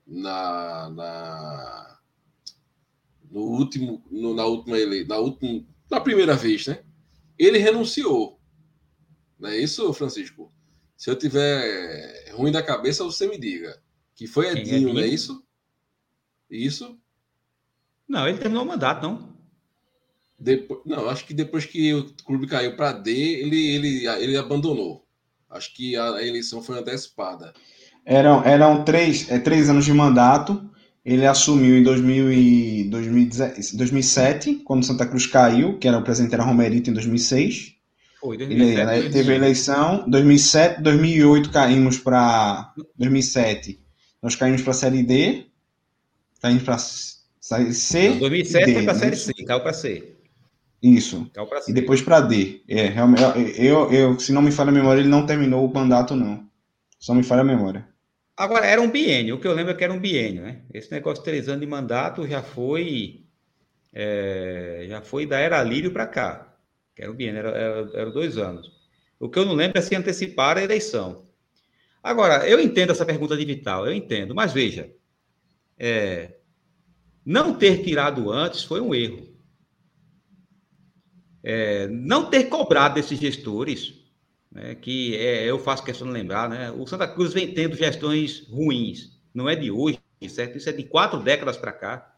na, 0.06 0.90
na 0.90 1.98
no 3.30 3.40
último, 3.40 4.04
no, 4.10 4.34
na 4.34 4.44
última 4.44 4.76
na 5.08 5.16
última, 5.16 5.64
na 5.92 6.00
primeira 6.00 6.34
vez, 6.34 6.66
né? 6.66 6.82
Ele 7.38 7.58
renunciou. 7.58 8.40
Não 9.38 9.50
é 9.50 9.58
isso, 9.58 9.92
Francisco? 9.92 10.50
Se 10.96 11.10
eu 11.10 11.16
tiver 11.16 12.32
ruim 12.32 12.50
da 12.50 12.62
cabeça, 12.62 13.04
você 13.04 13.28
me 13.28 13.38
diga. 13.38 13.78
Que 14.14 14.26
foi 14.26 14.46
é 14.46 14.52
Edinho, 14.52 14.88
é 14.88 14.92
não 14.94 15.00
é 15.00 15.06
isso? 15.06 15.44
Isso? 16.50 16.98
Não, 18.08 18.26
ele 18.26 18.38
terminou 18.38 18.64
o 18.64 18.68
mandato, 18.68 19.02
não. 19.02 19.32
Depois, 20.38 20.80
não, 20.86 21.08
acho 21.08 21.26
que 21.26 21.34
depois 21.34 21.66
que 21.66 21.92
o 21.92 22.12
clube 22.24 22.46
caiu 22.46 22.74
para 22.74 22.92
D, 22.92 23.10
ele, 23.12 23.74
ele, 23.74 24.06
ele 24.06 24.36
abandonou. 24.36 25.06
Acho 25.50 25.74
que 25.74 25.94
a 25.96 26.22
eleição 26.22 26.62
foi 26.62 26.78
antecipada. 26.78 27.52
Eram, 28.04 28.42
eram 28.44 28.84
três, 28.84 29.30
é, 29.30 29.38
três 29.38 29.68
anos 29.68 29.84
de 29.84 29.92
mandato. 29.92 30.70
Ele 31.04 31.26
assumiu 31.26 31.76
em 31.78 31.82
2000 31.82 32.32
e 32.32 32.84
2007, 32.84 34.54
quando 34.64 34.84
Santa 34.84 35.04
Cruz 35.04 35.26
caiu, 35.26 35.76
que 35.78 35.88
era 35.88 35.98
o 35.98 36.02
presidente 36.02 36.34
era 36.34 36.44
Romerito 36.44 36.90
em 36.90 36.92
2006. 36.92 37.74
Foi, 38.20 38.38
2007, 38.38 38.80
ele, 38.80 39.02
né, 39.02 39.10
teve 39.10 39.32
a 39.32 39.34
eleição, 39.34 40.04
2007, 40.08 40.80
2008 40.80 41.50
caímos 41.50 41.98
para 41.98 42.72
2007. 42.96 43.80
Nós 44.22 44.36
caímos 44.36 44.62
para 44.62 44.70
a 44.70 44.74
Série 44.74 45.02
D, 45.02 45.46
caímos 46.40 46.62
para 46.62 46.78
Série 46.78 47.74
C. 47.74 48.10
Não, 48.10 48.18
2007 48.20 48.64
D, 48.64 48.74
foi 48.74 48.82
para 48.84 48.92
a 48.92 48.96
Série 48.96 49.16
C, 49.16 49.32
caiu 49.44 49.60
para 49.60 49.72
C. 49.72 50.14
Isso. 50.80 51.28
E 51.68 51.72
depois 51.72 52.00
para 52.00 52.20
D. 52.20 52.62
É, 52.68 52.86
realmente, 52.86 53.22
eu, 53.56 53.92
eu, 53.92 54.18
se 54.20 54.32
não 54.32 54.42
me 54.42 54.52
falha 54.52 54.70
a 54.70 54.72
memória, 54.72 55.00
ele 55.00 55.08
não 55.08 55.26
terminou 55.26 55.64
o 55.64 55.72
mandato, 55.72 56.14
não. 56.14 56.44
Só 57.00 57.14
me 57.14 57.24
falha 57.24 57.40
a 57.40 57.44
memória. 57.44 57.91
Agora, 58.36 58.66
era 58.66 58.80
um 58.80 58.90
biênio. 58.90 59.36
O 59.36 59.40
que 59.40 59.46
eu 59.46 59.52
lembro 59.52 59.72
é 59.72 59.74
que 59.74 59.84
era 59.84 59.92
um 59.92 60.00
biênio, 60.00 60.42
né? 60.42 60.62
Esse 60.72 60.90
negócio 60.90 61.22
de 61.22 61.24
três 61.24 61.48
anos 61.48 61.60
de 61.60 61.66
mandato 61.66 62.26
já 62.26 62.42
foi. 62.42 63.24
É, 63.92 64.86
já 64.88 65.02
foi 65.02 65.26
da 65.26 65.38
era 65.38 65.62
Lírio 65.62 65.92
para 65.92 66.06
cá. 66.06 66.56
Que 66.94 67.02
era 67.02 67.12
um 67.12 67.14
biênio, 67.14 67.38
era, 67.38 67.50
era, 67.50 67.90
era, 67.94 68.10
dois 68.10 68.38
anos. 68.38 68.72
O 69.20 69.28
que 69.28 69.38
eu 69.38 69.44
não 69.44 69.54
lembro 69.54 69.78
é 69.78 69.82
se 69.82 69.94
antecipar 69.94 70.56
a 70.56 70.62
eleição. 70.62 71.26
Agora, 72.02 72.48
eu 72.48 72.58
entendo 72.58 72.90
essa 72.90 73.06
pergunta 73.06 73.36
de 73.36 73.44
Vital, 73.44 73.86
eu 73.86 73.92
entendo, 73.92 74.34
mas 74.34 74.52
veja. 74.52 74.90
É, 75.78 76.36
não 77.24 77.54
ter 77.54 77.82
tirado 77.84 78.30
antes 78.30 78.64
foi 78.64 78.80
um 78.80 78.94
erro. 78.94 79.28
É, 81.44 81.86
não 81.88 82.30
ter 82.30 82.44
cobrado 82.44 82.94
desses 82.94 83.18
gestores 83.18 84.01
né, 84.52 84.74
que 84.74 85.16
é, 85.16 85.44
eu 85.48 85.58
faço 85.58 85.84
questão 85.84 86.06
de 86.06 86.12
lembrar, 86.12 86.48
né, 86.48 86.70
o 86.70 86.86
Santa 86.86 87.08
Cruz 87.08 87.32
vem 87.32 87.52
tendo 87.52 87.76
gestões 87.76 88.46
ruins, 88.48 89.20
não 89.34 89.48
é 89.48 89.56
de 89.56 89.70
hoje, 89.70 89.98
certo? 90.28 90.58
Isso 90.58 90.68
é 90.68 90.72
de 90.72 90.84
quatro 90.84 91.18
décadas 91.18 91.56
para 91.56 91.72
cá. 91.72 92.14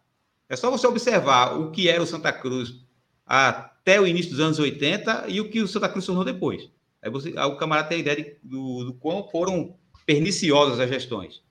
É 0.49 0.57
só 0.57 0.71
você 0.71 0.87
observar 0.87 1.59
o 1.59 1.71
que 1.71 1.89
era 1.89 2.03
o 2.03 2.07
Santa 2.07 2.33
Cruz 2.33 2.85
até 3.25 4.01
o 4.01 4.07
início 4.07 4.33
dos 4.33 4.41
anos 4.41 4.59
80 4.59 5.27
e 5.29 5.41
o 5.41 5.49
que 5.49 5.63
o 5.63 5.69
Santa 5.69 5.89
Cruz 5.89 6.05
tornou 6.05 6.25
depois. 6.25 6.69
Aí, 7.01 7.11
você, 7.11 7.33
aí 7.37 7.47
o 7.47 7.57
camarada 7.57 7.89
tem 7.89 8.01
ideia 8.01 8.17
de, 8.17 8.37
do, 8.43 8.85
do 8.85 8.95
quão 8.95 9.29
foram 9.31 9.77
perniciosas 10.05 10.81
as 10.81 10.89
gestões. 10.91 11.43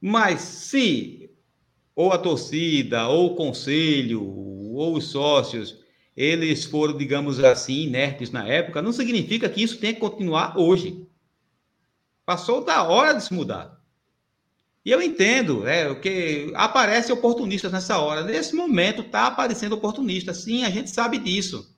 Mas 0.00 0.40
se 0.40 1.30
ou 1.94 2.12
a 2.12 2.18
torcida, 2.18 3.08
ou 3.08 3.32
o 3.32 3.34
conselho, 3.34 4.22
ou 4.22 4.94
os 4.96 5.08
sócios 5.08 5.78
eles 6.16 6.64
foram, 6.64 6.96
digamos 6.96 7.38
assim, 7.44 7.82
inertes 7.82 8.30
na 8.30 8.48
época, 8.48 8.80
não 8.80 8.92
significa 8.92 9.48
que 9.48 9.62
isso 9.62 9.78
tenha 9.78 9.92
que 9.92 10.00
continuar 10.00 10.56
hoje. 10.58 11.06
Passou 12.24 12.64
da 12.64 12.82
hora 12.84 13.12
de 13.12 13.22
se 13.22 13.34
mudar. 13.34 13.78
E 14.82 14.90
eu 14.90 15.02
entendo, 15.02 15.66
é, 15.66 15.94
que 15.96 16.52
aparece 16.54 17.12
oportunistas 17.12 17.70
nessa 17.70 17.98
hora. 17.98 18.22
Nesse 18.22 18.54
momento 18.54 19.02
está 19.02 19.26
aparecendo 19.26 19.74
oportunista. 19.74 20.32
Sim, 20.32 20.64
a 20.64 20.70
gente 20.70 20.90
sabe 20.90 21.18
disso. 21.18 21.76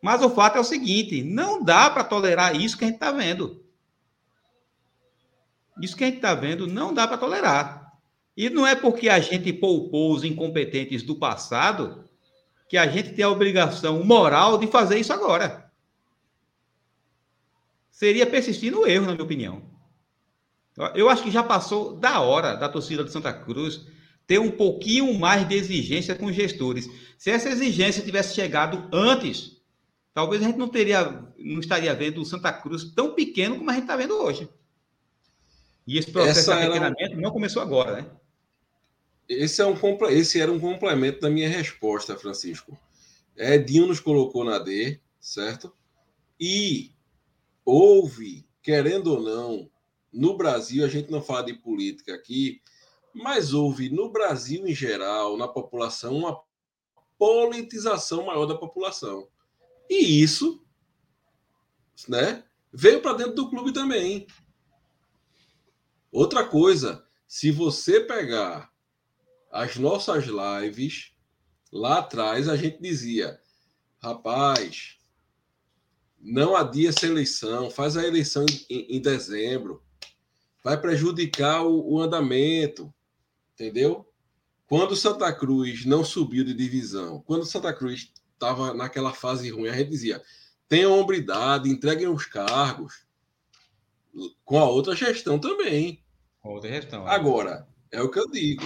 Mas 0.00 0.22
o 0.22 0.30
fato 0.30 0.58
é 0.58 0.60
o 0.60 0.64
seguinte: 0.64 1.22
não 1.22 1.64
dá 1.64 1.90
para 1.90 2.04
tolerar 2.04 2.54
isso 2.54 2.76
que 2.76 2.84
a 2.84 2.86
gente 2.86 2.96
está 2.96 3.10
vendo. 3.10 3.64
Isso 5.80 5.96
que 5.96 6.04
a 6.04 6.06
gente 6.06 6.16
está 6.16 6.34
vendo 6.34 6.66
não 6.66 6.92
dá 6.92 7.08
para 7.08 7.18
tolerar. 7.18 7.92
E 8.36 8.50
não 8.50 8.66
é 8.66 8.74
porque 8.74 9.08
a 9.08 9.18
gente 9.18 9.52
poupou 9.52 10.12
os 10.12 10.22
incompetentes 10.22 11.02
do 11.02 11.16
passado 11.16 12.04
que 12.72 12.78
a 12.78 12.86
gente 12.86 13.12
tem 13.12 13.22
a 13.22 13.28
obrigação 13.28 14.02
moral 14.02 14.56
de 14.56 14.66
fazer 14.66 14.98
isso 14.98 15.12
agora. 15.12 15.70
Seria 17.90 18.26
persistir 18.26 18.72
no 18.72 18.86
erro, 18.86 19.04
na 19.04 19.12
minha 19.12 19.24
opinião. 19.24 19.62
Eu 20.94 21.10
acho 21.10 21.22
que 21.22 21.30
já 21.30 21.42
passou 21.42 21.98
da 21.98 22.20
hora 22.22 22.54
da 22.54 22.70
torcida 22.70 23.04
de 23.04 23.12
Santa 23.12 23.30
Cruz 23.30 23.82
ter 24.26 24.38
um 24.38 24.50
pouquinho 24.50 25.12
mais 25.18 25.46
de 25.46 25.54
exigência 25.54 26.14
com 26.14 26.24
os 26.24 26.34
gestores. 26.34 26.88
Se 27.18 27.30
essa 27.30 27.50
exigência 27.50 28.02
tivesse 28.02 28.34
chegado 28.34 28.88
antes, 28.90 29.60
talvez 30.14 30.42
a 30.42 30.46
gente 30.46 30.56
não 30.56 30.68
teria, 30.68 31.10
não 31.36 31.60
estaria 31.60 31.94
vendo 31.94 32.22
o 32.22 32.24
Santa 32.24 32.54
Cruz 32.54 32.84
tão 32.94 33.14
pequeno 33.14 33.58
como 33.58 33.68
a 33.68 33.74
gente 33.74 33.82
está 33.82 33.96
vendo 33.96 34.14
hoje. 34.14 34.48
E 35.86 35.98
esse 35.98 36.10
processo 36.10 36.40
essa 36.40 36.56
de 36.56 36.62
apequenamento 36.62 37.12
era... 37.12 37.20
não 37.20 37.32
começou 37.32 37.60
agora, 37.60 37.96
né? 37.96 38.10
Esse, 39.34 39.62
é 39.62 39.66
um, 39.66 39.76
esse 40.10 40.40
era 40.40 40.52
um 40.52 40.60
complemento 40.60 41.20
da 41.20 41.30
minha 41.30 41.48
resposta, 41.48 42.16
Francisco. 42.16 42.78
Edinho 43.36 43.86
nos 43.86 44.00
colocou 44.00 44.44
na 44.44 44.58
D, 44.58 45.00
certo? 45.20 45.72
E 46.38 46.92
houve, 47.64 48.46
querendo 48.62 49.14
ou 49.14 49.22
não, 49.22 49.70
no 50.12 50.36
Brasil, 50.36 50.84
a 50.84 50.88
gente 50.88 51.10
não 51.10 51.22
fala 51.22 51.44
de 51.44 51.54
política 51.54 52.14
aqui, 52.14 52.60
mas 53.14 53.54
houve 53.54 53.88
no 53.88 54.10
Brasil 54.10 54.66
em 54.66 54.74
geral, 54.74 55.36
na 55.36 55.48
população, 55.48 56.16
uma 56.16 56.42
politização 57.18 58.26
maior 58.26 58.46
da 58.46 58.56
população. 58.56 59.28
E 59.88 60.22
isso, 60.22 60.64
né, 62.08 62.44
veio 62.72 63.00
para 63.00 63.14
dentro 63.14 63.34
do 63.34 63.50
clube 63.50 63.72
também. 63.72 64.26
Outra 66.10 66.44
coisa, 66.44 67.06
se 67.26 67.50
você 67.50 68.00
pegar 68.00 68.71
as 69.52 69.76
nossas 69.76 70.24
lives, 70.24 71.12
lá 71.70 71.98
atrás 71.98 72.48
a 72.48 72.56
gente 72.56 72.80
dizia: 72.80 73.38
rapaz, 74.02 74.96
não 76.18 76.56
adia 76.56 76.88
essa 76.88 77.06
eleição, 77.06 77.70
faz 77.70 77.96
a 77.96 78.06
eleição 78.06 78.46
em, 78.70 78.96
em 78.96 79.00
dezembro, 79.00 79.82
vai 80.64 80.80
prejudicar 80.80 81.62
o, 81.62 81.92
o 81.92 82.00
andamento, 82.00 82.92
entendeu? 83.54 84.08
Quando 84.66 84.96
Santa 84.96 85.30
Cruz 85.30 85.84
não 85.84 86.02
subiu 86.02 86.44
de 86.44 86.54
divisão, 86.54 87.20
quando 87.26 87.44
Santa 87.44 87.74
Cruz 87.74 88.10
estava 88.32 88.72
naquela 88.72 89.12
fase 89.12 89.50
ruim, 89.50 89.68
a 89.68 89.76
gente 89.76 89.90
dizia: 89.90 90.22
tenham 90.66 90.98
hombridade, 90.98 91.68
entreguem 91.68 92.08
os 92.08 92.24
cargos. 92.24 93.04
Com 94.44 94.58
a 94.58 94.64
outra 94.64 94.94
gestão 94.94 95.38
também. 95.38 96.02
Outra 96.42 96.70
gestão. 96.70 97.06
É. 97.06 97.14
Agora, 97.14 97.66
é 97.90 98.00
o 98.02 98.10
que 98.10 98.18
eu 98.18 98.30
digo. 98.30 98.62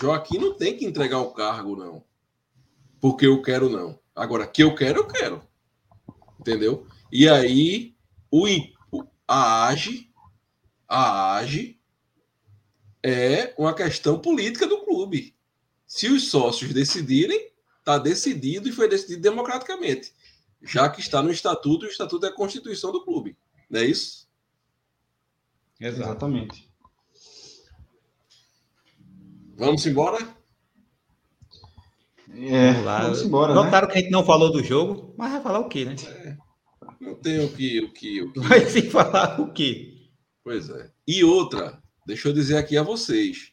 Joaquim 0.00 0.38
não 0.38 0.54
tem 0.54 0.76
que 0.76 0.84
entregar 0.84 1.20
o 1.20 1.32
cargo, 1.32 1.76
não. 1.76 2.04
Porque 3.00 3.26
eu 3.26 3.40
quero, 3.42 3.68
não. 3.68 3.98
Agora, 4.14 4.46
que 4.46 4.62
eu 4.62 4.74
quero, 4.74 5.00
eu 5.00 5.06
quero. 5.06 5.42
Entendeu? 6.40 6.86
E 7.10 7.28
aí, 7.28 7.94
o, 8.30 8.46
a 9.26 9.66
AGE, 9.66 10.12
a 10.88 11.34
AGE 11.36 11.80
é 13.02 13.54
uma 13.56 13.74
questão 13.74 14.18
política 14.18 14.66
do 14.66 14.84
clube. 14.84 15.36
Se 15.86 16.08
os 16.08 16.28
sócios 16.28 16.72
decidirem, 16.72 17.52
está 17.78 17.98
decidido 17.98 18.68
e 18.68 18.72
foi 18.72 18.88
decidido 18.88 19.22
democraticamente. 19.22 20.12
Já 20.62 20.88
que 20.88 21.00
está 21.00 21.22
no 21.22 21.30
estatuto, 21.30 21.86
o 21.86 21.88
estatuto 21.88 22.26
é 22.26 22.28
a 22.28 22.34
constituição 22.34 22.90
do 22.90 23.04
clube. 23.04 23.36
Não 23.70 23.80
é 23.80 23.84
isso? 23.84 24.28
Exatamente. 25.78 26.65
Vamos 29.56 29.86
embora? 29.86 30.18
É, 32.30 32.72
vamos, 32.72 32.84
lá. 32.84 33.02
vamos 33.02 33.22
embora. 33.22 33.54
Né? 33.54 33.62
Notaram 33.62 33.86
né? 33.86 33.92
que 33.92 33.98
a 33.98 34.02
gente 34.02 34.12
não 34.12 34.24
falou 34.24 34.52
do 34.52 34.62
jogo, 34.62 35.14
mas 35.16 35.32
vai 35.32 35.42
falar 35.42 35.60
o 35.60 35.68
quê, 35.68 35.86
né? 35.86 35.96
É, 36.08 36.36
não 37.00 37.14
tem 37.14 37.42
o 37.42 37.48
que, 37.50 37.80
o 37.80 37.92
que, 37.92 38.22
o 38.22 38.32
que. 38.32 38.40
Vai 38.40 38.66
se 38.66 38.82
falar 38.90 39.40
o 39.40 39.50
quê? 39.52 40.10
Pois 40.44 40.68
é. 40.68 40.90
E 41.06 41.24
outra, 41.24 41.82
deixa 42.06 42.28
eu 42.28 42.34
dizer 42.34 42.58
aqui 42.58 42.76
a 42.76 42.82
vocês. 42.82 43.52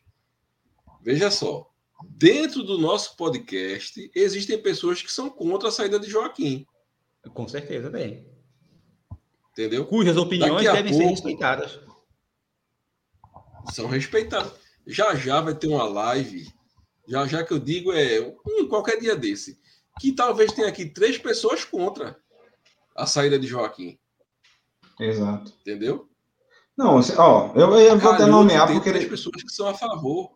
Veja 1.01 1.31
só. 1.31 1.69
Dentro 2.05 2.63
do 2.63 2.77
nosso 2.77 3.15
podcast, 3.15 4.11
existem 4.13 4.61
pessoas 4.61 5.01
que 5.01 5.11
são 5.11 5.29
contra 5.29 5.69
a 5.69 5.71
saída 5.71 5.97
de 5.97 6.09
Joaquim. 6.09 6.65
Com 7.33 7.47
certeza 7.47 7.89
tem. 7.89 8.27
Entendeu? 9.51 9.85
Cujas 9.85 10.17
opiniões 10.17 10.63
devem 10.63 10.91
pouco, 10.91 10.97
ser 10.97 11.09
respeitadas. 11.09 11.79
São 13.71 13.87
respeitadas. 13.87 14.62
Já 14.85 15.15
já 15.15 15.41
vai 15.41 15.55
ter 15.55 15.67
uma 15.67 15.83
live. 15.83 16.47
Já 17.07 17.25
já 17.25 17.43
que 17.43 17.53
eu 17.53 17.59
digo 17.59 17.91
é 17.91 18.19
um, 18.47 18.67
qualquer 18.67 18.99
dia 18.99 19.15
desse. 19.15 19.59
Que 19.99 20.11
talvez 20.11 20.51
tenha 20.51 20.67
aqui 20.67 20.85
três 20.85 21.17
pessoas 21.17 21.63
contra 21.63 22.17
a 22.95 23.05
saída 23.05 23.37
de 23.37 23.47
Joaquim. 23.47 23.97
Exato. 24.99 25.53
Entendeu? 25.61 26.07
Não, 26.77 26.99
ó, 27.17 27.51
eu, 27.55 27.79
eu 27.79 27.99
vou 27.99 28.11
até 28.11 28.25
nomear 28.25 28.67
porque. 28.67 28.91
Tem 28.91 28.93
três 28.93 29.09
pessoas 29.09 29.43
que 29.43 29.51
são 29.51 29.67
a 29.67 29.73
favor. 29.73 30.31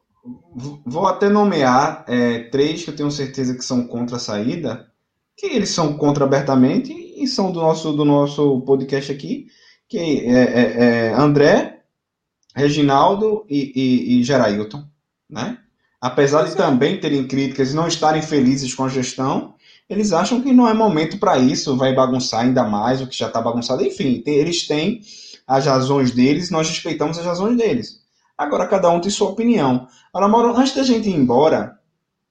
Vou 0.86 1.08
até 1.08 1.30
nomear 1.30 2.04
é, 2.08 2.44
três 2.50 2.84
que 2.84 2.90
eu 2.90 2.96
tenho 2.96 3.10
certeza 3.10 3.56
que 3.56 3.64
são 3.64 3.88
contra 3.88 4.18
a 4.18 4.20
saída, 4.20 4.92
que 5.38 5.46
eles 5.46 5.70
são 5.70 5.98
contra 5.98 6.26
abertamente 6.26 6.92
e 6.94 7.26
são 7.28 7.52
do 7.52 7.62
nosso, 7.62 7.94
do 7.94 8.04
nosso 8.04 8.62
podcast 8.62 9.12
aqui, 9.12 9.48
que 9.88 9.98
é, 9.98 10.34
é, 10.34 10.86
é 11.08 11.14
André, 11.14 11.77
Reginaldo 12.58 13.46
e, 13.48 13.72
e, 13.76 14.20
e 14.20 14.24
Gerailton, 14.24 14.84
né? 15.30 15.60
Apesar 16.02 16.42
de 16.44 16.56
também 16.56 17.00
terem 17.00 17.28
críticas 17.28 17.72
e 17.72 17.76
não 17.76 17.88
estarem 17.88 18.22
felizes 18.24 18.74
com 18.74 18.84
a 18.84 18.90
gestão, 18.90 19.54
eles 19.88 20.12
acham 20.12 20.42
que 20.42 20.52
não 20.52 20.68
é 20.68 20.74
momento 20.74 21.20
para 21.20 21.38
isso, 21.38 21.78
vai 21.78 21.94
bagunçar 21.94 22.42
ainda 22.42 22.64
mais 22.64 23.00
o 23.00 23.06
que 23.06 23.16
já 23.16 23.28
está 23.28 23.40
bagunçado. 23.40 23.84
Enfim, 23.84 24.22
tem, 24.22 24.36
eles 24.36 24.66
têm 24.66 25.02
as 25.46 25.68
razões 25.68 26.10
deles, 26.10 26.50
nós 26.50 26.68
respeitamos 26.68 27.20
as 27.20 27.26
razões 27.26 27.56
deles. 27.56 28.02
Agora 28.36 28.66
cada 28.66 28.90
um 28.90 29.00
tem 29.00 29.12
sua 29.12 29.30
opinião. 29.30 29.88
Agora, 30.12 30.28
Mauro, 30.28 30.58
antes 30.58 30.74
da 30.74 30.82
gente 30.82 31.10
ir 31.10 31.16
embora, 31.16 31.78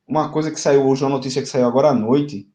uma 0.08 0.28
coisa 0.30 0.50
que 0.50 0.58
saiu 0.58 0.88
hoje, 0.88 1.04
uma 1.04 1.10
notícia 1.10 1.40
que 1.40 1.48
saiu 1.48 1.66
agora 1.66 1.90
à 1.90 1.94
noite, 1.94 2.48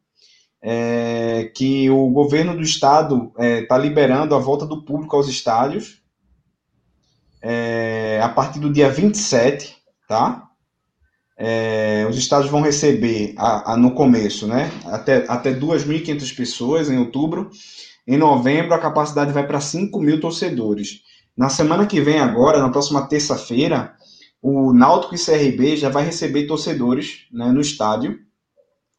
é 0.60 1.50
que 1.56 1.88
o 1.88 2.10
governo 2.10 2.54
do 2.54 2.62
estado 2.62 3.32
está 3.32 3.44
é, 3.44 3.62
tá 3.62 3.78
liberando 3.78 4.34
a 4.34 4.38
volta 4.38 4.66
do 4.66 4.84
público 4.84 5.16
aos 5.16 5.26
estádios 5.26 6.01
é, 7.42 8.20
a 8.22 8.28
partir 8.28 8.60
do 8.60 8.72
dia 8.72 8.88
27, 8.88 9.76
tá? 10.06 10.48
É, 11.36 12.06
os 12.08 12.16
estádios 12.16 12.50
vão 12.50 12.60
receber 12.60 13.34
a, 13.36 13.72
a, 13.72 13.76
no 13.76 13.92
começo, 13.92 14.46
né? 14.46 14.70
Até, 14.86 15.24
até 15.28 15.52
2.500 15.52 16.36
pessoas 16.36 16.88
em 16.88 16.98
outubro. 16.98 17.50
Em 18.06 18.16
novembro, 18.16 18.74
a 18.74 18.78
capacidade 18.78 19.32
vai 19.32 19.46
para 19.46 19.60
5 19.60 20.00
mil 20.00 20.20
torcedores. 20.20 21.00
Na 21.36 21.48
semana 21.48 21.86
que 21.86 22.00
vem, 22.00 22.20
agora, 22.20 22.60
na 22.60 22.68
próxima 22.68 23.06
terça-feira, 23.08 23.94
o 24.40 24.72
Náutico 24.72 25.14
e 25.14 25.18
CRB 25.18 25.76
já 25.76 25.88
vai 25.88 26.04
receber 26.04 26.46
torcedores 26.46 27.26
né, 27.32 27.50
no 27.50 27.60
estádio. 27.60 28.18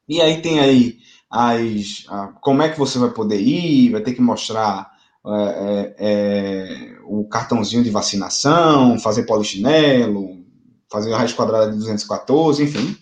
E 0.07 0.21
aí 0.21 0.41
tem 0.41 0.59
aí 0.59 0.97
as, 1.29 2.05
a, 2.09 2.27
como 2.41 2.61
é 2.61 2.69
que 2.69 2.79
você 2.79 2.97
vai 2.97 3.09
poder 3.11 3.39
ir, 3.39 3.91
vai 3.91 4.01
ter 4.01 4.13
que 4.13 4.21
mostrar 4.21 4.92
é, 5.25 5.43
é, 5.57 5.95
é 5.99 6.97
o 7.05 7.25
cartãozinho 7.25 7.83
de 7.83 7.89
vacinação, 7.89 8.99
fazer 8.99 9.23
polichinelo, 9.23 10.43
fazer 10.91 11.13
a 11.13 11.17
raiz 11.17 11.33
quadrada 11.33 11.71
de 11.71 11.77
214, 11.77 12.63
enfim. 12.63 12.95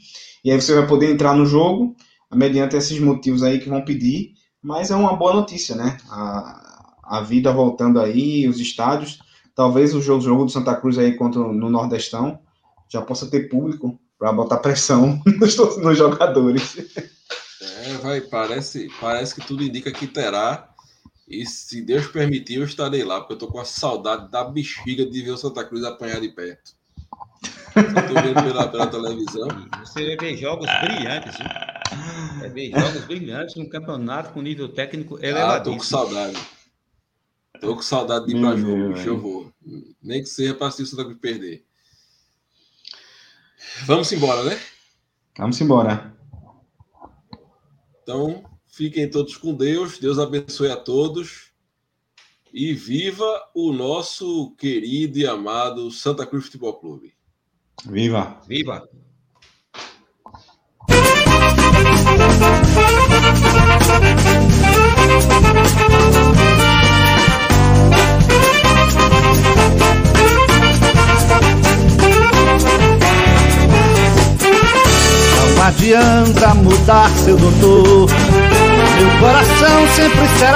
E 0.43 0.51
aí 0.51 0.59
você 0.59 0.73
vai 0.73 0.87
poder 0.87 1.11
entrar 1.11 1.35
no 1.35 1.45
jogo, 1.45 1.95
mediante 2.33 2.75
esses 2.75 2.99
motivos 2.99 3.43
aí 3.43 3.59
que 3.59 3.69
vão 3.69 3.83
pedir, 3.83 4.33
mas 4.61 4.91
é 4.91 4.95
uma 4.95 5.15
boa 5.15 5.33
notícia, 5.33 5.75
né? 5.75 5.97
A, 6.09 6.61
a 7.03 7.21
vida 7.21 7.51
voltando 7.51 7.99
aí, 7.99 8.47
os 8.47 8.59
estádios. 8.59 9.19
Talvez 9.53 9.93
o 9.93 10.01
jogo, 10.01 10.21
jogo 10.21 10.45
do 10.45 10.51
Santa 10.51 10.75
Cruz 10.75 10.97
aí 10.97 11.13
contra 11.13 11.41
no 11.41 11.69
Nordestão 11.69 12.39
já 12.87 13.01
possa 13.01 13.27
ter 13.27 13.49
público 13.49 13.99
para 14.19 14.33
botar 14.33 14.57
pressão 14.57 15.21
nos, 15.39 15.57
nos, 15.77 15.97
jogadores. 15.97 16.77
É, 17.61 17.93
vai, 17.97 18.21
parece, 18.21 18.89
parece 18.99 19.35
que 19.35 19.45
tudo 19.45 19.63
indica 19.63 19.91
que 19.91 20.07
terá. 20.07 20.69
E 21.31 21.45
se 21.45 21.81
Deus 21.81 22.07
permitir, 22.07 22.55
eu 22.55 22.65
estarei 22.65 23.05
lá, 23.05 23.21
porque 23.21 23.33
eu 23.33 23.37
tô 23.37 23.47
com 23.47 23.59
a 23.59 23.63
saudade 23.63 24.29
da 24.29 24.43
bexiga 24.43 25.05
de 25.05 25.21
ver 25.21 25.31
o 25.31 25.37
Santa 25.37 25.63
Cruz 25.63 25.81
apanhar 25.85 26.19
de 26.19 26.27
perto. 26.27 26.75
Estou 27.73 28.21
vendo 28.21 28.43
pela, 28.43 28.67
pela, 28.67 28.87
televisão. 28.87 29.47
Você 29.79 30.07
vai 30.07 30.17
ver 30.17 30.37
jogos 30.37 30.67
brilhantes, 30.81 31.37
viu? 31.37 31.47
Vai 32.39 32.49
ver 32.49 32.71
jogos 32.71 33.05
brilhantes 33.05 33.55
num 33.55 33.69
campeonato 33.69 34.33
com 34.33 34.41
nível 34.41 34.67
técnico 34.67 35.17
elevado. 35.23 35.53
Ah, 35.53 35.61
tô 35.61 35.77
com 35.77 35.83
saudade. 35.83 36.37
Tô 37.61 37.75
com 37.77 37.81
saudade 37.81 38.25
de 38.25 38.35
ir 38.35 38.41
pra 38.41 38.57
jogo, 38.57 38.93
bicho, 38.93 39.07
eu 39.07 39.17
vou. 39.17 39.53
Nem 40.03 40.21
que 40.21 40.27
seja 40.27 40.53
para 40.53 40.67
assistir 40.67 40.83
o 40.83 40.87
Santa 40.87 41.05
Cruz 41.05 41.17
perder. 41.17 41.65
Vamos 43.85 44.11
embora, 44.11 44.43
né? 44.43 44.59
Vamos 45.37 45.61
embora. 45.61 46.13
Então, 48.03 48.43
fiquem 48.71 49.09
todos 49.09 49.37
com 49.37 49.53
Deus. 49.53 49.99
Deus 49.99 50.17
abençoe 50.17 50.71
a 50.71 50.77
todos. 50.77 51.51
E 52.53 52.73
viva 52.73 53.49
o 53.53 53.71
nosso 53.71 54.51
querido 54.57 55.19
e 55.19 55.27
amado 55.27 55.91
Santa 55.91 56.25
Cruz 56.25 56.45
Futebol 56.45 56.73
Clube. 56.79 57.13
Viva! 57.85 58.41
Viva! 58.47 58.89
Não 75.55 75.67
adianta 75.67 76.53
mudar, 76.55 77.09
seu 77.11 77.37
doutor. 77.37 78.09
Meu 79.01 79.09
coração 79.19 79.87
sempre 79.95 80.27
será 80.37 80.41